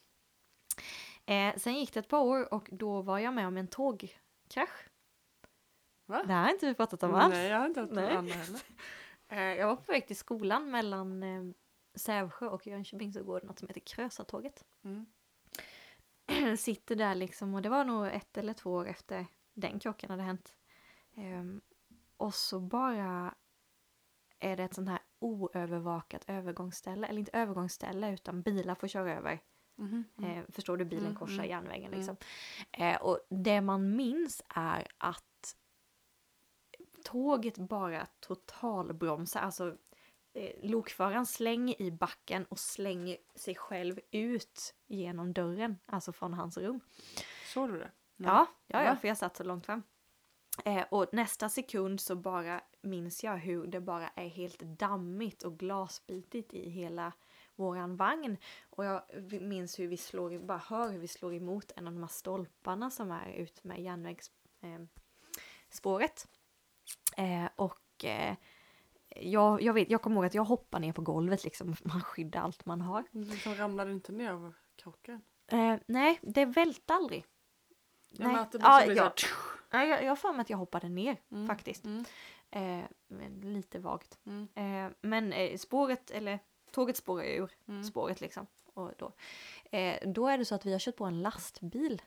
Eh, 1.26 1.54
sen 1.56 1.74
gick 1.74 1.94
det 1.94 2.00
ett 2.00 2.08
par 2.08 2.20
år 2.20 2.54
och 2.54 2.68
då 2.72 3.02
var 3.02 3.18
jag 3.18 3.34
med 3.34 3.46
om 3.46 3.56
en 3.56 3.66
tågkrasch. 4.50 4.88
Va? 6.06 6.22
Det 6.26 6.32
här 6.32 6.42
har 6.42 6.50
inte 6.50 6.66
vi 6.66 6.74
pratat 6.74 7.02
om 7.02 7.14
alls. 7.14 7.34
Nej, 7.34 7.48
jag 7.48 7.58
har 7.58 7.66
inte 7.66 7.86
Nej. 7.86 8.10
om 8.10 8.18
Anna 8.18 8.34
heller. 8.34 8.60
Eh, 9.32 9.40
jag 9.40 9.66
var 9.66 9.76
på 9.76 9.92
väg 9.92 10.06
till 10.06 10.16
skolan 10.16 10.70
mellan 10.70 11.22
eh, 11.22 11.42
Sävsjö 11.94 12.46
och 12.46 12.66
Jönköping 12.66 13.12
så 13.12 13.22
går 13.22 13.40
det 13.40 13.46
något 13.46 13.58
som 13.58 13.68
heter 13.68 13.80
Krösatåget. 13.80 14.64
Mm. 14.84 15.06
Sitter 16.56 16.96
där 16.96 17.14
liksom 17.14 17.54
och 17.54 17.62
det 17.62 17.68
var 17.68 17.84
nog 17.84 18.06
ett 18.06 18.36
eller 18.36 18.52
två 18.52 18.72
år 18.72 18.86
efter 18.86 19.26
den 19.54 19.78
krocken 19.78 20.10
hade 20.10 20.22
hänt. 20.22 20.54
Ehm, 21.16 21.60
och 22.16 22.34
så 22.34 22.60
bara 22.60 23.34
är 24.38 24.56
det 24.56 24.64
ett 24.64 24.74
sånt 24.74 24.88
här 24.88 25.00
oövervakat 25.18 26.24
övergångsställe, 26.26 27.06
eller 27.06 27.18
inte 27.18 27.38
övergångsställe 27.38 28.12
utan 28.12 28.42
bilar 28.42 28.74
får 28.74 28.88
köra 28.88 29.16
över. 29.16 29.40
Mhm. 29.80 30.04
Mm. 30.18 30.38
Eh, 30.38 30.44
förstår 30.48 30.76
du? 30.76 30.84
Bilen 30.84 31.06
Mm, 31.06 31.16
korsar 31.16 31.34
mm, 31.34 31.50
järnvägen 31.50 31.86
mm. 31.86 31.98
liksom. 31.98 32.16
Eh, 32.72 33.02
och 33.02 33.18
det 33.30 33.60
man 33.60 33.96
minns 33.96 34.42
är 34.48 34.86
att 34.98 35.56
tåget 37.04 37.58
bara 37.58 38.06
totalbromsar. 38.20 39.40
Alltså 39.40 39.76
eh, 40.32 40.52
lokföraren 40.62 41.26
slänger 41.26 41.82
i 41.82 41.90
backen 41.90 42.44
och 42.44 42.58
slänger 42.58 43.16
sig 43.34 43.54
själv 43.54 44.00
ut 44.10 44.74
genom 44.86 45.32
dörren, 45.32 45.78
alltså 45.86 46.12
från 46.12 46.34
hans 46.34 46.58
rum. 46.58 46.80
Såg 47.54 47.68
du 47.68 47.78
det? 47.78 47.90
Nej. 48.16 48.30
Ja, 48.30 48.46
ja, 48.66 48.84
ja 48.84 48.96
för 48.96 49.08
jag 49.08 49.16
satt 49.16 49.36
så 49.36 49.44
långt 49.44 49.66
fram. 49.66 49.82
Eh, 50.64 50.84
och 50.90 51.06
nästa 51.12 51.48
sekund 51.48 52.00
så 52.00 52.16
bara 52.16 52.60
minns 52.82 53.24
jag 53.24 53.36
hur 53.36 53.66
det 53.66 53.80
bara 53.80 54.08
är 54.08 54.28
helt 54.28 54.60
dammigt 54.60 55.42
och 55.42 55.58
glasbitigt 55.58 56.54
i 56.54 56.70
hela 56.70 57.12
våran 57.60 57.96
vagn. 57.96 58.36
Och 58.70 58.84
jag 58.84 59.02
minns 59.40 59.78
hur 59.78 59.88
vi 59.88 59.96
slår, 59.96 60.38
bara 60.38 60.58
hör 60.58 60.90
hur 60.90 60.98
vi 60.98 61.08
slår 61.08 61.34
emot 61.34 61.72
en 61.76 61.86
av 61.86 61.92
de 61.92 62.00
här 62.02 62.08
stolparna 62.08 62.90
som 62.90 63.10
är 63.10 63.32
ut 63.32 63.64
med 63.64 63.80
järnvägsspåret. 63.80 66.28
Eh, 67.16 67.44
eh, 67.44 67.50
och 67.56 68.04
eh, 68.04 68.36
jag, 69.16 69.62
jag, 69.62 69.72
vet, 69.72 69.90
jag 69.90 70.02
kommer 70.02 70.16
ihåg 70.16 70.24
att 70.24 70.34
jag 70.34 70.44
hoppar 70.44 70.80
ner 70.80 70.92
på 70.92 71.02
golvet 71.02 71.44
liksom, 71.44 71.74
man 71.82 72.02
skyddar 72.02 72.40
allt 72.40 72.66
man 72.66 72.80
har. 72.80 73.04
Du 73.10 73.24
liksom 73.24 73.54
ramlade 73.54 73.92
inte 73.92 74.12
ner 74.12 74.32
av 74.32 74.54
krocken? 74.76 75.22
Eh, 75.46 75.76
nej, 75.86 76.18
det 76.22 76.44
välte 76.44 76.94
aldrig. 76.94 77.24
Ja, 78.08 78.24
men 78.24 78.32
Nej. 78.32 78.42
att 78.42 78.52
det 78.52 78.58
Ja, 78.62 78.78
liksom 78.78 78.94
blir 78.94 79.02
ja. 79.02 79.12
så 79.16 79.26
Nej, 79.72 79.88
jag, 79.88 80.04
jag 80.04 80.18
för 80.18 80.32
mig 80.32 80.40
att 80.40 80.50
jag 80.50 80.58
hoppade 80.58 80.88
ner 80.88 81.16
Mm, 81.30 81.46
faktiskt. 81.46 81.84
Mm. 81.84 82.04
Eh, 82.50 82.84
lite 83.42 83.78
vagt. 83.78 84.18
Mm. 84.26 84.48
Eh, 84.54 84.92
men 85.00 85.32
eh, 85.32 85.56
spåret, 85.56 86.10
eller 86.10 86.38
tåget 86.72 86.96
spårar 86.96 87.24
ur 87.24 87.50
Mm. 87.68 87.84
spåret 87.84 88.20
liksom. 88.20 88.46
Och 88.74 88.92
då, 88.98 89.12
eh, 89.70 90.08
då 90.08 90.28
är 90.28 90.38
det 90.38 90.44
så 90.44 90.54
att 90.54 90.66
vi 90.66 90.72
har 90.72 90.78
kört 90.78 90.96
på 90.96 91.04
en 91.04 91.22
lastbil. 91.22 92.02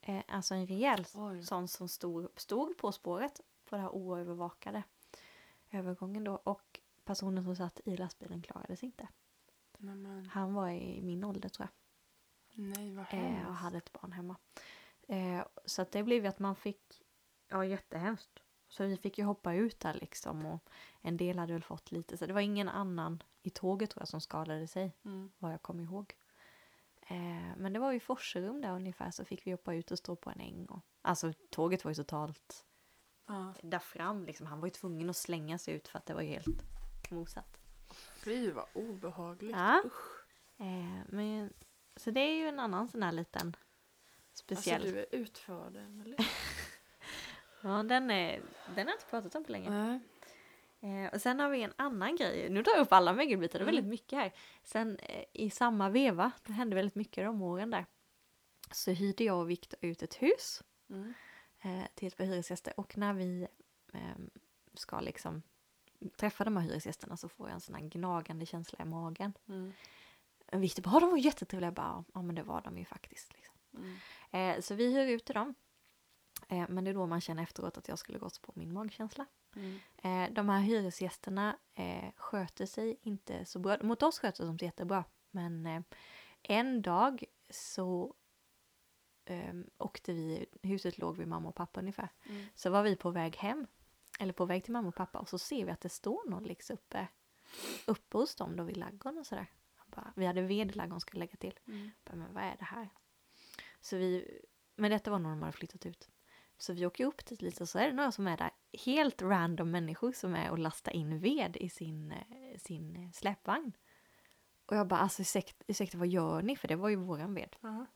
Eh, 0.00 0.22
alltså 0.28 0.54
en 0.54 0.66
rejäl 0.66 1.06
Oj. 1.14 1.42
sån 1.42 1.68
som 1.68 1.88
stod, 1.88 2.28
stod 2.36 2.76
på 2.76 2.92
spåret 2.92 3.40
på 3.64 3.76
det 3.76 3.82
här 3.82 3.90
oövervakade 3.94 4.82
övergången 5.70 6.24
då. 6.24 6.34
Och 6.44 6.80
personen 7.04 7.44
som 7.44 7.56
satt 7.56 7.80
i 7.84 7.96
lastbilen 7.96 8.42
klarade 8.42 8.76
sig 8.76 8.86
inte. 8.86 9.08
Nej, 9.78 9.94
men, 9.94 10.26
Han 10.26 10.54
var 10.54 10.68
i 10.70 11.02
min 11.02 11.24
ålder 11.24 11.48
tror 11.48 11.68
jag. 11.68 12.64
nej 12.72 12.90
vad 12.94 13.04
Eh, 13.04 13.10
hemskt. 13.20 13.48
och 13.48 13.54
hade 13.54 13.78
ett 13.78 13.92
barn 13.92 14.12
hemma. 14.12 14.36
Eh, 15.08 15.44
så 15.64 15.82
att 15.82 15.92
det 15.92 16.02
blev 16.02 16.22
ju 16.22 16.28
att 16.28 16.38
man 16.38 16.56
fick, 16.56 17.02
ja 17.48 17.64
jättehemskt. 17.64 18.42
Så 18.76 18.84
vi 18.84 18.96
fick 18.96 19.18
ju 19.18 19.24
hoppa 19.24 19.54
ut 19.54 19.80
där 19.80 19.94
liksom 19.94 20.46
och 20.46 20.70
en 21.00 21.16
del 21.16 21.38
hade 21.38 21.52
väl 21.52 21.62
fått 21.62 21.92
lite, 21.92 22.16
så 22.16 22.26
det 22.26 22.32
var 22.32 22.40
ingen 22.40 22.68
annan 22.68 23.22
i 23.42 23.50
tåget 23.50 23.90
tror 23.90 24.00
jag 24.02 24.08
som 24.08 24.20
skadade 24.20 24.66
sig, 24.66 24.92
Mm. 25.04 25.30
vad 25.38 25.52
jag 25.52 25.62
kommer 25.62 25.82
ihåg. 25.84 26.14
Eh, 27.06 27.56
men 27.56 27.72
det 27.72 27.78
var 27.78 27.92
ju 27.92 28.00
Forserum 28.00 28.60
där 28.60 28.72
ungefär 28.72 29.10
så 29.10 29.24
fick 29.24 29.46
vi 29.46 29.50
hoppa 29.50 29.74
ut 29.74 29.90
och 29.90 29.98
stå 29.98 30.16
på 30.16 30.30
en 30.30 30.40
äng. 30.40 30.66
Och, 30.66 30.80
alltså 31.02 31.32
tåget 31.50 31.84
var 31.84 31.90
ju 31.90 31.94
totalt 31.94 32.64
Ja. 33.26 33.54
där 33.62 33.78
fram 33.78 34.24
liksom, 34.24 34.46
han 34.46 34.60
var 34.60 34.66
ju 34.66 34.70
tvungen 34.70 35.10
att 35.10 35.16
slänga 35.16 35.58
sig 35.58 35.74
ut 35.74 35.88
för 35.88 35.98
att 35.98 36.06
det 36.06 36.14
var 36.14 36.22
ju 36.22 36.28
helt 36.28 36.62
mosat. 37.10 37.58
Fy 38.16 38.50
vad 38.50 38.64
obehagligt. 38.74 39.56
Ja. 39.56 39.82
Eh, 40.56 41.00
men, 41.08 41.52
så 41.96 42.10
det 42.10 42.20
är 42.20 42.34
ju 42.36 42.48
en 42.48 42.60
annan 42.60 42.88
sån 42.88 43.02
här 43.02 43.12
liten 43.12 43.56
speciell. 44.32 44.80
Alltså 44.82 44.94
du 44.94 45.00
är 45.00 45.06
utförd 45.10 45.76
Emelie. 45.76 46.16
Ja, 47.64 47.82
den, 47.82 48.10
är, 48.10 48.40
den 48.74 48.76
har 48.76 48.84
jag 48.84 48.94
inte 48.94 49.06
pratat 49.10 49.34
om 49.34 49.44
på 49.44 49.52
länge. 49.52 49.70
Nej. 49.70 50.00
Eh, 51.04 51.14
och 51.14 51.20
sen 51.20 51.40
har 51.40 51.48
vi 51.50 51.62
en 51.62 51.72
annan 51.76 52.16
grej. 52.16 52.48
Nu 52.50 52.62
tar 52.62 52.72
jag 52.72 52.80
upp 52.80 52.92
alla 52.92 53.12
mögelbitar, 53.12 53.58
det 53.58 53.62
är 53.62 53.68
Mm. 53.68 53.74
väldigt 53.74 53.90
mycket 53.90 54.18
här. 54.18 54.32
Sen 54.62 54.96
eh, 54.98 55.24
i 55.32 55.50
samma 55.50 55.88
veva, 55.88 56.32
det 56.46 56.52
hände 56.52 56.76
väldigt 56.76 56.94
mycket 56.94 57.24
de 57.24 57.42
åren 57.42 57.70
där. 57.70 57.86
Så 58.72 58.90
hyrde 58.90 59.24
jag 59.24 59.38
och 59.40 59.50
Viktor 59.50 59.78
ut 59.82 60.02
ett 60.02 60.14
hus 60.14 60.62
Mm. 60.90 61.14
eh, 61.62 61.82
till 61.94 62.08
ett 62.08 62.16
par 62.16 62.24
hyresgäster. 62.24 62.80
Och 62.80 62.98
när 62.98 63.12
vi 63.12 63.46
eh, 63.92 64.00
ska 64.74 65.00
liksom 65.00 65.42
träffa 66.16 66.44
de 66.44 66.56
här 66.56 66.64
hyresgästerna 66.64 67.16
så 67.16 67.28
får 67.28 67.48
jag 67.48 67.54
en 67.54 67.60
sån 67.60 67.74
här 67.74 67.82
gnagande 67.82 68.46
känsla 68.46 68.78
i 68.82 68.84
magen. 68.88 69.32
Mm. 69.48 69.72
Viktor 70.52 70.82
bara, 70.82 70.94
"Ja, 70.94 71.00
de 71.00 71.10
var 71.10 71.18
jättetrevliga. 71.18 71.66
Jag 71.66 71.74
bara, 71.74 72.04
ja 72.14 72.22
men 72.22 72.34
det 72.34 72.42
var 72.42 72.60
de 72.62 72.78
ju 72.78 72.84
faktiskt. 72.84 73.32
Liksom. 73.32 73.56
Mm. 73.76 73.96
Eh, 74.56 74.60
så 74.60 74.74
vi 74.74 74.92
hyr 74.94 75.06
ut 75.14 75.24
till 75.24 75.34
dem. 75.34 75.54
Eh, 76.48 76.64
men 76.68 76.84
det 76.84 76.90
är 76.90 76.94
då 76.94 77.06
man 77.06 77.20
känner 77.20 77.42
efteråt 77.42 77.78
att 77.78 77.88
jag 77.88 77.98
skulle 77.98 78.18
gått 78.18 78.42
på 78.42 78.52
min 78.54 78.72
magkänsla. 78.72 79.26
Mm. 79.56 79.78
Eh, 79.96 80.34
de 80.34 80.48
här 80.48 80.60
hyresgästerna 80.60 81.56
eh, 81.74 82.12
sköter 82.16 82.66
sig 82.66 82.96
inte 83.02 83.44
så 83.44 83.58
bra. 83.58 83.76
Mot 83.82 84.02
oss 84.02 84.18
sköter 84.18 84.46
de 84.46 84.58
sig 84.58 84.66
jättebra. 84.66 85.04
Men 85.30 85.66
eh, 85.66 85.82
en 86.42 86.82
dag 86.82 87.24
så 87.50 88.14
eh, 89.24 89.54
åkte 89.78 90.12
vi, 90.12 90.46
huset 90.62 90.98
låg 90.98 91.16
vid 91.16 91.28
mamma 91.28 91.48
och 91.48 91.54
pappa 91.54 91.80
ungefär. 91.80 92.08
Mm. 92.28 92.46
Så 92.54 92.70
var 92.70 92.82
vi 92.82 92.96
på 92.96 93.10
väg 93.10 93.36
hem, 93.36 93.66
eller 94.20 94.32
på 94.32 94.44
väg 94.44 94.64
till 94.64 94.72
mamma 94.72 94.88
och 94.88 94.94
pappa 94.94 95.18
och 95.18 95.28
så 95.28 95.38
ser 95.38 95.64
vi 95.64 95.70
att 95.70 95.80
det 95.80 95.88
står 95.88 96.30
någon 96.30 96.44
liksom 96.44 96.74
uppe 96.74 97.08
uppe 97.86 98.18
hos 98.18 98.34
dem 98.34 98.56
då 98.56 98.64
vid 98.64 98.76
ladugården 98.76 99.18
och 99.18 99.26
sådär. 99.26 99.46
Bara, 99.86 100.12
Vi 100.16 100.26
hade 100.26 100.42
ved 100.42 100.70
i 100.70 100.74
ladugården 100.74 101.00
skulle 101.00 101.20
lägga 101.20 101.36
till. 101.36 101.58
Mm. 101.66 101.90
Bara, 102.04 102.16
men 102.16 102.34
vad 102.34 102.44
är 102.44 102.56
det 102.58 102.64
här? 102.64 102.88
Så 103.80 103.96
vi, 103.96 104.40
men 104.76 104.90
detta 104.90 105.10
var 105.10 105.18
när 105.18 105.30
de 105.30 105.42
hade 105.42 105.52
flyttat 105.52 105.86
ut. 105.86 106.08
Så 106.58 106.72
vi 106.72 106.86
åker 106.86 107.04
upp 107.04 107.26
dit 107.26 107.42
lite 107.42 107.62
och 107.62 107.68
så 107.68 107.78
är 107.78 107.86
det 107.86 107.92
några 107.92 108.12
som 108.12 108.26
är 108.26 108.36
där, 108.36 108.50
helt 108.84 109.22
random 109.22 109.70
människor 109.70 110.12
som 110.12 110.34
är 110.34 110.50
och 110.50 110.58
lastar 110.58 110.92
in 110.92 111.18
ved 111.18 111.56
i 111.56 111.68
sin, 111.68 112.12
eh, 112.12 112.58
sin 112.58 113.12
släpvagn. 113.12 113.72
Och 114.66 114.76
jag 114.76 114.86
bara, 114.86 115.00
alltså 115.00 115.22
ursäkta, 115.22 115.64
ursäkta 115.66 115.98
vad 115.98 116.08
gör 116.08 116.42
ni? 116.42 116.56
För 116.56 116.68
det 116.68 116.76
var 116.76 116.88
ju 116.88 116.96
våran 116.96 117.34
ved. 117.34 117.56
Ja. 117.60 117.86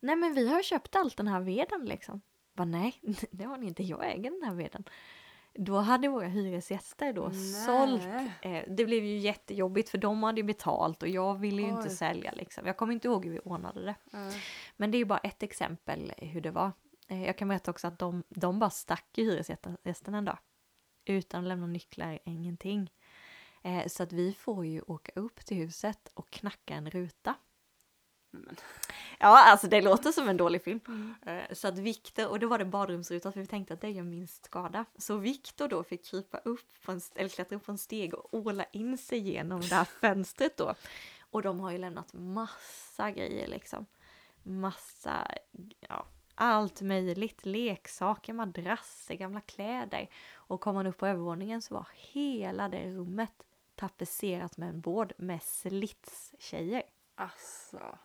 Nej 0.00 0.16
men 0.16 0.34
vi 0.34 0.48
har 0.48 0.62
köpt 0.62 0.96
allt 0.96 1.16
den 1.16 1.28
här 1.28 1.40
veden 1.40 1.84
liksom. 1.84 2.20
Bara, 2.52 2.64
nej, 2.64 3.00
det 3.30 3.44
har 3.44 3.56
ni 3.56 3.66
inte, 3.66 3.82
jag 3.82 4.12
äger 4.12 4.30
den 4.30 4.42
här 4.42 4.54
veden. 4.54 4.84
Då 5.58 5.76
hade 5.76 6.08
våra 6.08 6.26
hyresgäster 6.26 7.12
då 7.12 7.28
Nej. 7.28 7.64
sålt. 7.66 8.02
Eh, 8.42 8.62
det 8.68 8.84
blev 8.84 9.04
ju 9.04 9.18
jättejobbigt 9.18 9.88
för 9.88 9.98
de 9.98 10.22
hade 10.22 10.40
ju 10.40 10.44
betalt 10.44 11.02
och 11.02 11.08
jag 11.08 11.38
ville 11.38 11.62
ju 11.62 11.68
inte 11.68 11.88
Oj. 11.88 11.90
sälja 11.90 12.32
liksom. 12.32 12.66
Jag 12.66 12.76
kommer 12.76 12.92
inte 12.92 13.08
ihåg 13.08 13.24
hur 13.24 13.32
vi 13.32 13.38
ordnade 13.38 13.84
det. 13.84 13.94
Ja. 14.10 14.30
Men 14.76 14.90
det 14.90 14.96
är 14.96 14.98
ju 14.98 15.04
bara 15.04 15.18
ett 15.18 15.42
exempel 15.42 16.12
hur 16.16 16.40
det 16.40 16.50
var. 16.50 16.72
Eh, 17.08 17.24
Jag 17.26 17.38
kan 17.38 17.48
berätta 17.48 17.70
också 17.70 17.86
att 17.86 17.98
de, 17.98 18.22
de 18.28 18.58
bara 18.58 18.70
stack 18.70 19.18
i 19.18 19.24
hyresgästen 19.24 20.14
en 20.14 20.24
dag. 20.24 20.38
Utan 21.04 21.40
att 21.44 21.48
lämna 21.48 21.66
nycklar, 21.66 22.18
ingenting. 22.24 22.92
Eh, 23.62 23.86
Så 23.86 24.02
att 24.02 24.12
vi 24.12 24.32
får 24.32 24.66
ju 24.66 24.82
åka 24.86 25.12
upp 25.14 25.44
till 25.44 25.56
huset 25.56 26.10
och 26.14 26.30
knacka 26.30 26.74
en 26.74 26.90
ruta. 26.90 27.34
Men. 28.30 28.56
Ja, 29.18 29.50
alltså 29.50 29.66
det 29.66 29.80
låter 29.82 30.12
som 30.12 30.28
en 30.28 30.36
dålig 30.36 30.62
film. 30.62 30.80
Mm. 30.88 31.14
Eh, 31.26 31.54
Så 31.54 31.68
att 31.68 31.78
Viktor, 31.78 32.28
och 32.28 32.38
då 32.38 32.48
var 32.48 32.58
det 32.58 32.64
badrumsrutan 32.64 33.32
för 33.32 33.40
vi 33.40 33.46
tänkte 33.46 33.74
att 33.74 33.80
det 33.80 33.90
gör 33.90 34.02
minst 34.02 34.44
skada. 34.44 34.84
Så 34.98 35.16
Viktor 35.16 35.68
då 35.68 35.84
fick 35.84 36.04
krypa 36.04 36.38
upp, 36.38 36.82
på 36.84 36.92
en, 36.92 37.00
eller 37.14 37.28
klättra 37.28 37.56
upp 37.56 37.64
på 37.66 37.72
en 37.72 37.78
steg 37.78 38.14
och 38.14 38.34
åla 38.34 38.64
in 38.64 38.98
sig 38.98 39.18
genom 39.18 39.60
det 39.60 39.74
här 39.74 39.84
fönstret 39.84 40.56
då. 40.56 40.74
Och 41.30 41.42
de 41.42 41.60
har 41.60 41.70
ju 41.70 41.78
lämnat 41.78 42.12
massa 42.12 43.10
grejer 43.10 43.48
liksom. 43.48 43.86
Massa, 44.42 45.30
ja, 45.80 46.06
allt 46.36 46.80
möjligt. 46.80 47.46
Leksaker, 47.46 48.32
madrasser, 48.32 49.14
gamla 49.14 49.40
kläder. 49.40 50.08
Och 50.34 50.60
kom 50.60 50.74
man 50.74 50.86
upp 50.86 50.96
på 50.96 51.06
övervåningen 51.06 51.62
så 51.62 51.74
var 51.74 51.88
hela 51.94 52.68
det 52.68 52.90
rummet 52.90 53.32
tapetserat 53.74 54.56
med 54.56 54.68
en 54.68 54.80
bord 54.80 55.12
med 55.16 55.42
slitstjejer. 55.42 56.82
Alltså. 57.14 57.98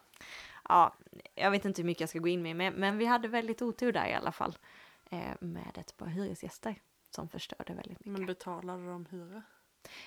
Ja, 0.70 0.94
jag 1.36 1.52
vet 1.52 1.66
inte 1.66 1.82
hur 1.82 1.86
mycket 1.86 2.02
jag 2.02 2.10
ska 2.10 2.20
gå 2.20 2.28
in 2.28 2.42
med, 2.42 2.56
men, 2.56 2.74
men 2.74 2.98
vi 2.98 3.06
hade 3.06 3.28
väldigt 3.28 3.62
otur 3.62 3.92
där 3.92 4.08
i 4.08 4.14
alla 4.14 4.32
fall. 4.32 4.58
Eh, 5.10 5.34
med 5.40 5.78
ett 5.78 5.98
par 5.98 6.06
hyresgäster 6.06 6.76
som 7.10 7.30
förstörde 7.30 7.74
väldigt 7.74 8.00
mycket. 8.00 8.12
Men 8.12 8.26
betalade 8.26 8.90
de 8.90 9.06
hyra? 9.06 9.44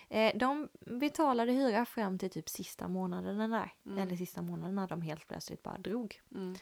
Eh, 0.09 0.37
de 0.37 0.69
betalade 0.81 1.53
hyra 1.53 1.85
fram 1.85 2.19
till 2.19 2.31
typ 2.31 2.49
sista 2.49 2.89
månaden 2.89 3.51
där. 3.51 3.73
Mm. 3.87 3.99
Eller 3.99 4.17
sista 4.17 4.43
månaden 4.43 4.75
när 4.75 4.89
de 4.89 5.03
helt 5.03 5.29
plötsligt 5.29 5.63
bara 5.63 5.79
drog. 5.79 6.21
Mm. 6.35 6.55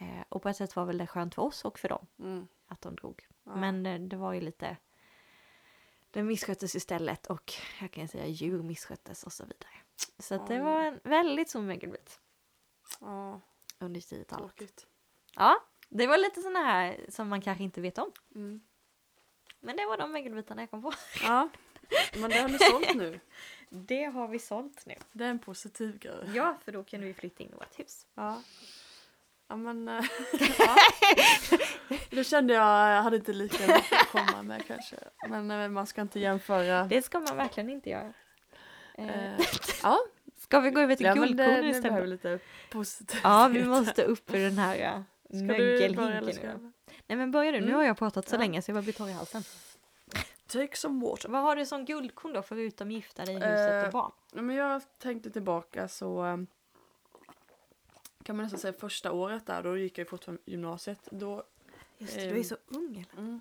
Eh, 0.00 0.24
och 0.28 0.42
på 0.42 0.48
ett 0.48 0.56
sätt 0.56 0.76
var 0.76 0.84
väl 0.84 0.98
det 0.98 1.06
skönt 1.06 1.34
för 1.34 1.42
oss 1.42 1.64
och 1.64 1.78
för 1.78 1.88
dem 1.88 2.06
Mm. 2.18 2.48
att 2.66 2.80
de 2.80 2.96
drog. 2.96 3.26
Ja. 3.44 3.56
Men 3.56 3.86
eh, 3.86 4.00
det 4.00 4.16
var 4.16 4.32
ju 4.32 4.40
lite... 4.40 4.76
Det 6.10 6.22
missköttes 6.22 6.74
istället 6.74 7.26
och 7.26 7.52
jag 7.80 7.90
kan 7.90 8.08
säga 8.08 8.26
djur 8.26 8.62
missköttes 8.62 9.22
och 9.24 9.32
så 9.32 9.44
vidare. 9.44 9.72
Så 10.18 10.34
att 10.34 10.46
det 10.46 10.60
var 10.60 10.82
en 10.82 11.00
väldigt 11.04 11.48
stor 11.50 11.60
mögelbit 11.62 12.20
Ja, 13.00 13.40
under 13.78 14.00
10-talet. 14.00 14.28
tråkigt. 14.56 14.86
Ja, 15.36 15.56
det 15.88 16.06
var 16.06 16.18
lite 16.18 16.42
såna 16.42 16.58
här 16.58 17.06
som 17.08 17.28
man 17.28 17.40
kanske 17.40 17.64
inte 17.64 17.80
vet 17.80 17.98
om. 17.98 18.12
Mm. 18.34 18.60
Men 19.60 19.76
det 19.76 19.86
var 19.86 19.98
de 19.98 20.12
mögelbitarna 20.12 20.62
jag 20.62 20.70
kom 20.70 20.82
på. 20.82 20.92
Ja, 21.22 21.48
men 22.20 22.30
det 22.30 22.38
har 22.40 22.48
ni 22.48 22.58
sålt 22.70 22.94
nu. 22.94 23.20
Det 23.68 24.04
har 24.04 24.28
vi 24.28 24.38
sålt 24.38 24.86
nu. 24.86 24.94
Det 25.12 25.24
är 25.24 25.30
en 25.30 25.38
positiv 25.38 25.98
grej. 25.98 26.30
Ja, 26.34 26.58
för 26.64 26.72
då 26.72 26.84
kan 26.84 27.00
vi 27.00 27.14
flytta 27.14 27.42
in 27.44 27.50
i 27.50 27.54
vårt 27.54 27.78
hus. 27.78 28.06
Ja. 28.14 28.42
Ja 29.50 29.56
men... 29.56 29.88
eh, 29.88 30.04
ja. 30.58 30.76
Det 32.10 32.24
kände 32.24 32.54
jag, 32.54 32.62
jag 32.96 33.02
hade 33.02 33.16
inte 33.16 33.32
lika 33.32 33.66
mycket 33.66 33.92
att 33.92 34.08
komma 34.08 34.42
med 34.42 34.66
kanske. 34.66 34.96
Men 35.28 35.50
eh, 35.50 35.68
man 35.68 35.86
ska 35.86 36.00
inte 36.00 36.20
jämföra. 36.20 36.84
Det 36.84 37.02
ska 37.02 37.20
man 37.20 37.36
verkligen 37.36 37.70
inte 37.70 37.90
göra. 37.90 38.12
Eh, 38.94 39.34
Eh, 39.34 39.40
ja, 39.82 39.98
ska 40.38 40.60
vi 40.60 40.70
gå 40.70 40.80
över 40.80 40.96
till 40.96 41.06
ja 41.06 41.14
guldkorn 41.14 41.64
istället? 41.64 42.08
lite 42.08 42.38
positivt. 42.70 43.20
Ja, 43.24 43.48
vi 43.52 43.64
måste 43.64 44.04
upp 44.04 44.34
ur 44.34 44.38
den 44.38 44.58
här 44.58 44.76
ja, 44.76 45.04
mögelhinken 45.38 46.60
nu. 46.62 46.72
Nej 47.06 47.18
men 47.18 47.30
börja 47.30 47.52
du, 47.52 47.58
nu 47.60 47.64
Mm. 47.66 47.76
har 47.78 47.84
jag 47.84 47.98
pratat 47.98 48.28
så 48.28 48.34
Ja. 48.34 48.38
länge 48.40 48.62
så 48.62 48.70
jag 48.70 48.76
bara 48.76 48.82
blir 48.82 48.92
torr 48.92 49.08
i 49.08 49.12
halsen. 49.12 49.42
Take 50.46 50.76
some 50.76 51.04
water. 51.06 51.28
Vad 51.28 51.42
har 51.42 51.56
du 51.56 51.66
som 51.66 51.84
guldkorn 51.84 52.32
då 52.32 52.42
förutom 52.42 52.90
gifta 52.90 53.24
dig, 53.24 53.34
huset 53.34 53.70
Eh, 53.82 53.84
och 53.86 53.92
barn? 53.92 54.12
Ja, 54.34 54.42
men 54.42 54.56
jag 54.56 54.82
tänkte 54.98 55.30
tillbaka 55.30 55.88
så 55.88 56.38
kan 58.30 58.36
man 58.36 58.44
nästan 58.44 58.60
säga 58.60 58.72
första 58.72 59.12
året 59.12 59.46
där, 59.46 59.62
då 59.62 59.76
gick 59.76 59.98
jag 59.98 60.08
fortfarande 60.08 60.42
gymnasiet. 60.46 61.08
Då, 61.10 61.44
Just 61.98 62.14
det, 62.14 62.20
du 62.20 62.28
är 62.30 62.34
ehm, 62.36 62.44
så 62.44 62.56
ung 62.66 63.06
eller? 63.12 63.22
mm, 63.22 63.40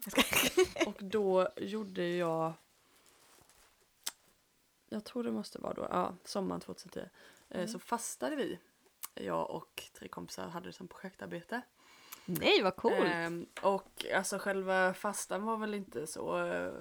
och 0.87 0.97
då 1.03 1.49
gjorde 1.57 2.07
jag, 2.07 2.53
jag 4.89 5.03
tror 5.03 5.23
det 5.23 5.31
måste 5.31 5.59
vara 5.59 5.73
då, 5.73 5.87
ja, 5.91 6.15
sommaren 6.23 6.61
2010, 6.61 6.99
eh, 6.99 7.05
Mm. 7.49 7.67
så 7.67 7.79
fastade 7.79 8.35
vi. 8.35 8.59
Jag 9.13 9.49
och 9.51 9.83
tre 9.93 10.07
kompisar 10.07 10.47
hade 10.47 10.69
det 10.69 10.73
som 10.73 10.87
projektarbete. 10.87 11.61
Nej 12.25 12.63
vad 12.63 12.75
coolt! 12.75 12.95
Ehm, 13.13 13.45
och 13.61 14.05
alltså 14.15 14.37
själva 14.39 14.93
fastan 14.93 15.43
var 15.43 15.57
väl 15.57 15.73
inte 15.73 16.07
så 16.07 16.45
eh, 16.45 16.73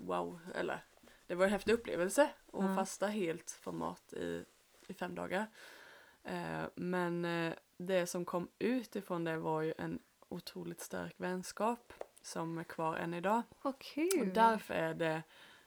wow, 0.00 0.40
eller 0.54 0.84
det 1.26 1.34
var 1.34 1.44
en 1.44 1.50
häftig 1.52 1.72
upplevelse 1.72 2.30
att 2.52 2.60
Mm. 2.60 2.76
fasta 2.76 3.06
helt 3.06 3.50
från 3.50 3.78
mat 3.78 4.12
i, 4.12 4.44
i 4.86 4.94
fem 4.94 5.14
dagar. 5.14 5.46
Eh, 6.24 6.64
men 6.74 7.24
eh, 7.24 7.52
det 7.76 8.06
som 8.06 8.24
kom 8.24 8.48
ut 8.58 8.96
ifrån 8.96 9.24
det 9.24 9.36
var 9.36 9.62
ju 9.62 9.74
en 9.78 9.98
otroligt 10.28 10.80
stark 10.80 11.14
vänskap 11.16 11.92
som 12.22 12.58
är 12.58 12.64
kvar 12.64 12.96
än 12.96 13.14
idag. 13.14 13.42
vad 13.62 13.74
Och 13.74 13.80
kul! 13.80 14.30
därför 14.34 14.74
är 14.74 14.94
det 14.94 15.22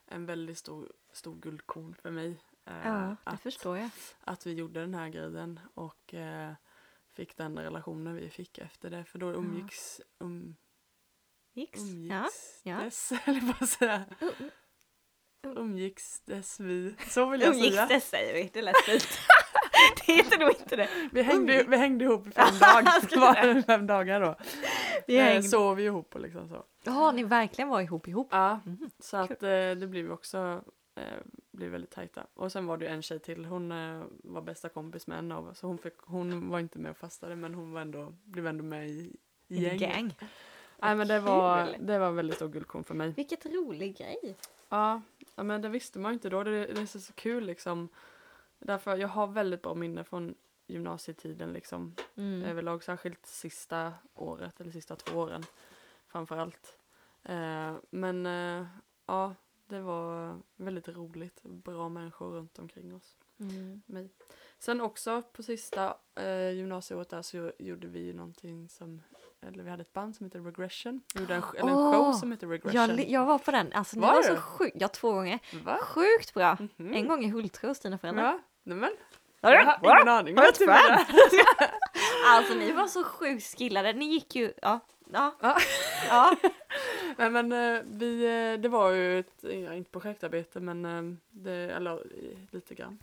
en 0.06 0.26
väldigt 0.26 0.58
stor, 0.58 0.92
stor 1.12 1.36
guldkorn 1.36 1.96
för 2.02 2.12
mig. 2.12 2.30
eh, 2.66 2.78
ja, 2.88 2.92
det 3.10 3.16
att, 3.24 3.42
förstår 3.42 3.78
jag. 3.78 3.90
att 4.22 4.46
vi 4.46 4.54
gjorde 4.54 4.80
den 4.80 4.94
här 4.94 5.10
grejen 5.10 5.60
och 5.74 6.14
eh, 6.14 6.54
fick 7.12 7.38
den 7.38 7.60
relationen 7.60 8.16
vi 8.16 8.30
fick 8.30 8.58
efter 8.58 8.90
det. 8.90 9.04
För 9.04 9.20
då 9.20 9.28
umgicks, 9.34 10.02
um, 10.20 10.56
Gick? 11.54 11.78
Ja. 11.78 11.82
umgicks 11.82 12.62
ja. 12.64 12.78
dess, 12.84 13.12
eller 13.26 13.54
vad 13.60 13.70
säga. 13.70 14.06
Um- 14.20 14.34
um- 14.40 14.52
Umgicks 15.60 16.20
dess 16.20 16.60
vi. 16.60 16.96
Så 17.10 17.30
vill 17.30 17.42
jag 17.42 17.56
Umgicks 17.56 17.76
säga. 17.76 17.86
det 17.88 18.02
säger 18.02 18.34
vi, 18.34 18.50
det 18.54 18.62
lät 18.62 18.78
fint. 18.86 19.08
det 20.08 20.14
heter 20.14 20.38
nog 20.40 20.50
inte 20.50 20.76
det. 20.76 20.90
Vi 21.12 21.22
hängde, 21.22 21.64
vi 21.68 21.78
hängde 21.78 22.06
ihop 22.06 22.28
i 22.28 22.32
fem 22.36 22.46
Var 22.60 23.54
det 23.54 23.64
fem 23.64 23.88
dagar 23.88 24.22
då. 24.22 24.36
Vi 25.08 25.18
Eh, 25.36 25.42
sov 25.42 25.80
ihop 25.80 26.16
och 26.16 26.22
liksom 26.22 26.50
så. 26.50 26.64
Ja, 26.84 27.12
ni 27.12 27.24
verkligen 27.24 27.70
var 27.70 27.82
ihop 27.82 28.08
ihop. 28.08 28.28
Ja, 28.32 28.60
Mhm. 28.66 28.90
så 29.00 29.18
att 29.18 29.44
eh, 29.44 29.50
det 29.50 29.88
blev 29.90 30.12
också 30.12 30.62
eh, 30.96 31.04
blev 31.52 31.72
väldigt 31.72 31.92
tajta. 31.92 32.28
Och 32.34 32.52
sen 32.52 32.66
var 32.66 32.78
det 32.78 32.88
en 32.88 33.02
tjej 33.02 33.20
till. 33.20 33.46
Hon 33.46 33.72
eh, 33.72 34.02
var 34.24 34.42
bästa 34.42 34.70
kompis 34.70 35.08
med 35.08 35.18
en 35.20 35.32
av 35.32 35.48
oss. 35.48 35.62
Hon, 35.62 35.78
fick, 35.78 35.94
hon 36.06 36.50
var 36.50 36.60
inte 36.60 36.80
med 36.80 36.92
och 36.92 36.98
fastade 36.98 37.36
men 37.36 37.54
hon 37.54 37.72
var 37.74 37.82
ändå, 37.82 38.14
blev 38.24 38.48
ändå 38.48 38.64
med 38.64 38.90
i, 38.90 39.16
i 39.48 39.64
gänget. 39.64 39.82
gang. 39.96 40.16
Nej 40.82 40.96
men 40.96 41.08
det 41.08 41.20
var, 41.20 41.76
det 41.80 42.00
var 42.00 42.12
väldigt 42.12 42.36
stor 42.36 42.48
guldkorn 42.50 42.84
för 42.84 42.94
mig. 42.94 43.10
Vilket 43.18 43.46
rolig 43.46 43.98
grej. 43.98 44.36
Ja, 44.70 45.02
ja 45.36 45.44
men 45.44 45.62
det 45.62 45.70
visste 45.70 46.00
man 46.00 46.12
ju 46.12 46.14
inte 46.14 46.30
då. 46.30 46.44
Det, 46.44 46.52
det 46.66 46.82
är 46.82 46.86
så, 46.86 47.00
så 47.00 47.14
kul 47.14 47.46
liksom. 47.46 47.90
Därför 48.60 48.98
jag 48.98 49.08
har 49.08 49.28
väldigt 49.28 49.62
bra 49.62 49.74
minne 49.74 50.04
från 50.04 50.36
gymnasietiden 50.68 51.54
liksom. 51.54 51.96
Mm. 52.16 52.44
Överlag 52.44 52.84
särskilt 52.84 53.26
sista 53.26 53.94
året 54.14 54.62
eller 54.62 54.72
sista 54.72 54.96
två 54.96 55.20
åren 55.20 55.44
framför 56.08 56.38
allt. 56.38 56.78
Eh, 57.24 57.76
men 57.90 58.26
eh, 58.26 58.68
ja, 59.06 59.36
det 59.68 59.80
var 59.80 60.40
väldigt 60.56 60.88
roligt. 60.88 61.44
Bra 61.44 61.90
människor 61.90 62.32
runt 62.32 62.60
omkring 62.60 62.96
oss. 62.96 63.18
Mm. 63.38 63.82
Mig. 63.86 64.10
Sen 64.60 64.82
också 64.82 65.22
på 65.22 65.44
sista 65.44 65.98
eh, 66.16 66.50
gymnasieåret 66.50 67.10
där 67.10 67.22
så 67.22 67.52
gjorde 67.60 67.88
vi 67.88 68.00
ju 68.00 68.14
någonting 68.14 68.70
som, 68.70 69.02
eller 69.42 69.64
vi 69.64 69.70
hade 69.70 69.82
ett 69.82 69.94
band 69.94 70.16
som 70.16 70.26
heter 70.26 70.40
Regression. 70.40 71.02
Vi 71.14 71.22
gjorde 71.22 71.36
en, 71.36 71.44
eller 71.58 71.70
en 71.72 71.94
show 71.94 72.14
som 72.14 72.32
heter 72.32 72.48
Regression. 72.48 72.98
Jag, 72.98 73.10
jag 73.10 73.26
var 73.26 73.38
på 73.40 73.52
den. 73.52 73.74
Alltså, 73.74 74.00
Var 74.00 74.14
var 74.14 74.22
så 74.24 74.36
sjukt. 74.36 74.76
Ja, 74.80 74.88
två 74.88 75.12
gånger. 75.14 75.40
Va? 75.64 75.78
Sjukt 75.82 76.34
bra. 76.34 76.58
Mhm. 76.78 76.94
En 76.94 77.08
gång 77.08 77.26
i 77.26 77.30
Hultsjö 77.30 77.68
hos 77.68 77.80
dina 77.80 77.98
föräldrar. 77.98 78.24
Ja, 78.24 78.40
nej 78.64 78.78
men. 78.78 78.92
Ja, 79.42 79.54
Jag 79.54 79.66
har 79.66 79.96
ingen 80.02 80.08
aning. 80.08 80.36
Vad? 80.36 80.46
Alltså 82.28 82.54
ni 82.54 82.72
var 82.72 82.88
så 82.88 83.04
sjukt 83.04 83.58
skillade. 83.58 83.94
Ni 83.94 84.06
gick 84.06 84.36
ju, 84.36 84.54
ja. 84.62 84.80
Ja. 85.14 85.36
Ja. 85.42 85.58
ja. 86.10 86.36
Nej 87.18 87.30
men 87.30 87.52
eh, 87.52 87.82
vi, 87.86 88.24
eh, 88.26 88.62
det 88.62 88.70
var 88.70 88.92
ju 88.92 89.20
ett, 89.20 89.40
ja, 89.42 89.74
inte 89.74 89.92
projektarbete 89.92 90.60
men 90.60 90.86
eh, 90.86 91.18
det, 91.30 91.52
eller 91.52 92.04
lite 92.52 92.76
grann. 92.76 93.00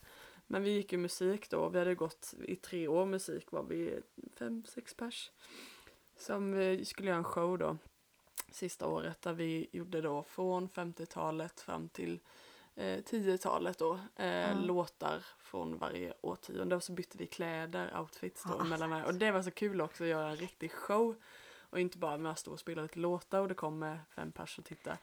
Men 0.47 0.63
vi 0.63 0.71
gick 0.71 0.93
ju 0.93 0.99
musik 0.99 1.51
då, 1.51 1.69
vi 1.69 1.79
hade 1.79 1.95
gått 1.95 2.35
i 2.45 2.57
tre 2.57 2.89
år 2.89 3.07
musik 3.07 3.53
var 3.53 3.63
vi 3.63 4.01
fem, 4.39 4.65
sex 4.69 4.95
pers. 4.95 5.31
Som 6.23 6.53
vi 6.53 6.85
skulle 6.85 7.09
göra 7.09 7.19
en 7.19 7.25
show 7.25 7.59
då. 7.59 7.77
Sista 8.51 8.87
året 8.87 9.23
där 9.23 9.33
vi 9.33 9.69
gjorde 9.73 10.01
då 10.01 10.23
från 10.23 10.69
50-talet 10.69 11.61
fram 11.61 11.89
till 11.89 12.21
eh, 12.75 12.99
10-talet 13.03 13.79
då, 13.79 13.99
eh, 14.17 14.27
Ja. 14.27 14.55
låtar 14.55 15.25
från 15.39 15.79
varje 15.79 16.15
årtionde 16.21 16.77
och 16.77 16.83
så 16.83 16.93
bytte 16.93 17.19
vi 17.19 17.27
kläder, 17.27 18.01
outfits 18.01 18.43
då 18.45 18.55
Ja, 18.59 18.65
mellan 18.65 18.91
varje. 18.91 19.05
Och 19.05 19.15
det 19.15 19.31
var 19.31 19.43
så 19.43 19.51
kul 19.51 19.81
också 19.81 20.05
att 20.05 20.11
göra 20.11 20.31
en 20.31 20.37
riktig 20.37 20.73
show. 20.73 21.15
Och 21.71 21.81
inte 21.81 21.99
bara 21.99 22.19
med 22.19 22.33
att 22.33 22.39
stå 22.39 22.53
och 22.53 22.61
spela 22.61 22.83
lite 22.83 22.99
låtar 22.99 23.41
och 23.41 23.49
det 23.49 23.55
kommer 23.55 24.01
fem 24.11 24.33
pers 24.33 24.59
och 24.59 24.65
titta. 24.65 24.99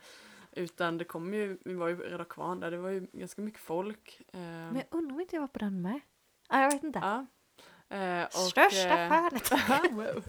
Utan 0.52 0.98
det 0.98 1.06
kom 1.06 1.34
ju, 1.34 1.58
vi 1.66 1.74
var 1.74 1.88
ju 1.88 1.96
Röda 1.96 2.26
Kvarn 2.26 2.60
där, 2.60 2.72
det 2.72 2.78
var 2.78 2.90
ju 2.90 3.08
ganska 3.14 3.42
mycket 3.42 3.60
folk. 3.62 4.22
Eh, 4.28 4.40
Men 4.40 4.76
jag 4.76 4.86
undrar 4.92 5.14
om 5.16 5.22
inte 5.22 5.36
jag 5.36 5.42
var 5.42 5.48
på 5.48 5.60
den 5.60 5.82
med. 5.82 6.00
Ah, 6.48 6.62
jag 6.62 6.72
vet 6.72 6.84
inte. 6.84 7.00
ja. 7.00 7.26
Eh, 7.92 8.24
och, 8.24 8.32
Största 8.34 9.00
eh, 9.00 9.10
fanet. 9.10 9.52
wow. 9.92 10.24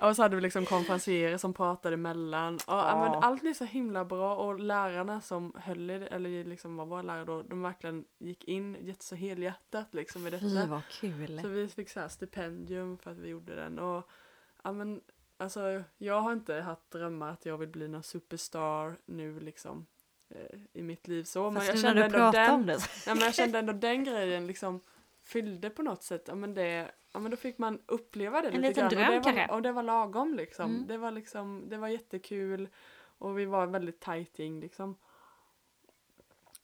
Och 0.00 0.16
så 0.16 0.22
hade 0.22 0.36
vi 0.36 0.42
liksom 0.42 0.66
konferencierer 0.66 1.36
som 1.36 1.54
pratade 1.54 1.94
emellan. 1.94 2.54
Och, 2.54 2.62
ja. 2.66 3.10
men 3.10 3.22
allt 3.22 3.40
blev 3.40 3.54
så 3.54 3.64
himla 3.64 4.04
bra 4.04 4.36
och 4.36 4.60
lärarna 4.60 5.20
som 5.20 5.52
höll 5.56 5.90
i 5.90 5.98
det, 5.98 6.06
eller 6.06 6.44
liksom 6.44 6.76
var 6.76 6.86
våra 6.86 7.02
lärare 7.02 7.24
då, 7.24 7.42
de 7.42 7.62
verkligen 7.62 8.04
gick 8.18 8.44
in 8.44 8.76
jätte 8.80 9.04
så 9.04 9.14
helhjärtat 9.14 9.94
liksom 9.94 10.26
i 10.26 10.30
Fy 10.30 10.36
detta. 10.36 10.66
vad 10.66 10.82
kul. 10.90 11.40
Så 11.42 11.48
vi 11.48 11.68
fick 11.68 11.90
så 11.90 12.00
här 12.00 12.08
stipendium 12.08 12.98
för 12.98 13.10
att 13.10 13.18
vi 13.18 13.28
gjorde 13.28 13.54
den 13.54 13.78
och 13.78 14.10
ja 14.64 14.72
men 14.72 15.00
alltså 15.36 15.82
jag 15.98 16.20
har 16.20 16.32
inte 16.32 16.54
haft 16.54 16.90
drömmar 16.90 17.30
att 17.30 17.46
jag 17.46 17.58
vill 17.58 17.68
bli 17.68 17.88
någon 17.88 18.02
superstar 18.02 18.98
nu 19.06 19.40
liksom 19.40 19.86
eh, 20.28 20.58
i 20.72 20.82
mitt 20.82 21.08
liv 21.08 21.24
så. 21.24 21.50
Men 21.50 21.54
Fast 21.54 21.68
jag 21.68 21.76
nu 21.76 21.82
kände 21.82 22.00
när 22.00 22.08
du 22.08 22.16
ändå 22.16 22.18
pratar 22.18 22.42
den, 22.42 22.54
om 22.54 22.66
det. 22.66 22.78
Ja, 23.06 23.14
men 23.14 23.24
jag 23.24 23.34
kände 23.34 23.58
ändå 23.58 23.72
den 23.72 24.04
grejen 24.04 24.46
liksom 24.46 24.80
fyllde 25.28 25.70
på 25.70 25.82
något 25.82 26.02
sätt, 26.02 26.24
ja 26.28 26.34
men 26.34 26.54
det, 26.54 26.90
ja 27.12 27.20
men 27.20 27.30
då 27.30 27.36
fick 27.36 27.58
man 27.58 27.78
uppleva 27.86 28.42
det 28.42 28.48
En 28.48 28.60
lite 28.60 28.80
grann. 28.80 28.86
och, 28.86 28.92
dröm 28.92 29.10
det 29.10 29.16
var, 29.16 29.22
kanske? 29.24 29.54
och 29.54 29.62
det 29.62 29.72
var 29.72 29.82
lagom 29.82 30.34
liksom. 30.34 30.70
Mm. 30.74 30.86
Det 30.86 30.98
var 30.98 31.10
liksom, 31.10 31.64
det 31.68 31.76
var 31.76 31.88
jättekul 31.88 32.68
och 33.18 33.38
vi 33.38 33.44
var 33.44 33.66
väldigt 33.66 34.00
tajt 34.00 34.38
gäng 34.38 34.60
liksom. 34.60 34.96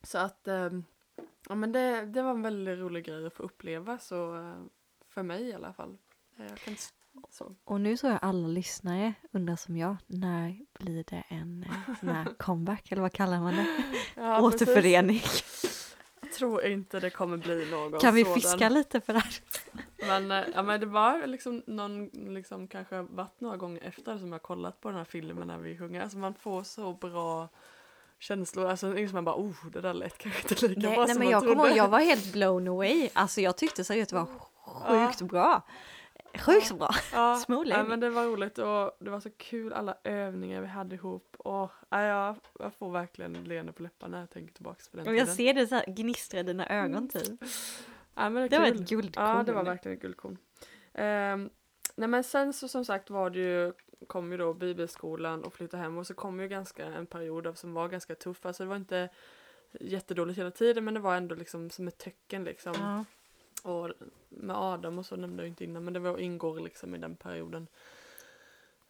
Så 0.02 0.18
att, 0.18 0.48
ehm, 0.48 0.84
ja 1.48 1.54
men 1.54 1.72
det, 1.72 2.04
det 2.06 2.22
var 2.22 2.30
en 2.30 2.42
väldigt 2.42 2.78
rolig 2.78 3.04
grej 3.04 3.26
att 3.26 3.34
få 3.34 3.42
uppleva 3.42 3.98
så, 3.98 4.36
eh, 4.36 4.54
för 5.08 5.22
mig 5.22 5.42
i 5.42 5.52
alla 5.54 5.72
fall. 5.72 5.96
Eh, 6.38 6.46
Jag 6.46 6.58
kan, 6.58 6.74
så. 7.30 7.54
Och 7.64 7.80
nu 7.80 7.96
tror 7.96 8.12
jag 8.12 8.18
alla 8.22 8.48
lyssnare 8.48 9.14
undrar 9.32 9.56
som 9.56 9.76
jag, 9.76 9.96
när 10.06 10.58
blir 10.72 11.04
det 11.04 11.24
en 11.28 11.62
eh, 11.64 11.96
sån 12.00 12.08
här 12.08 12.24
comeback 12.38 12.92
eller 12.92 13.02
vad 13.02 13.12
kallar 13.12 13.40
man 13.40 13.54
det? 13.56 13.66
Ja, 14.16 14.42
Återförening. 14.42 15.20
precis. 15.20 15.83
Jag 16.34 16.38
tror 16.38 16.64
inte 16.64 17.00
det 17.00 17.10
kommer 17.10 17.36
bli 17.36 17.70
någon 17.70 18.00
Kan 18.00 18.14
vi 18.14 18.24
sådan. 18.24 18.40
fiska 18.40 18.68
lite 18.68 19.00
för 19.00 19.12
det 19.12 19.18
här? 19.18 19.40
Men, 19.96 20.30
eh, 20.30 20.48
ja, 20.54 20.62
men 20.62 20.80
det 20.80 20.86
var 20.86 21.26
liksom 21.26 21.62
någon, 21.66 22.06
liksom 22.34 22.68
kanske 22.68 23.02
varit 23.02 23.40
några 23.40 23.56
gånger 23.56 23.82
efter 23.84 24.18
som 24.18 24.32
jag 24.32 24.42
kollat 24.42 24.80
på 24.80 24.88
den 24.88 24.98
här 24.98 25.04
filmen 25.04 25.46
när 25.48 25.58
vi 25.58 25.78
sjunger. 25.78 26.02
Alltså 26.02 26.18
man 26.18 26.34
får 26.34 26.62
så 26.62 26.92
bra 26.92 27.48
känslor. 28.18 28.66
Alltså 28.66 28.92
liksom 28.92 29.14
man 29.16 29.24
bara 29.24 29.36
oh 29.36 29.66
det 29.72 29.80
där 29.80 29.94
lät 29.94 30.18
kanske 30.18 30.40
inte 30.54 30.68
lika 30.68 30.80
Nej, 30.88 30.96
bra 30.96 31.04
nej 31.06 31.14
som 31.14 31.18
men 31.18 31.24
man 31.26 31.32
jag 31.32 31.40
kommer 31.42 31.54
trodde. 31.54 31.68
ihåg, 31.68 31.78
jag 31.78 31.88
var 31.88 32.00
helt 32.00 32.32
blown 32.32 32.68
away. 32.68 33.08
Alltså 33.12 33.40
jag 33.40 33.56
tyckte 33.56 33.84
seriöst 33.84 34.10
det 34.10 34.16
var 34.16 34.26
sjukt 35.08 35.22
bra. 35.22 35.62
Sjukt 36.38 36.78
bra. 36.78 36.90
ja, 37.12 37.36
Smooth 37.36 37.68
ja, 37.70 37.84
men 37.84 38.00
det 38.00 38.10
var 38.10 38.24
roligt 38.24 38.58
och 38.58 38.96
det 39.00 39.10
var 39.10 39.20
så 39.20 39.30
kul 39.30 39.72
alla 39.72 39.96
övningar 40.04 40.60
vi 40.60 40.66
hade 40.66 40.94
ihop. 40.94 41.36
Och, 41.38 41.70
ja, 41.88 42.02
jag, 42.02 42.36
jag 42.58 42.74
får 42.74 42.90
verkligen 42.90 43.32
leende 43.32 43.72
på 43.72 43.82
läpparna 43.82 44.10
när 44.16 44.20
jag 44.22 44.30
tänker 44.30 44.54
tillbaka 44.54 44.80
på 44.90 44.96
den 44.96 45.06
Och 45.06 45.14
jag 45.14 45.20
tiden. 45.20 45.36
ser 45.36 45.54
det 45.54 45.66
så 45.66 45.74
här 45.74 45.84
gnistra 45.86 46.40
i 46.40 46.42
dina 46.42 46.68
ögon 46.68 47.08
typ. 47.08 47.40
Ja, 48.14 48.30
men 48.30 48.34
det, 48.34 48.48
Det 48.48 48.58
var 48.58 48.66
ett 48.66 48.88
guldkorn. 48.88 49.26
Ja, 49.26 49.42
det 49.42 49.52
var 49.52 49.64
verkligen 49.64 49.96
ett 49.96 50.02
guldkorn. 50.02 50.38
Ehm, 50.94 51.50
nej 51.96 52.08
men 52.08 52.24
sen 52.24 52.52
så 52.52 52.68
som 52.68 52.84
sagt 52.84 53.10
var 53.10 53.30
det 53.30 53.38
ju, 53.38 53.72
kom 54.06 54.32
ju 54.32 54.38
då 54.38 54.54
bibelskolan 54.54 55.44
och 55.44 55.54
flyttade 55.54 55.82
hem 55.82 55.98
och 55.98 56.06
så 56.06 56.14
kom 56.14 56.40
ju 56.40 56.48
ganska 56.48 56.84
en 56.86 57.06
period 57.06 57.46
av, 57.46 57.54
som 57.54 57.74
var 57.74 57.88
ganska 57.88 58.14
tuff. 58.14 58.46
Alltså 58.46 58.62
det 58.62 58.68
var 58.68 58.76
inte 58.76 59.08
jättedåligt 59.80 60.38
hela 60.38 60.50
tiden 60.50 60.84
men 60.84 60.94
det 60.94 61.00
var 61.00 61.16
ändå 61.16 61.34
liksom 61.34 61.70
som 61.70 61.88
ett 61.88 61.98
tecken 61.98 62.44
liksom. 62.44 62.74
Ja. 62.78 63.04
Och 63.64 63.90
med 64.28 64.56
Adam 64.56 64.98
och 64.98 65.06
så 65.06 65.16
nämnde 65.16 65.42
jag 65.42 65.48
inte 65.48 65.64
innan 65.64 65.84
men 65.84 65.92
det 65.92 66.00
var, 66.00 66.18
ingår 66.18 66.60
liksom 66.60 66.94
i 66.94 66.98
den 66.98 67.16
perioden. 67.16 67.66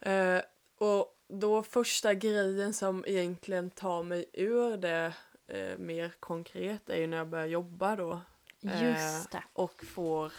Eh, 0.01 0.41
och 0.79 1.17
då 1.29 1.63
första 1.63 2.15
grejen 2.15 2.75
som 2.75 3.05
egentligen 3.07 3.71
tar 3.71 4.03
mig 4.03 4.25
ur 4.33 4.77
det 4.77 5.15
eh, 5.47 5.79
mer 5.79 6.13
konkret 6.21 6.91
är 6.91 6.97
ju 6.97 7.07
när 7.07 7.17
jag 7.17 7.29
börjar 7.29 7.47
jobba 7.47 7.97
då 7.97 8.21
Just 8.61 9.31
det. 9.31 9.45
och 9.53 9.85
får 9.85 10.33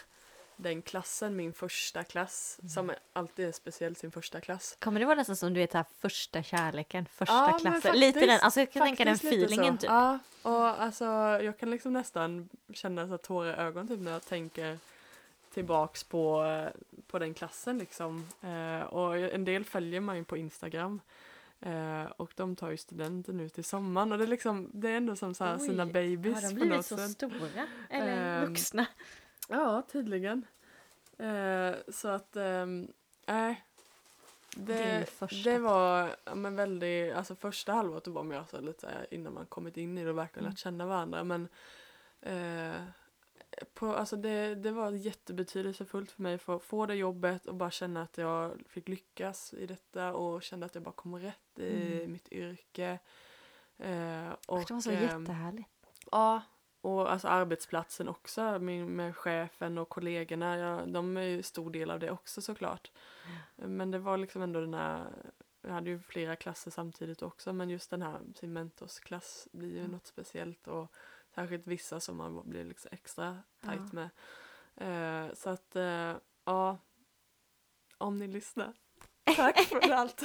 den 0.56 0.82
klassen, 0.82 1.36
min 1.36 1.52
första 1.52 2.04
klass, 2.04 2.56
Mm. 2.60 2.68
som 2.68 2.92
alltid 3.12 3.48
är 3.48 3.52
speciell 3.52 3.96
sin 3.96 4.10
första 4.10 4.40
klass. 4.40 4.76
Kommer 4.80 5.00
det 5.00 5.06
vara 5.06 5.16
nästan 5.16 5.36
som 5.36 5.54
du 5.54 5.60
vet 5.60 5.72
här, 5.72 5.84
första 6.00 6.42
kärleken, 6.42 7.06
första 7.06 7.34
Ja, 7.34 7.58
klassen? 7.60 7.98
lite 7.98 8.26
den, 8.26 8.38
alltså 8.42 8.60
jag 8.60 8.72
kan 8.72 8.82
tänka 8.86 9.04
den 9.04 9.14
feelingen 9.14 9.78
typ. 9.78 9.90
Ja, 9.90 10.18
och 10.42 10.82
alltså 10.82 11.04
jag 11.42 11.58
kan 11.58 11.70
liksom 11.70 11.92
nästan 11.92 12.48
känna 12.72 13.04
så 13.04 13.10
här 13.10 13.16
tårar 13.18 13.50
i 13.50 13.54
ögonen 13.56 13.88
typ 13.88 14.00
när 14.00 14.12
jag 14.12 14.24
tänker 14.24 14.78
tillbaks 15.54 16.04
på, 16.04 16.44
eh, 16.44 16.68
på 17.06 17.18
den 17.18 17.34
klassen 17.34 17.78
liksom. 17.78 18.28
Eh, 18.42 18.86
och 18.86 19.16
en 19.16 19.44
del 19.44 19.64
följer 19.64 20.00
man 20.00 20.16
ju 20.16 20.24
på 20.24 20.36
Instagram. 20.36 21.00
Eh, 21.60 22.04
och 22.16 22.30
de 22.36 22.56
tar 22.56 22.70
ju 22.70 22.76
studenten 22.76 23.36
nu 23.36 23.48
till 23.48 23.64
sommaren 23.64 24.12
och 24.12 24.18
det 24.18 24.24
är 24.24 24.28
liksom, 24.28 24.70
det 24.72 24.88
är 24.90 24.96
ändå 24.96 25.16
som 25.16 25.34
så 25.34 25.44
här 25.44 25.54
Oj, 25.60 25.66
sina 25.66 25.86
babies 25.86 26.34
Har 26.34 26.42
de 26.48 26.54
blivit 26.54 26.86
så 26.86 26.96
sätt. 26.96 27.10
stora? 27.10 27.66
Eller 27.90 28.42
Ehm, 28.42 28.48
vuxna? 28.48 28.86
Ja, 29.48 29.82
tydligen. 29.92 30.46
Eh, 31.18 31.74
så 31.88 32.08
att, 32.08 32.36
ehm, 32.36 32.92
nej. 33.26 33.62
Din 34.56 34.66
det, 34.66 35.06
det 35.44 35.58
var 35.58 36.16
men 36.34 36.56
väldigt, 36.56 37.14
alltså 37.14 37.34
första 37.36 37.72
halvåret 37.72 38.06
var 38.06 38.22
man 38.22 38.36
alltså 38.36 38.60
lite 38.60 38.80
så 38.80 38.86
här, 38.86 39.06
innan 39.10 39.34
man 39.34 39.46
kommit 39.46 39.76
in 39.76 39.98
i 39.98 40.04
det 40.04 40.10
och 40.10 40.18
verkligen 40.18 40.44
Mm. 40.44 40.50
lärt 40.52 40.58
känna 40.58 40.86
varandra 40.86 41.24
men 41.24 41.48
eh, 42.20 42.82
på, 43.74 43.94
alltså 43.96 44.16
det, 44.16 44.54
det 44.54 44.70
var 44.70 44.90
jättebetydelsefullt 44.90 46.10
för 46.10 46.22
mig 46.22 46.38
att 46.46 46.62
få 46.62 46.86
det 46.86 46.94
jobbet 46.94 47.46
och 47.46 47.54
bara 47.54 47.70
känna 47.70 48.02
att 48.02 48.18
jag 48.18 48.52
fick 48.68 48.88
lyckas 48.88 49.54
i 49.54 49.66
detta 49.66 50.12
och 50.14 50.42
kände 50.42 50.66
att 50.66 50.74
jag 50.74 50.84
bara 50.84 50.92
kom 50.94 51.18
rätt 51.18 51.58
i 51.58 51.96
Mm. 51.98 52.12
mitt 52.12 52.32
yrke. 52.32 52.98
Eh, 53.78 54.28
och, 54.46 54.64
det 54.68 54.70
var 54.74 54.80
så 54.80 54.90
ehm, 54.90 55.02
jättehärligt. 55.02 55.68
Ja, 56.10 56.42
och 56.86 57.12
alltså 57.12 57.28
arbetsplatsen 57.28 58.08
också 58.08 58.58
med, 58.58 59.16
chefen 59.16 59.78
och 59.78 59.88
kollegorna. 59.88 60.58
Ja, 60.58 60.86
de 60.86 61.16
är 61.16 61.22
ju 61.22 61.42
stor 61.42 61.70
del 61.70 61.90
av 61.90 62.00
det 62.00 62.10
också 62.10 62.40
såklart. 62.42 62.90
Men 63.56 63.90
det 63.90 63.98
var 63.98 64.16
liksom 64.16 64.42
ändå 64.42 64.60
den 64.60 64.74
här, 64.74 65.06
jag 65.62 65.70
hade 65.70 65.90
ju 65.90 65.98
flera 66.00 66.36
klasser 66.36 66.70
samtidigt 66.70 67.22
också 67.22 67.52
men 67.52 67.70
just 67.70 67.90
den 67.90 68.02
här 68.02 68.20
sin 68.34 68.52
mentorsklass 68.52 69.48
blir 69.52 69.68
ju 69.72 69.78
Mm. 69.78 69.90
något 69.90 70.06
speciellt 70.06 70.68
och 70.68 70.92
särskilt 71.34 71.66
vissa 71.66 72.00
som 72.00 72.16
man 72.16 72.42
blir 72.50 72.64
liksom 72.64 72.88
extra 72.92 73.38
tajt 73.60 73.80
Ja. 73.80 73.88
med. 73.92 74.10
Eh, 75.28 75.34
så 75.34 75.50
att 75.50 75.76
eh, 75.76 76.14
ja, 76.44 76.78
om 77.98 78.16
ni 78.16 78.26
lyssnar. 78.26 78.72
Tack 79.36 79.60
för 79.68 79.90
allt. 79.92 80.16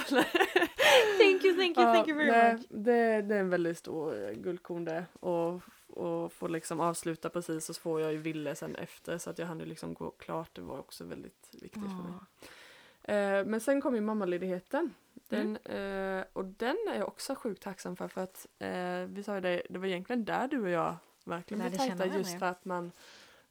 Thank 1.18 1.44
you, 1.44 1.56
thank 1.56 1.78
you, 1.78 1.92
thank 1.94 2.08
you 2.08 2.16
very 2.16 2.30
det, 2.30 2.52
much. 2.52 2.66
Det, 2.68 3.22
det 3.22 3.34
är 3.34 3.40
en 3.40 3.50
väldigt 3.50 3.78
stor 3.78 4.28
eh, 4.28 4.32
guldkorn 4.32 4.84
det. 4.84 5.04
Och, 5.20 5.60
och 5.86 6.32
få 6.32 6.48
liksom 6.48 6.80
avsluta 6.80 7.30
precis 7.30 7.68
och 7.68 7.76
så 7.76 7.80
får 7.82 8.00
jag 8.00 8.12
ju 8.12 8.18
Ville 8.18 8.54
sen 8.54 8.76
efter 8.76 9.18
så 9.18 9.30
att 9.30 9.38
jag 9.38 9.46
hann 9.46 9.60
ju 9.60 9.66
liksom 9.66 9.94
gå 9.94 10.10
klart. 10.10 10.50
Det 10.54 10.62
var 10.62 10.78
också 10.78 11.04
väldigt 11.04 11.48
viktigt 11.52 11.82
för 11.82 12.02
mig. 12.02 12.12
Ja. 12.18 13.14
Eh, 13.14 13.44
men 13.46 13.60
sen 13.60 13.80
kom 13.80 13.94
ju 13.94 14.00
mammaledigheten. 14.00 14.94
Den, 15.28 15.56
eh, 15.56 16.24
och 16.32 16.44
den 16.44 16.76
är 16.90 16.98
jag 16.98 17.08
också 17.08 17.34
sjukt 17.34 17.62
tacksam 17.62 17.96
för 17.96 18.08
för 18.08 18.20
att 18.20 18.46
eh, 18.58 19.04
vi 19.06 19.22
sa 19.22 19.34
ju 19.34 19.40
det, 19.40 19.62
det 19.70 19.78
var 19.78 19.86
egentligen 19.86 20.24
där 20.24 20.48
du 20.48 20.62
och 20.62 20.70
jag 20.70 20.96
verkligen 21.24 21.68
blev 21.68 21.78
tajta 21.78 22.06
just 22.06 22.38
för 22.38 22.46
att 22.46 22.64
man 22.64 22.92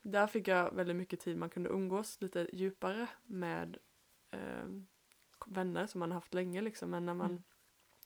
där 0.02 0.28
fick 0.28 0.48
jag 0.48 0.72
väldigt 0.76 0.96
mycket 0.96 1.20
tid 1.20 1.38
man 1.38 1.50
kunde 1.50 1.70
umgås 1.70 2.22
lite 2.22 2.48
djupare 2.54 3.08
med 3.26 3.78
eh, 4.32 4.66
vänner 5.48 5.88
som 5.88 6.00
man 6.00 6.12
haft 6.12 6.34
länge 6.34 6.62
liksom 6.62 6.90
men 6.90 7.06
när 7.06 7.14
man 7.14 7.30
Mm. 7.32 7.44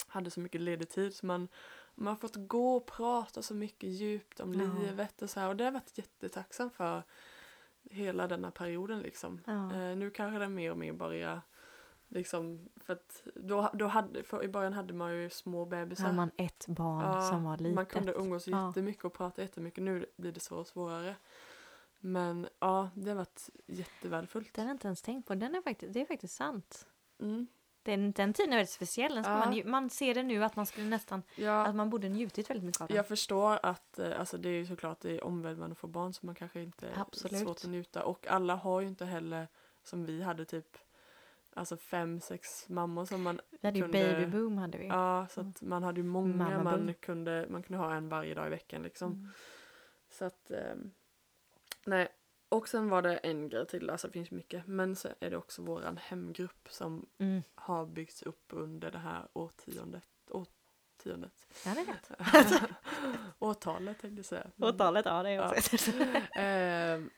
hade 0.07 0.31
så 0.31 0.39
mycket 0.39 0.61
ledig 0.61 0.89
tid 0.89 1.15
så 1.15 1.25
man 1.25 1.47
man 1.95 2.07
har 2.07 2.15
fått 2.15 2.35
gå 2.35 2.75
och 2.75 2.85
prata 2.85 3.41
så 3.41 3.53
mycket 3.55 3.89
djupt 3.89 4.39
om 4.39 4.53
Ja. 4.53 4.69
livet 4.79 5.21
och 5.21 5.29
så 5.29 5.39
här 5.39 5.49
och 5.49 5.55
det 5.55 5.63
har 5.63 5.67
jag 5.67 5.73
varit 5.79 5.97
jättetacksam 5.97 6.69
för 6.69 7.03
hela 7.83 8.27
denna 8.27 8.51
perioden 8.51 8.99
liksom. 8.99 9.41
Ja. 9.45 9.73
Eh, 9.75 9.95
nu 9.97 10.09
kanske 10.11 10.39
det 10.39 10.49
mer 10.49 10.71
och 10.71 10.77
mer 10.77 10.93
börjar 10.93 11.41
liksom 12.07 12.69
för 12.75 12.93
att 12.93 13.27
då, 13.35 13.69
då 13.73 13.87
hade, 13.87 14.23
i 14.43 14.47
början 14.47 14.73
hade 14.73 14.93
man 14.93 15.15
ju 15.15 15.29
små 15.29 15.65
bebisar. 15.65 16.05
Har 16.05 16.13
man 16.13 16.31
ett 16.37 16.65
barn 16.67 17.01
Ja, 17.01 17.21
som 17.29 17.43
var 17.43 17.57
litet. 17.57 17.75
Man 17.75 17.85
kunde 17.85 18.13
umgås 18.13 18.47
Ja. 18.47 18.67
jättemycket 18.67 19.05
och 19.05 19.13
prata 19.13 19.41
jättemycket. 19.41 19.83
Nu 19.83 20.05
blir 20.17 20.31
det 20.31 20.39
svårare 20.39 20.61
och 20.61 20.67
svårare. 20.67 21.15
Men 21.99 22.47
ja, 22.59 22.89
det 22.95 23.09
har 23.09 23.15
varit 23.15 23.49
jättevärdefullt. 23.65 24.53
Den 24.53 24.63
har 24.65 24.69
jag 24.69 24.75
inte 24.75 24.87
ens 24.87 25.01
tänkt 25.01 25.27
på. 25.27 25.35
Den 25.35 25.55
är 25.55 25.61
faktiskt, 25.61 25.93
det 25.93 26.01
är 26.01 26.05
faktiskt 26.05 26.35
sant. 26.35 26.87
Mm. 27.19 27.47
Den, 27.83 28.11
den 28.11 28.33
tiden 28.33 28.53
är 28.53 28.57
väldigt 28.57 28.69
speciell. 28.73 29.15
Den 29.15 29.23
ska 29.23 29.33
Ja. 29.33 29.37
man, 29.39 29.53
ju- 29.53 29.63
man 29.63 29.89
ser 29.89 30.13
det 30.13 30.23
nu 30.23 30.43
att 30.43 30.55
man 30.55 30.65
skulle 30.65 30.85
nästan, 30.89 31.23
Ja, 31.35 31.65
att 31.65 31.75
man 31.75 31.89
borde 31.89 32.09
njutit 32.09 32.49
väldigt 32.49 32.63
mycket 32.65 32.81
av 32.81 32.87
den. 32.87 32.97
jag 32.97 33.07
förstår 33.07 33.59
att 33.63 33.99
eh, 33.99 34.19
alltså 34.19 34.37
det 34.37 34.49
är 34.49 34.53
ju 34.53 34.65
såklart 34.65 34.99
det 34.99 35.11
är 35.11 35.23
omvälvande 35.23 35.71
att 35.71 35.77
få 35.79 35.87
barn 35.87 36.13
så 36.13 36.25
man 36.25 36.35
kanske 36.35 36.61
inte 36.61 36.89
Absolut. 36.95 37.39
svårt 37.41 37.57
att 37.57 37.69
njuta. 37.69 38.03
Och 38.05 38.27
alla 38.27 38.55
har 38.55 38.81
ju 38.81 38.87
inte 38.87 39.05
heller 39.05 39.47
som 39.83 40.05
vi 40.05 40.21
hade 40.21 40.45
typ 40.45 40.77
alltså 41.53 41.77
fem, 41.77 42.19
sex 42.19 42.69
mammor 42.69 43.05
som 43.05 43.23
man 43.23 43.41
Vi 43.61 43.67
hade 43.67 43.77
ju 43.79 43.83
kunde- 43.83 44.13
babyboom 44.13 44.57
hade 44.57 44.77
vi. 44.77 44.87
Ja, 44.87 45.27
så 45.29 45.41
att 45.41 45.61
man 45.61 45.83
hade 45.83 45.99
ju 45.99 46.03
många 46.07 46.63
man 46.63 46.93
kunde, 46.93 47.47
man 47.49 47.63
kunde 47.63 47.83
ha 47.83 47.93
en 47.95 48.09
varje 48.09 48.33
dag 48.33 48.47
i 48.47 48.49
veckan 48.49 48.83
liksom. 48.83 49.11
Mm. 49.11 49.29
Så 50.09 50.25
att, 50.25 50.51
ehm, 50.51 50.91
nej. 51.85 52.07
Och 52.49 52.67
sen 52.67 52.89
var 52.89 53.01
det 53.01 53.17
en 53.17 53.49
grej 53.49 53.65
till, 53.67 53.89
alltså 53.89 54.07
det 54.07 54.13
finns 54.13 54.31
mycket. 54.31 54.67
Men 54.67 54.95
så 54.95 55.09
är 55.19 55.29
det 55.29 55.37
också 55.37 55.61
våran 55.61 55.97
hemgrupp 55.97 56.67
som 56.69 57.05
Mm. 57.17 57.43
har 57.55 57.85
byggts 57.85 58.21
upp 58.23 58.45
under 58.49 58.91
det 58.91 58.97
här 58.97 59.27
årtiondet. 59.33 60.03
årtiondet. 60.29 61.47
Ja, 61.65 61.73
det 61.73 61.79
är 61.81 61.85
rätt. 61.85 62.11
Årtalet 63.39 63.99
tänkte 63.99 64.19
jag 64.19 64.25
säga. 64.25 64.47
Men- 64.55 64.69
Årtalet, 64.69 65.05
ja 65.05 65.23
det 65.23 65.29
är 65.29 65.35
Ja. 65.35 65.49
också 65.49 65.91
Ehm, 66.35 67.09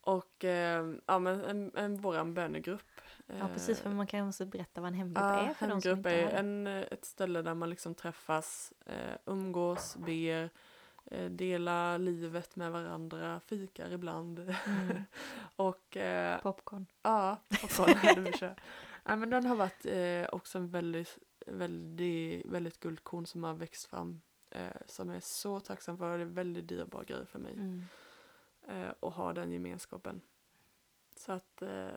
och 0.00 0.44
ehm, 0.44 1.00
ja 1.06 1.18
men 1.18 1.44
en, 1.44 1.76
en 1.76 1.96
våran 1.96 2.34
bönegrupp. 2.34 3.00
Ja 3.26 3.48
precis, 3.52 3.80
för 3.80 3.90
man 3.90 4.06
kan 4.06 4.28
också 4.28 4.46
berätta 4.46 4.80
vad 4.80 4.88
en 4.88 4.94
hemgrupp 4.94 5.22
Ja, 5.24 5.40
är 5.40 5.54
för 5.54 5.68
de 5.68 5.80
som 5.80 5.90
hemgrupp 5.90 5.98
inte 5.98 6.10
är 6.10 6.38
en, 6.38 6.66
eh, 6.66 6.84
ett 6.90 7.04
ställe 7.04 7.42
där 7.42 7.54
man 7.54 7.70
liksom 7.70 7.94
träffas, 7.94 8.72
eh, 8.86 9.16
umgås, 9.26 9.96
ber, 9.96 10.50
eh, 11.04 11.30
delar 11.30 11.98
livet 11.98 12.56
med 12.56 12.72
varandra, 12.72 13.40
fikar 13.46 13.92
ibland. 13.92 14.38
Mm. 14.38 15.02
och 15.56 15.96
eh, 15.96 16.40
Popcorn. 16.40 16.86
ja, 17.02 17.36
popcorn 17.60 17.94
hade 17.96 18.20
vi 18.20 18.32
kört. 18.32 18.60
Ja, 19.04 19.16
men 19.16 19.30
den 19.30 19.46
har 19.46 19.56
varit 19.56 19.86
eh, 19.86 20.34
också 20.34 20.58
en 20.58 20.68
väldigt, 20.68 21.18
väldigt, 21.46 22.46
väldigt 22.46 22.80
guldkorn 22.80 23.26
som 23.26 23.44
har 23.44 23.54
växt 23.54 23.86
fram. 23.86 24.20
Eh, 24.50 24.76
som 24.86 25.08
jag 25.08 25.16
är 25.16 25.20
så 25.20 25.60
tacksam 25.60 25.98
för. 25.98 26.18
Det 26.18 26.24
är 26.24 26.26
väldigt 26.26 26.68
dyrbar 26.68 27.04
grej 27.04 27.26
för 27.26 27.38
mig. 27.38 27.52
Mm. 27.52 27.84
Eh, 28.68 28.92
och 29.00 29.12
ha 29.12 29.32
den 29.32 29.52
gemenskapen. 29.52 30.20
Så 31.16 31.32
att 31.32 31.62
eh, 31.62 31.88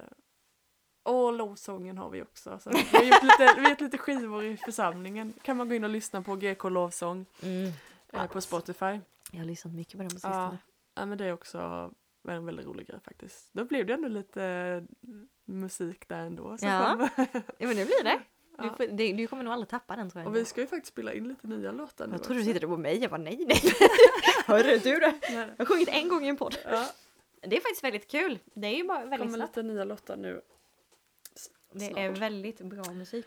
och 1.04 1.34
lovsången 1.34 1.98
har 1.98 2.10
vi 2.10 2.22
också. 2.22 2.60
Så 2.60 2.70
vi 2.70 2.78
har 2.78 3.04
gjort 3.04 3.24
lite, 3.24 3.54
vi 3.56 3.62
har 3.64 3.70
gjort 3.70 3.82
lite 3.82 3.98
skivor 3.98 4.44
i 4.44 4.58
församlingen. 4.58 5.34
Kan 5.42 5.58
man 5.58 5.70
gå 5.70 5.76
in 5.76 5.84
och 5.84 5.90
lyssna 5.90 6.22
på 6.22 6.36
GK 6.36 6.70
lovsång 6.70 7.26
Mm. 7.42 7.72
Eh, 8.14 8.28
på 8.28 8.42
Spotify. 8.42 9.00
Jag 9.32 9.40
har 9.40 9.46
lyssnat 9.46 9.74
mycket 9.74 9.94
på 9.94 9.98
den 9.98 10.10
på 10.10 10.16
Ja, 10.16 10.20
sistone. 10.20 10.58
ja, 10.96 11.06
men 11.06 11.18
det 11.18 11.26
är 11.26 11.34
också 11.34 11.92
en 12.28 12.46
väldigt 12.46 12.66
rolig 12.66 12.88
grej 12.88 13.00
faktiskt. 13.06 13.50
Då 13.54 13.66
blev 13.66 13.86
det 13.86 13.94
ändå 13.94 14.08
lite 14.08 14.44
eh, 14.44 15.10
musik 15.46 16.08
där 16.08 16.20
ändå. 16.26 16.58
som 16.58 16.68
Ja. 16.68 17.10
Ja 17.58 17.68
men 17.68 17.76
det 17.76 17.86
blir 17.86 18.04
det. 18.04 18.20
Du, 18.58 18.66
Ja. 18.68 18.76
det, 18.92 19.14
du 19.14 19.28
kommer 19.28 19.44
nog 19.44 19.54
aldrig 19.54 19.70
tappa 19.70 19.96
den 19.96 20.10
tror 20.10 20.22
jag. 20.24 20.28
Och 20.30 20.36
vi 20.36 20.46
ska 20.46 20.62
ju 20.62 20.68
faktiskt 20.68 20.94
spela 20.94 21.14
in 21.14 21.28
lite 21.28 21.48
nya 21.48 21.72
låtar 21.72 22.08
nu 22.08 22.14
jag 22.14 22.24
trodde 22.24 22.40
du 22.40 22.46
tittade 22.46 22.68
på 22.68 22.78
mig, 22.78 22.98
jag 23.04 23.10
var 23.10 23.18
nej 23.18 23.46
nej. 23.48 23.62
Hörru 24.46 24.78
du 24.78 25.00
då? 25.00 25.12
Jag 25.34 25.48
har 25.58 25.66
sjungit 25.66 25.90
en 25.90 26.08
gång 26.10 26.26
i 26.26 26.28
en 26.30 26.38
podd. 26.38 26.58
Ja, 26.66 26.88
Det 27.42 27.58
är 27.58 27.62
faktiskt 27.62 27.84
väldigt 27.84 28.08
kul. 28.12 28.40
Det 28.54 28.68
är 28.68 28.76
ju 28.76 28.84
bara 28.84 29.00
väldigt 29.00 29.20
kommer 29.20 29.38
snabbt. 29.38 29.56
lite 29.58 29.68
nya 29.68 29.84
låtar 29.84 30.18
nu. 30.18 30.42
Det 31.72 31.86
är 32.02 32.10
väldigt 32.12 32.60
bra 32.62 32.94
musik. 32.94 33.26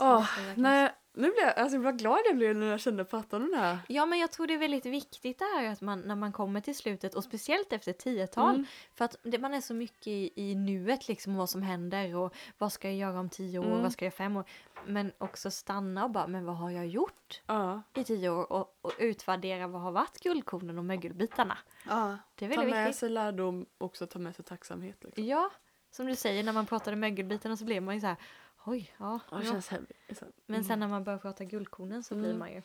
Åh, 0.00 0.18
verkligen 0.36 0.62
nej, 0.62 0.92
nu 1.12 1.30
blev 1.30 1.44
jag, 1.46 1.58
alltså 1.58 1.78
vad 1.78 1.98
glad 1.98 2.18
jag 2.28 2.36
blev 2.36 2.56
när 2.56 2.66
jag 2.66 2.80
kände 2.80 3.04
den 3.30 3.54
här. 3.54 3.78
Ja 3.88 4.06
men 4.06 4.18
jag 4.18 4.30
tror 4.30 4.46
det 4.46 4.54
är 4.54 4.58
väldigt 4.58 4.86
viktigt 4.86 5.38
det 5.38 5.44
här 5.44 5.72
att 5.72 5.80
man 5.80 6.00
när 6.00 6.16
man 6.16 6.32
kommer 6.32 6.60
till 6.60 6.76
slutet 6.76 7.14
och 7.14 7.24
speciellt 7.24 7.72
efter 7.72 7.92
tiotal 7.92 8.54
Mm. 8.54 8.66
för 8.94 9.04
att 9.04 9.16
det, 9.22 9.38
man 9.38 9.54
är 9.54 9.60
så 9.60 9.74
mycket 9.74 10.06
i, 10.06 10.32
i 10.34 10.54
nuet 10.54 11.08
liksom 11.08 11.36
vad 11.36 11.50
som 11.50 11.62
händer 11.62 12.16
och 12.16 12.34
vad 12.58 12.72
ska 12.72 12.88
jag 12.88 12.96
göra 12.96 13.20
om 13.20 13.28
tio 13.28 13.58
år, 13.58 13.64
Mm. 13.64 13.82
vad 13.82 13.92
ska 13.92 14.04
jag 14.04 14.06
göra 14.12 14.16
fem 14.16 14.36
år 14.36 14.44
men 14.86 15.12
också 15.18 15.50
stanna 15.50 16.04
och 16.04 16.10
bara 16.10 16.26
men 16.26 16.44
vad 16.44 16.56
har 16.56 16.70
jag 16.70 16.86
gjort 16.86 17.40
Ja. 17.46 17.82
i 17.94 18.04
tio 18.04 18.28
år 18.30 18.52
och, 18.52 18.78
och 18.80 18.92
utvärdera 18.98 19.66
vad 19.66 19.80
har 19.82 19.92
varit 19.92 20.20
guldkornen 20.22 20.78
och 20.78 20.84
mögelbitarna. 20.84 21.58
ja. 21.88 22.16
Det 22.34 22.44
är 22.44 22.50
Ta 22.50 22.56
väldigt 22.56 22.74
med 22.74 22.84
viktigt. 22.86 22.98
sig 23.00 23.08
lärdom 23.10 23.66
också 23.78 24.06
ta 24.06 24.18
med 24.18 24.36
sig 24.36 24.44
tacksamhet. 24.44 24.96
Liksom. 25.04 25.24
Ja, 25.26 25.50
som 25.90 26.06
du 26.06 26.16
säger 26.16 26.44
när 26.44 26.52
man 26.52 26.66
pratade 26.66 26.96
mögelbitarna 26.96 27.56
så 27.56 27.64
blev 27.64 27.82
man 27.82 27.94
ju 27.94 28.00
så 28.00 28.06
här 28.06 28.16
oj 28.64 28.92
ja. 28.98 29.20
Ja, 29.30 29.36
det 29.36 29.44
känns 29.46 29.68
heavy. 29.68 29.86
Så. 30.14 30.26
Men 30.46 30.64
sen 30.64 30.80
när 30.80 30.88
man 30.88 31.04
börjar 31.04 31.18
prata 31.18 31.44
guldkornen 31.44 32.02
så 32.02 32.14
blir 32.14 32.24
Mm. 32.26 32.38
man 32.38 32.52
ju 32.52 32.62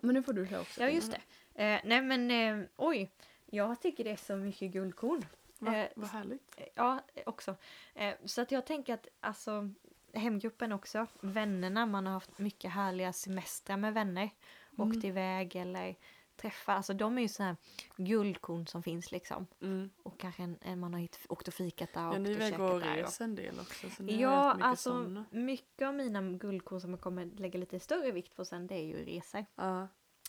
Men 0.00 0.14
nu 0.14 0.22
får 0.22 0.32
du 0.32 0.46
köra 0.46 0.60
också. 0.60 0.80
Ja 0.80 0.88
just 0.88 1.12
det. 1.54 1.64
Eh, 1.64 1.80
nej 1.84 2.02
men 2.02 2.30
eh, 2.30 2.66
oj, 2.76 3.10
jag 3.46 3.80
tycker 3.80 4.04
det 4.04 4.10
är 4.10 4.16
så 4.16 4.36
mycket 4.36 4.70
guldkorn. 4.72 5.24
Va, 5.58 5.76
Eh, 5.76 5.88
vad 5.96 6.08
härligt. 6.08 6.58
Ja, 6.74 7.00
också. 7.26 7.56
Eh, 7.94 8.14
så 8.24 8.40
att 8.42 8.50
jag 8.52 8.66
tänker 8.66 8.94
att 8.94 9.08
alltså 9.20 9.70
hemgruppen 10.12 10.72
också, 10.72 11.06
vännerna, 11.20 11.86
man 11.86 12.06
har 12.06 12.12
haft 12.12 12.38
mycket 12.38 12.70
härliga 12.70 13.12
semestrar 13.12 13.76
med 13.76 13.94
vänner. 13.94 14.30
Åkt 14.76 14.94
Mm. 14.94 15.06
iväg 15.06 15.56
eller 15.56 15.96
träffat, 16.44 16.76
alltså 16.76 16.94
de 16.94 17.18
är 17.18 17.22
ju 17.22 17.28
så 17.28 17.42
här 17.42 17.56
guldkorn 17.96 18.66
som 18.66 18.82
finns 18.82 19.12
liksom. 19.12 19.46
Mm. 19.60 19.90
Och 20.02 20.18
kanske 20.20 20.42
en, 20.42 20.58
en 20.62 20.80
man 20.80 20.92
har 20.94 21.00
hit, 21.00 21.18
åkt 21.28 21.48
och 21.48 21.54
fikat 21.54 21.92
där 21.94 22.08
och 22.08 22.14
Ja, 22.14 22.18
ni 22.18 22.30
iväg 22.30 22.52
käkat 22.52 22.70
och 22.72 22.80
reser 22.80 23.24
en 23.24 23.34
del 23.34 23.60
också. 23.60 23.90
Så 23.90 24.02
ni 24.02 24.20
Ja, 24.20 24.54
mycket 24.54 24.66
alltså 24.66 24.90
såna. 24.90 25.24
mycket 25.30 25.88
av 25.88 25.94
mina 25.94 26.22
guldkorn 26.22 26.80
som 26.80 26.90
jag 26.90 27.00
kommer 27.00 27.24
lägga 27.24 27.58
lite 27.60 27.80
större 27.80 28.10
vikt 28.12 28.36
på 28.36 28.44
sen 28.44 28.66
det 28.66 28.74
är 28.74 28.84
ju 28.84 29.04
resor. 29.04 29.46
Ja. 29.54 29.88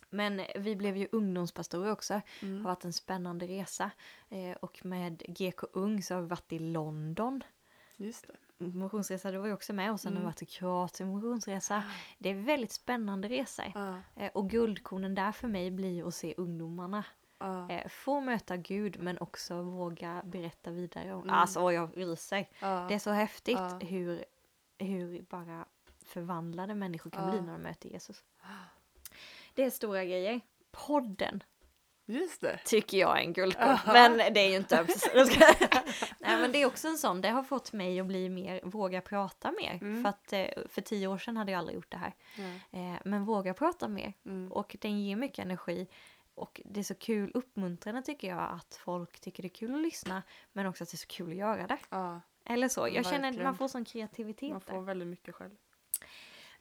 Men 0.09 0.41
vi 0.55 0.75
blev 0.75 0.97
ju 0.97 1.07
ungdomspastorer 1.11 1.91
också. 1.91 2.21
Det 2.39 2.45
Mm. 2.45 2.57
har 2.65 2.71
varit 2.71 2.85
en 2.85 2.93
spännande 2.93 3.47
resa. 3.47 3.91
Eh, 4.29 4.51
och 4.51 4.85
med 4.85 5.23
GK 5.27 5.63
Ung 5.73 6.03
så 6.03 6.13
har 6.13 6.21
vi 6.21 6.27
varit 6.27 6.51
i 6.53 6.59
London. 6.59 7.43
Just 7.97 8.27
det. 8.27 8.33
Motionsresa, 8.57 9.31
då 9.31 9.39
var 9.39 9.47
jag 9.47 9.55
också 9.55 9.73
med. 9.73 9.91
Och 9.91 9.99
sen 9.99 10.11
har 10.13 10.17
Mm. 10.17 10.21
vi 10.21 10.25
varit 10.25 10.41
i 10.41 10.45
Kroatien 10.45 11.09
motionsresa. 11.09 11.83
Det 12.17 12.29
är 12.29 12.33
väldigt 12.35 12.71
spännande 12.71 13.27
resor. 13.29 13.65
Ja. 13.75 13.97
Eh, 14.15 14.31
och 14.33 14.49
guldkornen 14.49 15.15
där 15.15 15.31
för 15.31 15.47
mig 15.47 15.71
blir 15.71 15.91
ju 15.91 16.07
att 16.07 16.15
se 16.15 16.33
ungdomarna. 16.37 17.03
Ja. 17.39 17.69
Eh, 17.71 17.87
få 17.89 18.19
möta 18.21 18.57
Gud 18.57 18.99
men 18.99 19.17
också 19.17 19.61
våga 19.61 20.21
berätta 20.25 20.71
vidare. 20.71 21.13
Om, 21.13 21.21
Mm. 21.23 21.35
Alltså 21.35 21.71
jag 21.71 21.89
ryser. 21.97 22.49
Ja. 22.61 22.85
Det 22.89 22.95
är 22.95 22.99
så 22.99 23.11
häftigt 23.11 23.57
Ja. 23.57 23.79
hur, 23.81 24.25
hur 24.77 25.21
bara 25.21 25.65
förvandlade 26.05 26.75
människor 26.75 27.09
kan 27.09 27.29
bli 27.31 27.41
när 27.41 27.53
de 27.53 27.61
möter 27.61 27.89
Jesus. 27.89 28.23
Det 29.53 29.63
är 29.63 29.69
stora 29.69 30.05
grejer. 30.05 30.41
Podden 30.71 31.43
Just 32.07 32.41
det. 32.41 32.59
tycker 32.65 32.97
jag 32.97 33.17
är 33.17 33.21
en 33.21 33.33
guldkorn. 33.33 33.67
Aha. 33.69 33.93
Men 33.93 34.17
det 34.33 34.39
är 34.39 34.49
ju 34.49 34.55
inte 34.55 34.87
Nej 36.19 36.41
men 36.41 36.51
det 36.51 36.61
är 36.61 36.65
också 36.65 36.87
en 36.87 36.97
sån, 36.97 37.21
det 37.21 37.29
har 37.29 37.43
fått 37.43 37.73
mig 37.73 37.99
att 37.99 38.05
bli 38.05 38.29
mer, 38.29 38.61
våga 38.63 39.01
prata 39.01 39.51
mer. 39.51 39.79
Mm. 39.81 40.03
För 40.03 40.09
att 40.09 40.33
eh, 40.33 40.63
för 40.69 40.81
tio 40.81 41.07
år 41.07 41.17
sedan 41.17 41.37
hade 41.37 41.51
jag 41.51 41.59
aldrig 41.59 41.75
gjort 41.75 41.91
det 41.91 41.97
här. 41.97 42.13
Eh, 42.71 42.99
Men 43.05 43.25
våga 43.25 43.53
prata 43.53 43.87
mer. 43.87 44.13
Mm. 44.25 44.51
Och 44.51 44.75
den 44.81 45.03
ger 45.05 45.15
mycket 45.15 45.39
energi. 45.45 45.87
Och 46.35 46.61
det 46.65 46.79
är 46.79 46.83
så 46.83 46.95
kul, 46.95 47.31
uppmuntrande 47.33 48.01
tycker 48.01 48.27
jag 48.27 48.49
att 48.51 48.75
folk 48.75 49.19
tycker 49.19 49.43
det 49.43 49.47
är 49.47 49.55
kul 49.55 49.75
att 49.75 49.81
lyssna. 49.81 50.23
Men 50.53 50.65
också 50.65 50.83
att 50.83 50.91
det 50.91 50.95
är 50.95 50.97
så 50.97 51.07
kul 51.07 51.29
att 51.29 51.35
göra 51.35 51.67
det. 51.67 51.77
Ja. 51.89 52.21
Eller 52.45 52.67
så, 52.67 52.87
jag 52.87 53.05
känner 53.05 53.17
att 53.17 53.23
Verkligen. 53.23 53.43
man 53.43 53.55
får 53.57 53.67
sån 53.67 53.85
kreativitet 53.85 54.51
Man 54.51 54.61
där. 54.65 54.73
får 54.73 54.81
väldigt 54.81 55.07
mycket 55.07 55.35
själv. 55.35 55.51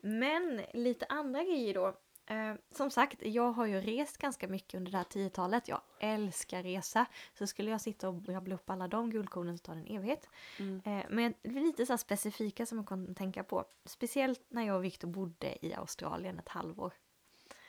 Men 0.01 0.61
lite 0.73 1.07
andra 1.09 1.43
grejer 1.45 1.75
då. 1.75 1.95
Eh, 2.27 2.55
som 2.71 2.91
sagt, 2.91 3.23
jag 3.23 3.53
har 3.53 3.67
ju 3.67 3.81
rest 3.81 4.19
ganska 4.19 4.49
mycket 4.49 4.75
under 4.75 4.93
det 4.93 4.99
här 4.99 5.05
tiotalet. 5.05 5.69
Jag 5.69 5.81
älskar 6.01 6.63
resa. 6.63 7.07
Så 7.39 7.47
skulle 7.47 7.71
jag 7.71 7.81
sitta 7.81 8.09
och 8.09 8.29
rabbla 8.29 8.55
upp 8.55 8.71
alla 8.71 8.89
de 8.89 9.11
guldkornen 9.11 9.59
så 9.59 9.63
tar 9.63 9.75
det 9.75 9.81
en 9.81 9.97
evighet. 9.97 10.29
Mm. 10.59 10.83
Eh, 10.85 11.05
men 11.11 11.35
lite 11.43 11.87
så 11.87 11.93
här 11.93 11.99
specifika 11.99 12.67
som 12.67 12.77
man 12.77 12.87
kan 12.87 13.15
tänka 13.15 13.45
på. 13.45 13.65
Speciellt 13.85 14.43
när 14.49 14.63
jag 14.67 14.77
och 14.77 14.85
Victor 14.85 15.09
bodde 15.09 15.67
i 15.67 15.75
Australien 15.75 16.39
ett 16.39 16.49
halvår. 16.49 16.93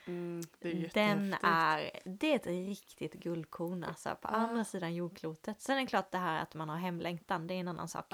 Mm. 0.07 0.41
Är 0.61 0.91
Den 0.93 1.35
är, 1.43 1.99
det 2.05 2.31
är 2.31 2.35
ett 2.35 2.47
riktigt 2.47 3.13
guldkorn 3.13 3.83
alltså 3.83 4.09
på 4.09 4.29
Ja. 4.31 4.35
andra 4.35 4.63
sidan 4.65 4.95
jordklotet. 4.95 5.61
Sen 5.61 5.77
är 5.77 5.81
det 5.81 5.87
klart 5.87 6.11
det 6.11 6.17
här 6.17 6.41
att 6.41 6.53
man 6.53 6.69
har 6.69 6.77
hemlängtan, 6.77 7.47
det 7.47 7.53
är 7.53 7.59
en 7.59 7.67
annan 7.67 7.87
sak. 7.87 8.13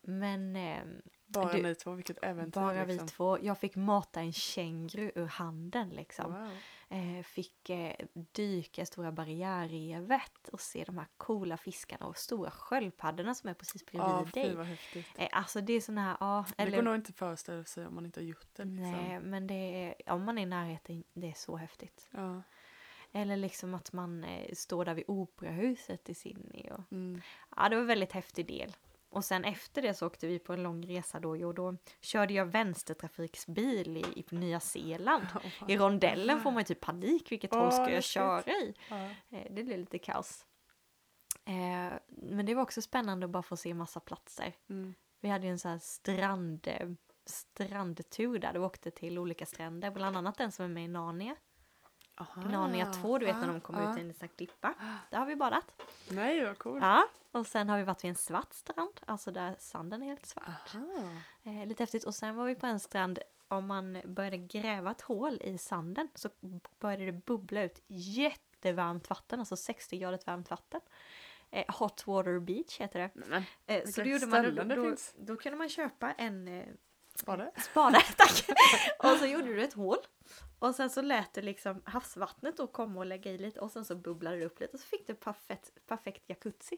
Men 0.00 0.56
ehm, 0.56 1.02
Bara 1.32 1.52
Du- 1.52 1.62
ni 1.62 1.74
två, 1.74 1.92
vilket 1.92 2.18
äventyr. 2.24 2.60
bara 2.60 2.84
vi 2.84 2.92
liksom. 2.92 3.08
två. 3.08 3.38
Jag 3.42 3.58
fick 3.58 3.76
mata 3.76 4.20
en 4.20 4.32
känguru 4.32 5.12
ur 5.14 5.26
handen 5.26 5.88
liksom. 5.90 6.32
Wow. 6.32 6.50
Eh, 6.88 7.22
fick 7.22 7.70
eh, 7.70 7.94
dyka 8.32 8.86
stora 8.86 9.12
barriärrevet 9.12 10.48
och 10.52 10.60
se 10.60 10.84
de 10.84 10.98
här 10.98 11.06
coola 11.16 11.56
fiskarna 11.56 12.06
och 12.06 12.16
stora 12.16 12.50
sköldpaddorna 12.50 13.34
som 13.34 13.50
är 13.50 13.54
precis 13.54 13.86
bredvid 13.86 14.34
fy 14.34 14.40
dig. 14.42 14.54
vad 14.56 14.66
häftigt. 14.66 15.06
Eh, 15.14 15.28
alltså 15.32 15.60
det 15.60 15.72
är 15.72 15.80
såna 15.80 16.02
här, 16.02 16.16
ja. 16.20 16.44
Det 16.56 16.70
går 16.70 16.82
nog 16.82 16.94
inte 16.94 17.12
föreställa 17.12 17.64
sig 17.64 17.86
om 17.86 17.94
man 17.94 18.06
inte 18.06 18.20
har 18.20 18.24
gjort 18.24 18.54
det. 18.56 18.64
Liksom. 18.64 18.92
nej, 18.92 19.20
men 19.20 19.46
det 19.46 19.54
är, 19.54 20.12
om 20.12 20.24
man 20.24 20.38
är 20.38 20.42
i 20.42 20.46
närheten, 20.46 21.04
det 21.12 21.28
är 21.28 21.32
så 21.34 21.56
häftigt. 21.56 22.08
Ja. 22.10 22.42
Eller 23.12 23.36
liksom 23.36 23.74
att 23.74 23.92
man 23.92 24.24
eh, 24.24 24.54
står 24.54 24.84
där 24.84 24.94
vid 24.94 25.04
operahuset 25.08 26.08
i 26.08 26.14
Sydney. 26.14 26.70
Och, 26.70 26.92
Mm. 26.92 27.20
ja, 27.56 27.68
det 27.68 27.76
var 27.76 27.80
en 27.80 27.86
väldigt 27.86 28.12
häftig 28.12 28.46
del. 28.46 28.72
Och 29.12 29.24
sen 29.24 29.44
efter 29.44 29.82
det 29.82 29.94
så 29.94 30.06
åkte 30.06 30.26
vi 30.26 30.38
på 30.38 30.52
en 30.52 30.62
lång 30.62 30.86
resa 30.86 31.20
då. 31.20 31.36
Jo, 31.36 31.52
då 31.52 31.76
körde 32.00 32.34
jag 32.34 32.46
vänstertrafiksbil 32.46 33.96
i, 33.96 34.00
i 34.20 34.24
Nya 34.30 34.60
Zeeland. 34.60 35.26
I 35.68 35.76
rondellen 35.76 36.40
får 36.40 36.50
man 36.50 36.60
ju 36.60 36.64
typ 36.64 36.80
panik, 36.80 37.32
vilket 37.32 37.54
håll 37.54 37.62
Åh, 37.62 37.70
ska 37.70 37.90
jag 37.90 38.04
köra 38.04 38.42
i? 38.52 38.74
Eh, 39.30 39.46
Det 39.50 39.62
blev 39.64 39.78
lite 39.78 39.98
kaos. 39.98 40.46
Eh, 41.44 41.92
Men 42.06 42.46
det 42.46 42.54
var 42.54 42.62
också 42.62 42.82
spännande 42.82 43.24
att 43.24 43.30
bara 43.30 43.42
få 43.42 43.56
se 43.56 43.74
massa 43.74 44.00
platser. 44.00 44.54
Mm. 44.70 44.94
Vi 45.20 45.28
hade 45.28 45.46
ju 45.46 45.50
en 45.52 45.58
sån 45.58 45.70
här 45.70 45.78
strand, 45.78 46.68
strandtur 47.26 48.38
där. 48.38 48.52
Vi 48.52 48.58
åkte 48.58 48.90
till 48.90 49.18
olika 49.18 49.46
stränder, 49.46 49.90
bland 49.90 50.16
annat 50.16 50.38
den 50.38 50.52
som 50.52 50.64
är 50.64 50.68
med 50.68 50.84
i 50.84 50.88
Narnia. 50.88 51.36
Gnania 52.36 52.92
2, 52.92 53.18
du 53.18 53.26
vet 53.26 53.36
när 53.36 53.46
de 53.46 53.60
kommer 53.60 53.90
ut 53.90 53.98
i 53.98 54.00
en 54.00 54.08
liten 54.08 54.28
klippa. 54.28 54.74
Där 55.10 55.18
har 55.18 55.26
vi 55.26 55.36
badat. 55.36 55.82
Nej, 56.10 56.44
vad 56.44 56.58
coolt. 56.58 56.82
Ja, 56.82 57.04
och 57.32 57.46
sen 57.46 57.68
har 57.68 57.78
vi 57.78 57.84
varit 57.84 58.04
vid 58.04 58.08
en 58.08 58.14
svart 58.14 58.52
strand, 58.52 59.00
alltså 59.06 59.30
där 59.30 59.56
sanden 59.58 60.02
är 60.02 60.06
helt 60.06 60.26
svart. 60.26 60.74
Eh, 61.42 61.66
lite 61.66 61.82
häftigt. 61.82 62.04
Och 62.04 62.14
sen 62.14 62.36
var 62.36 62.44
vi 62.44 62.54
på 62.54 62.66
en 62.66 62.80
strand, 62.80 63.18
om 63.48 63.66
man 63.66 64.00
började 64.04 64.38
gräva 64.38 64.90
ett 64.90 65.00
hål 65.00 65.38
i 65.42 65.58
sanden 65.58 66.08
så 66.14 66.28
började 66.78 67.04
det 67.06 67.12
bubbla 67.12 67.62
ut 67.62 67.82
jättevarmt 67.86 69.10
vatten, 69.10 69.40
alltså 69.40 69.56
60 69.56 69.98
grader 69.98 70.20
varmt 70.26 70.50
vatten. 70.50 70.80
Eh, 71.50 71.64
Hot 71.78 72.06
Water 72.06 72.38
Beach 72.38 72.80
heter 72.80 73.00
det. 73.00 73.10
Men, 73.14 73.44
Eh, 73.66 73.84
så 73.84 74.00
då, 74.00 74.06
gjorde 74.06 74.26
man, 74.26 74.54
då, 74.54 74.62
då, 74.64 74.96
då 75.16 75.36
kunde 75.36 75.58
man 75.58 75.68
köpa 75.68 76.12
en 76.12 76.48
eh, 76.48 76.64
det? 77.26 77.60
spade, 77.62 78.00
tack! 78.16 78.44
och 78.98 79.18
så 79.18 79.26
gjorde 79.26 79.46
du 79.46 79.62
ett 79.62 79.72
hål. 79.74 79.98
Och 80.58 80.74
sen 80.74 80.90
så 80.90 81.02
lät 81.02 81.34
du 81.34 81.42
liksom 81.42 81.82
havsvattnet 81.84 82.56
då 82.56 82.66
komma 82.66 82.98
och 82.98 83.06
lägga 83.06 83.30
i 83.32 83.38
lite 83.38 83.60
och 83.60 83.70
sen 83.70 83.84
så 83.84 83.96
bubblade 83.96 84.36
det 84.38 84.44
upp 84.44 84.60
lite 84.60 84.72
och 84.72 84.80
så 84.80 84.86
fick 84.86 85.06
du 85.06 85.14
perfekt, 85.14 85.70
perfekt 85.86 86.22
jacuzzi 86.28 86.76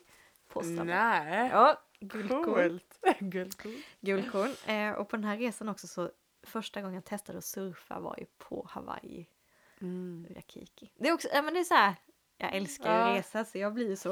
på 0.49 0.61
stranden. 0.63 0.87
Nej. 0.87 1.49
Ja, 1.53 1.83
guldkorn. 2.01 2.81
Guldkorn. 3.21 3.83
Guldkorn. 4.01 4.55
Eh, 4.77 4.93
och 4.93 5.09
på 5.09 5.17
den 5.17 5.25
här 5.25 5.37
resan 5.37 5.69
också 5.69 5.87
så 5.87 6.11
första 6.43 6.81
gången 6.81 6.95
jag 6.95 7.05
testade 7.05 7.39
att 7.39 7.45
surfa 7.45 8.01
var 8.01 8.17
ju 8.19 8.27
på 8.39 8.67
Hawaii, 8.71 9.27
Mm. 9.81 10.27
Waikiki. 10.31 10.93
Det 10.97 11.09
är 11.09 11.13
också, 11.13 11.29
ja 11.33 11.43
men 11.43 11.55
det 11.55 11.61
är 11.61 11.65
så 11.65 11.75
här, 11.75 11.95
jag 12.39 12.55
älskar 12.55 12.85
ju 13.09 13.11
Ja. 13.13 13.19
resa 13.19 13.45
så 13.45 13.59
jag 13.59 13.75
blir 13.75 13.89
ju 13.89 13.97
så. 13.97 14.09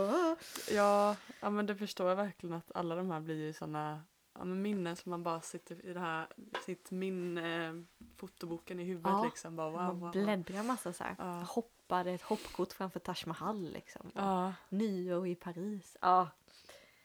Ja, 0.71 1.17
ja, 1.41 1.51
men 1.51 1.67
det 1.67 1.77
förstår 1.77 2.09
jag 2.09 2.17
verkligen 2.17 2.57
att 2.57 2.73
alla 2.75 2.95
de 2.95 3.11
här 3.11 3.21
blir 3.21 3.37
ju 3.47 3.53
såna 3.53 4.03
ja, 4.43 4.47
men 4.47 4.63
minnen 4.63 4.97
som 4.97 5.11
man 5.11 5.23
bara 5.23 5.41
sitter 5.41 5.87
i 5.87 5.93
det 5.93 6.01
här, 6.01 6.27
sitt 6.65 6.91
minne, 6.91 7.85
fotoboken 8.17 8.81
i 8.81 8.85
huvudet 8.85 9.13
Ja, 9.13 9.25
liksom. 9.25 9.57
Bara, 9.57 9.71
wow, 9.71 9.81
man 9.81 9.89
wow, 9.89 10.01
wow. 10.01 10.11
bläddrar 10.11 10.63
massa 10.63 10.93
så 10.93 11.05
här. 11.05 11.15
Ja. 11.19 11.43
Hoppade 11.43 12.11
ett 12.11 12.23
hoppkort 12.23 12.73
framför 12.73 13.01
Taj 13.01 13.17
Mahal 13.27 13.73
liksom. 13.73 14.11
Ja, 14.15 14.55
Nyår 14.69 15.27
i 15.27 15.35
Paris. 15.35 15.97
Ja. 16.01 16.29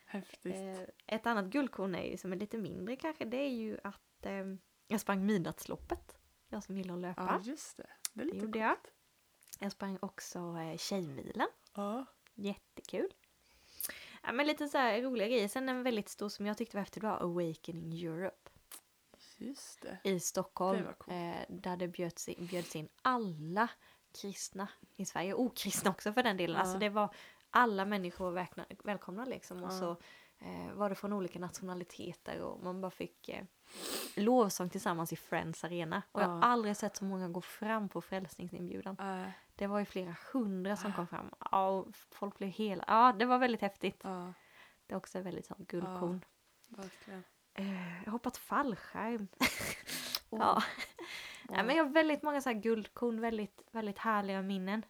häftigt. 0.05 0.55
Eh, 0.55 1.15
ett 1.15 1.27
annat 1.27 1.45
guldkorn 1.45 1.95
är 1.95 2.03
ju, 2.03 2.17
som 2.17 2.33
är 2.33 2.35
lite 2.35 2.57
mindre 2.57 2.95
kanske, 2.95 3.25
det 3.25 3.37
är 3.37 3.53
ju 3.53 3.77
att 3.83 4.25
eh, 4.25 4.45
jag 4.87 5.01
sprang 5.01 5.25
midnattsloppet. 5.25 6.17
Jag 6.49 6.63
som 6.63 6.77
gillar 6.77 6.93
att 6.93 7.01
löpa. 7.01 7.39
Ja, 7.43 7.49
just 7.49 7.77
det. 7.77 7.87
Det 8.13 8.21
är 8.21 8.25
det 8.25 8.33
lite 8.33 8.45
gjorde 8.45 8.59
jag. 8.59 8.77
Jag 9.59 9.71
sprang 9.71 9.97
också 10.01 10.39
eh, 10.39 10.77
Tjejmilen. 10.77 11.47
Ja. 11.75 12.05
Jättekul. 12.35 13.09
Ja, 14.27 14.33
men 14.33 14.47
lite 14.47 14.67
så 14.67 14.77
här 14.77 15.01
roliga 15.01 15.27
grejer. 15.27 15.47
Sen 15.47 15.69
en 15.69 15.83
väldigt 15.83 16.09
stor 16.09 16.29
som 16.29 16.45
jag 16.45 16.57
tyckte 16.57 16.77
var 16.77 16.81
häftig 16.81 17.03
var 17.03 17.17
Awakening 17.23 17.93
Europe 18.03 18.49
Just 19.37 19.81
det. 19.81 19.97
i 20.03 20.19
Stockholm. 20.19 20.77
Det 20.79 20.85
var 20.85 20.93
coolt. 20.93 21.17
eh, 21.17 21.55
där 21.55 21.77
det 21.77 21.87
bjöds 21.87 22.29
in, 22.29 22.45
bjöds 22.45 22.75
in 22.75 22.89
alla 23.01 23.69
kristna 24.21 24.67
i 24.95 25.05
Sverige. 25.05 25.33
Okristna 25.33 25.89
också 25.91 26.13
för 26.13 26.23
den 26.23 26.37
delen. 26.37 26.55
Ja. 26.55 26.61
Alltså 26.61 26.77
det 26.77 26.89
var 26.89 27.15
alla 27.49 27.85
människor 27.85 28.31
väkna, 28.31 28.65
välkomna 28.83 29.25
liksom. 29.25 29.63
Och 29.63 29.71
Ja. 29.71 29.79
så 29.79 29.91
eh, 30.39 30.73
var 30.73 30.89
det 30.89 30.95
från 30.95 31.13
olika 31.13 31.39
nationaliteter 31.39 32.41
och 32.41 32.63
man 32.63 32.81
bara 32.81 32.91
fick 32.91 33.29
eh, 33.29 33.43
lovsång 34.15 34.69
tillsammans 34.69 35.13
i 35.13 35.15
Friends 35.15 35.63
Arena. 35.63 36.01
Och 36.11 36.21
jag 36.21 36.27
har 36.27 36.37
Ja. 36.37 36.43
aldrig 36.43 36.77
sett 36.77 36.95
så 36.95 37.05
många 37.05 37.29
gå 37.29 37.41
fram 37.41 37.89
på 37.89 38.01
frälsningsinbjudan. 38.01 38.95
Det 39.57 39.67
var 39.67 39.79
ju 39.79 39.85
flera 39.85 40.15
hundra 40.33 40.75
som 40.77 40.93
kom 40.93 41.07
fram. 41.07 41.29
Ja, 41.51 41.85
folk 42.11 42.37
blev 42.37 42.49
hela... 42.49 42.83
Ja, 42.87 43.13
det 43.19 43.25
var 43.25 43.37
väldigt 43.37 43.61
häftigt. 43.61 43.99
ja, 44.03 44.33
Det 44.87 44.93
är 44.93 44.97
också 44.97 45.21
väldigt 45.21 45.45
sånt 45.45 45.67
guldkorn. 45.67 46.25
verkligen. 46.67 47.23
Eh, 47.53 47.97
jag 47.99 48.05
har 48.05 48.11
hoppat 48.11 48.37
fallskärm. 48.37 49.27
Oh. 50.29 50.39
Ja. 50.39 50.63
Ja. 51.49 51.55
ja, 51.57 51.63
men 51.63 51.75
jag 51.75 51.83
har 51.85 51.91
väldigt 51.91 52.23
många 52.23 52.41
så 52.41 52.49
här 52.49 52.59
guldkorn, 52.59 53.21
väldigt, 53.21 53.61
väldigt 53.71 53.97
härliga 53.97 54.41
minnen. 54.41 54.85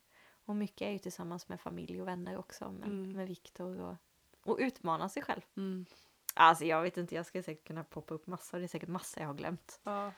Och 0.46 0.56
mycket 0.56 0.82
är 0.82 0.92
ju 0.92 1.00
tillsammans 1.00 1.50
med 1.50 1.62
familj 1.62 2.02
och 2.02 2.08
vänner 2.08 2.38
också. 2.38 2.72
Men, 2.72 2.84
Mm. 2.92 3.12
Med 3.12 3.28
Viktor 3.28 3.80
och, 3.80 3.96
och 4.44 4.58
utmana 4.60 5.10
sig 5.10 5.24
själv. 5.24 5.42
Mm. 5.58 5.86
Alltså 6.34 6.66
jag 6.66 6.82
vet 6.82 6.98
inte, 6.98 7.16
jag 7.16 7.26
skulle 7.26 7.44
säkert 7.44 7.68
kunna 7.68 7.84
poppa 7.84 8.14
upp 8.14 8.28
massor. 8.28 8.58
Det 8.58 8.64
är 8.66 8.68
säkert 8.68 8.90
massor 8.90 9.22
jag 9.24 9.28
har 9.30 9.34
glömt. 9.36 9.80
Ja, 9.84 10.12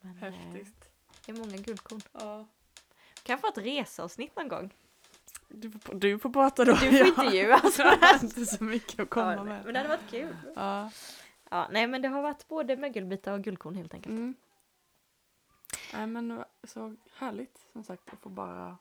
Men, 0.00 0.22
eh, 0.22 0.30
häftigt. 0.32 0.90
det 1.26 1.32
är 1.32 1.36
många 1.36 1.56
guldkorn. 1.56 2.00
Ja. 2.12 2.46
Kan 3.22 3.38
få 3.38 3.48
ett 3.48 3.58
reseavsnitt 3.58 4.36
någon 4.36 4.48
gång? 4.48 4.74
Du, 5.48 5.70
får, 5.70 5.94
du 5.94 6.18
får 6.18 6.30
prata 6.30 6.64
då. 6.64 6.72
Du 6.72 6.78
får 6.98 7.06
intervjua. 7.08 7.54
Alltså. 7.54 7.82
Jag 7.82 7.96
har 7.96 8.24
inte 8.24 8.46
så 8.46 8.64
mycket 8.64 9.00
att 9.00 9.10
komma 9.10 9.34
Ja, 9.34 9.44
med. 9.44 9.64
men 9.64 9.74
det 9.74 9.78
hade 9.80 9.88
varit 9.88 10.10
kul. 10.10 10.36
Ja. 10.56 10.90
Ja, 11.50 11.68
nej 11.70 11.86
men 11.86 12.02
det 12.02 12.08
har 12.08 12.22
varit 12.22 12.48
både 12.48 12.76
mögelbitar 12.76 13.32
och 13.32 13.42
guldkorn 13.44 13.74
helt 13.74 13.94
enkelt. 13.94 14.10
Mm. 14.12 14.34
Nej 15.94 16.06
men 16.06 16.44
så 16.64 16.96
härligt 17.16 17.66
som 17.72 17.84
sagt 17.84 18.12
att 18.12 18.20
få 18.20 18.28
bara 18.28 18.76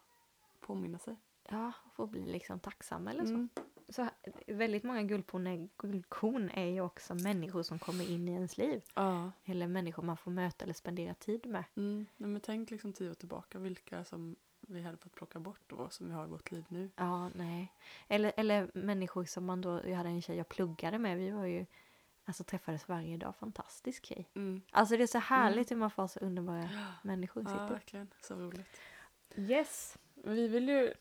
påminna 0.60 1.00
sig. 1.00 1.16
Ja, 1.50 1.72
få 1.96 2.06
bli 2.08 2.26
liksom 2.26 2.60
tacksam 2.60 3.08
eller 3.08 3.24
så. 3.24 3.30
Mm. 3.30 3.50
Så. 3.92 4.10
Väldigt 4.48 4.84
många 4.84 5.04
guldkorn 5.04 5.48
är, 5.48 5.70
guldkorn 5.78 6.50
är 6.50 6.66
ju 6.66 6.82
också 6.82 7.16
människor 7.16 7.64
som 7.64 7.80
kommer 7.80 8.10
in 8.10 8.28
i 8.28 8.32
ens 8.32 8.58
liv. 8.58 8.84
Ja. 8.96 9.32
Eller 9.46 9.68
människor 9.68 10.04
man 10.04 10.18
får 10.18 10.32
möta 10.32 10.64
eller 10.64 10.74
spendera 10.74 11.14
tid 11.14 11.46
med. 11.46 11.64
Mm. 11.76 12.06
Nej, 12.18 12.30
men 12.30 12.42
tänk 12.42 12.72
liksom 12.72 12.94
tio 12.94 13.10
år 13.10 13.14
tillbaka 13.14 13.60
vilka 13.60 14.06
som 14.06 14.36
vi 14.68 14.82
hade 14.82 14.98
fått 14.98 15.16
plocka 15.16 15.40
bort 15.40 15.62
då 15.68 15.90
som 15.90 16.08
vi 16.08 16.14
har 16.14 16.26
i 16.26 16.28
vårt 16.28 16.52
liv 16.52 16.66
nu. 16.68 16.90
Ja, 16.96 17.30
nej. 17.30 17.74
Eller, 18.08 18.34
eller 18.38 18.72
människor 18.74 19.26
som 19.26 19.46
man 19.46 19.62
då, 19.62 19.82
jag 19.86 19.96
hade 19.96 20.10
en 20.10 20.22
tjej 20.22 20.38
jag 20.38 20.50
pluggade 20.50 21.00
med, 21.00 21.18
vi 21.18 21.32
var 21.32 21.46
ju, 21.46 21.66
alltså 22.26 22.44
träffades 22.44 22.88
varje 22.88 23.18
dag, 23.18 23.36
fantastisk 23.36 24.06
tjej. 24.06 24.30
Mm. 24.34 24.62
Alltså 24.72 24.98
det 24.98 25.04
är 25.04 25.08
så 25.08 25.20
härligt 25.20 25.72
hur 25.72 25.76
man 25.76 25.92
får 25.92 26.08
så 26.08 26.20
underbara 26.20 26.70
människor 27.04 27.46
Ja, 27.48 27.68
verkligen. 27.68 28.14
Så 28.22 28.36
roligt. 28.36 28.80
Yes. 29.36 29.98
Men 30.14 30.36
Vi 30.36 30.48
vill 30.48 30.70
ju, 30.70 30.94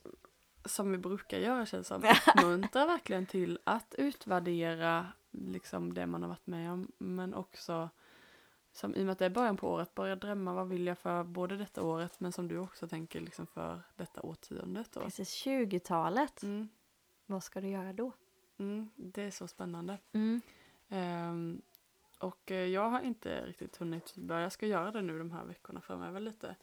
som 0.64 0.92
vi 0.92 0.98
brukar 0.98 1.38
göra 1.38 1.66
känns 1.66 1.86
som, 1.86 2.02
uppmuntra 2.36 2.86
verkligen 2.86 3.26
till 3.26 3.58
att 3.64 3.94
utvärdera 3.98 5.06
liksom 5.30 5.94
det 5.94 6.06
man 6.06 6.22
har 6.22 6.28
varit 6.28 6.46
med 6.46 6.72
om. 6.72 6.92
Men 6.98 7.34
också, 7.34 7.88
som, 8.72 8.94
i 8.94 9.00
och 9.00 9.04
med 9.06 9.12
att 9.12 9.18
det 9.18 9.24
är 9.24 9.30
början 9.30 9.56
på 9.56 9.68
året, 9.70 9.94
börja 9.94 10.16
drömma 10.16 10.54
vad 10.54 10.68
vill 10.68 10.86
jag 10.86 10.98
för 10.98 11.24
både 11.24 11.56
detta 11.56 11.82
året 11.82 12.20
men 12.20 12.32
som 12.32 12.48
du 12.48 12.58
också 12.58 12.88
tänker 12.88 13.20
liksom 13.20 13.46
för 13.46 13.82
detta 13.96 14.20
årtiondet. 14.20 14.92
Då. 14.92 15.00
Precis, 15.00 15.46
20-talet. 15.46 16.42
Mm, 16.42 16.68
Vad 17.26 17.42
ska 17.44 17.60
du 17.60 17.68
göra 17.68 17.92
då? 17.92 18.12
mm, 18.58 18.90
det 18.96 19.22
är 19.22 19.30
så 19.30 19.48
spännande. 19.48 19.98
Mm. 20.12 20.40
Ehm, 20.88 21.62
och 22.18 22.50
eh, 22.50 22.66
jag 22.66 22.90
har 22.90 23.00
inte 23.00 23.46
riktigt 23.46 23.76
hunnit 23.76 24.14
börja, 24.16 24.42
jag 24.42 24.52
ska 24.52 24.66
göra 24.66 24.90
det 24.90 25.02
nu 25.02 25.18
de 25.18 25.30
här 25.30 25.44
veckorna 25.44 25.80
framöver 25.80 26.20
lite. 26.20 26.56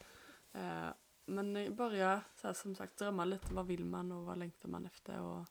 Eh, 0.53 0.87
men 1.27 1.75
börja 1.75 2.21
så 2.35 2.47
här, 2.47 2.53
som 2.53 2.75
sagt 2.75 2.97
drömma 2.97 3.25
lite, 3.25 3.53
vad 3.53 3.67
vill 3.67 3.85
man 3.85 4.11
och 4.11 4.25
vad 4.25 4.37
längtar 4.37 4.69
man 4.69 4.85
efter? 4.85 5.21
Och, 5.21 5.45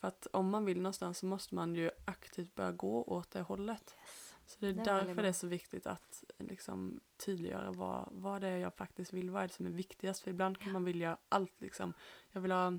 för 0.00 0.08
att 0.08 0.26
om 0.26 0.50
man 0.50 0.64
vill 0.64 0.80
någonstans 0.80 1.18
så 1.18 1.26
måste 1.26 1.54
man 1.54 1.74
ju 1.74 1.90
aktivt 2.04 2.54
börja 2.54 2.72
gå 2.72 3.02
åt 3.02 3.30
det 3.30 3.42
hållet. 3.42 3.96
Yes. 4.00 4.34
Så 4.46 4.56
det 4.60 4.68
är 4.68 4.72
Det 4.72 4.84
därför 4.84 5.22
det 5.22 5.28
är 5.28 5.32
så 5.32 5.46
viktigt 5.46 5.86
att 5.86 6.24
liksom, 6.38 7.00
tydliggöra 7.16 7.72
vad, 7.72 8.08
vad 8.12 8.40
det 8.40 8.48
är 8.48 8.56
jag 8.56 8.74
faktiskt 8.74 9.12
vill, 9.12 9.30
vad 9.30 9.42
är 9.42 9.48
det 9.48 9.54
som 9.54 9.66
är 9.66 9.70
viktigast? 9.70 10.22
För 10.22 10.30
ibland 10.30 10.58
kan 10.58 10.72
man 10.72 10.84
vilja 10.84 11.16
allt 11.28 11.60
liksom. 11.60 11.92
Jag 12.30 12.40
vill 12.40 12.52
ha 12.52 12.72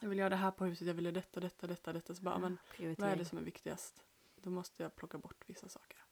jag 0.00 0.08
vill 0.08 0.18
göra 0.18 0.28
det 0.28 0.36
här 0.36 0.50
på 0.50 0.64
huset, 0.64 0.86
jag 0.86 0.94
vill 0.94 1.04
göra 1.04 1.14
detta, 1.14 1.40
detta, 1.40 1.66
detta, 1.66 1.92
detta. 1.92 2.14
Så 2.14 2.22
bara, 2.22 2.38
men 2.38 2.58
vad 2.98 3.08
är 3.08 3.16
det 3.16 3.24
som 3.24 3.38
är 3.38 3.42
viktigast? 3.42 4.04
Då 4.36 4.50
måste 4.50 4.82
jag 4.82 4.96
plocka 4.96 5.18
bort 5.18 5.44
vissa 5.46 5.68
saker. 5.68 6.03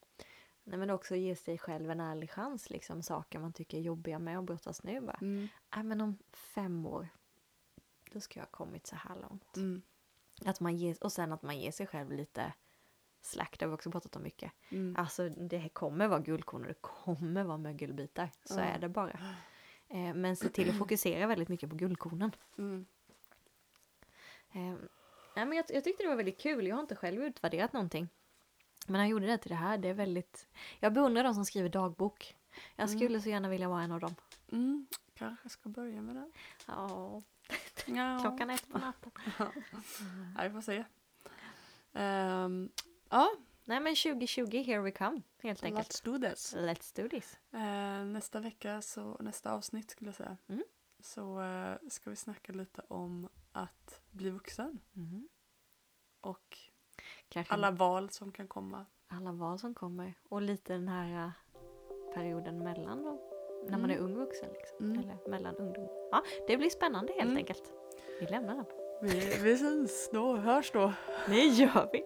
Nej, 0.65 0.79
men 0.79 0.91
också 0.91 1.17
ge 1.17 1.37
sig 1.37 1.59
själv 1.59 1.91
en 1.91 2.01
ärlig 2.01 2.31
chans, 2.31 2.71
liksom 2.71 3.03
saker 3.03 3.39
man 3.39 3.53
tycker 3.53 3.79
är 3.79 3.83
jobbiga 3.83 4.19
med 4.19 4.39
att 4.39 4.45
brottas 4.45 4.83
nu 4.83 5.01
bara. 5.01 5.19
Mm. 5.21 5.49
Nej, 5.77 5.85
men 5.85 6.01
om 6.01 6.19
fem 6.33 6.87
år, 6.87 7.09
då 8.11 8.21
ska 8.21 8.39
jag 8.41 8.45
ha 8.47 8.51
kommit 8.51 8.87
så 8.87 8.97
här 8.97 9.17
långt. 9.17 9.57
Mm. 9.57 9.83
Att 10.45 10.61
man 10.61 10.77
ger, 10.77 10.97
och 11.05 11.13
sen 11.13 11.33
att 11.33 11.43
man 11.43 11.59
ger 11.61 11.71
sig 11.71 11.87
själv 11.87 12.13
lite 12.13 12.53
slack, 13.21 13.59
det 13.59 13.65
har 13.65 13.71
vi 13.71 13.75
också 13.77 13.91
pratat 13.91 14.17
om 14.17 14.23
mycket. 14.23 14.53
Mm. 14.71 14.97
Alltså 14.99 15.29
det 15.29 15.69
kommer 15.69 16.09
vara 16.09 16.21
guldkorn 16.21 16.63
och 16.63 16.69
det 16.69 16.81
kommer 16.81 17.45
vara 17.45 17.59
mögelbitar, 17.59 18.31
så 18.45 18.59
Ja. 18.59 18.65
är 18.65 18.79
det 18.79 18.89
bara. 18.89 19.19
Eh, 19.89 20.15
men 20.15 20.37
se 20.37 20.49
till 20.49 20.71
att 20.71 20.79
fokusera 20.79 21.27
väldigt 21.27 21.49
mycket 21.49 21.71
på 21.71 21.77
guldkornen. 21.77 22.31
Mm. 22.59 22.87
Eh, 24.53 24.75
nej, 25.37 25.47
men 25.47 25.53
jag, 25.53 25.65
jag 25.69 25.85
tyckte 25.85 26.03
det 26.03 26.09
var 26.09 26.17
väldigt 26.17 26.41
kul, 26.41 26.67
jag 26.67 26.77
har 26.77 26.81
inte 26.83 26.97
själv 26.97 27.23
utvärderat 27.23 27.73
någonting. 27.73 28.09
Men 28.89 29.01
jag 29.01 29.09
gjorde 29.11 29.27
det 29.27 29.39
till 29.39 29.49
det 29.51 29.55
här, 29.57 29.79
det 29.79 29.89
är 29.89 29.95
väldigt... 29.95 30.49
Jag 30.81 30.93
beundrar 30.93 31.25
de 31.25 31.35
som 31.35 31.45
skriver 31.45 31.69
dagbok. 31.69 32.37
Jag 32.77 32.89
Mm. 32.89 32.99
skulle 32.99 33.21
så 33.21 33.29
gärna 33.29 33.49
vilja 33.49 33.69
vara 33.69 33.83
en 33.83 33.93
av 33.93 34.01
dem. 34.01 34.15
Mm. 34.53 34.87
Kanske 35.15 35.49
ska 35.49 35.69
börja 35.69 36.03
med 36.03 36.17
det. 36.17 36.31
Ja, 36.67 37.23
Ja. 37.87 38.19
klockan 38.23 38.51
ett 38.51 38.69
på 38.69 38.79
natten. 38.79 39.11
Ja, 40.37 40.43
vi 40.43 40.51
får 40.51 40.61
se. 40.61 40.85
Ehm, 41.93 42.71
ja, 43.11 43.31
Nej 43.65 43.81
men 43.81 43.95
2020, 43.97 44.63
here 44.63 44.81
we 44.81 44.91
come, 44.91 45.23
helt 45.43 45.65
enkelt. 45.65 45.89
let's 45.89 46.05
do 46.05 46.19
this. 46.31 46.55
Let's 46.57 47.03
do 47.03 47.09
this. 47.09 47.39
Eh, 47.53 48.05
nästa 48.05 48.41
vecka, 48.41 48.83
så 48.83 49.17
nästa 49.21 49.53
avsnitt 49.53 49.91
skulle 49.91 50.09
jag 50.09 50.15
säga, 50.15 50.37
Mm. 50.49 50.63
så 51.01 51.43
eh, 51.43 51.77
ska 51.89 52.11
vi 52.11 52.17
snacka 52.17 52.53
lite 52.53 52.83
om 52.89 53.29
att 53.53 54.03
bli 54.11 54.31
vuxen 54.31 54.79
Mhm. 54.93 55.29
och 56.21 56.59
Kanske 57.33 57.55
alla 57.55 57.71
val 57.71 58.11
som 58.11 58.33
kan 58.33 58.49
komma. 58.49 58.87
alla 59.09 59.33
val 59.33 59.59
som 59.59 59.75
kommer. 59.75 60.15
Och 60.29 60.43
lite 60.43 60.73
den 60.73 60.89
här 60.89 61.25
äh, 61.25 61.31
perioden 62.15 62.59
mellan 62.59 63.03
då. 63.03 63.19
när 63.69 63.79
man 63.79 63.91
är 63.91 63.95
Mm. 63.97 64.05
ung 64.07 64.17
vuxen. 64.19 64.49
Liksom. 64.53 64.79
Mm. 64.87 64.99
Eller 64.99 65.29
mellan 65.31 65.57
ungdom. 65.57 65.89
Ja, 66.13 66.23
det 66.47 66.57
blir 66.57 66.71
spännande 66.71 67.13
helt 67.13 67.25
Mm. 67.25 67.37
enkelt. 67.37 67.73
Vi 68.21 68.27
lämnar 68.27 68.55
den. 68.55 68.65
Vi, 69.03 69.39
vi 69.43 69.59
syns 69.59 70.11
då, 70.13 70.37
hörs 70.37 70.71
då. 70.73 70.93
Det 71.27 71.41
gör 71.47 71.89
vi. 71.93 72.05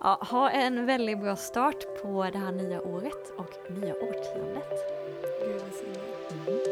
Ja, 0.00 0.18
ha 0.30 0.50
en 0.50 0.86
väldigt 0.86 1.20
bra 1.20 1.36
start 1.36 2.02
på 2.02 2.28
det 2.32 2.38
här 2.38 2.52
nya 2.52 2.82
året 2.82 3.30
och 3.38 3.70
nya 3.70 3.94
årtiondet. 3.94 4.68
Gud 5.40 5.62
välsigne. 5.62 5.94
Så 6.28 6.71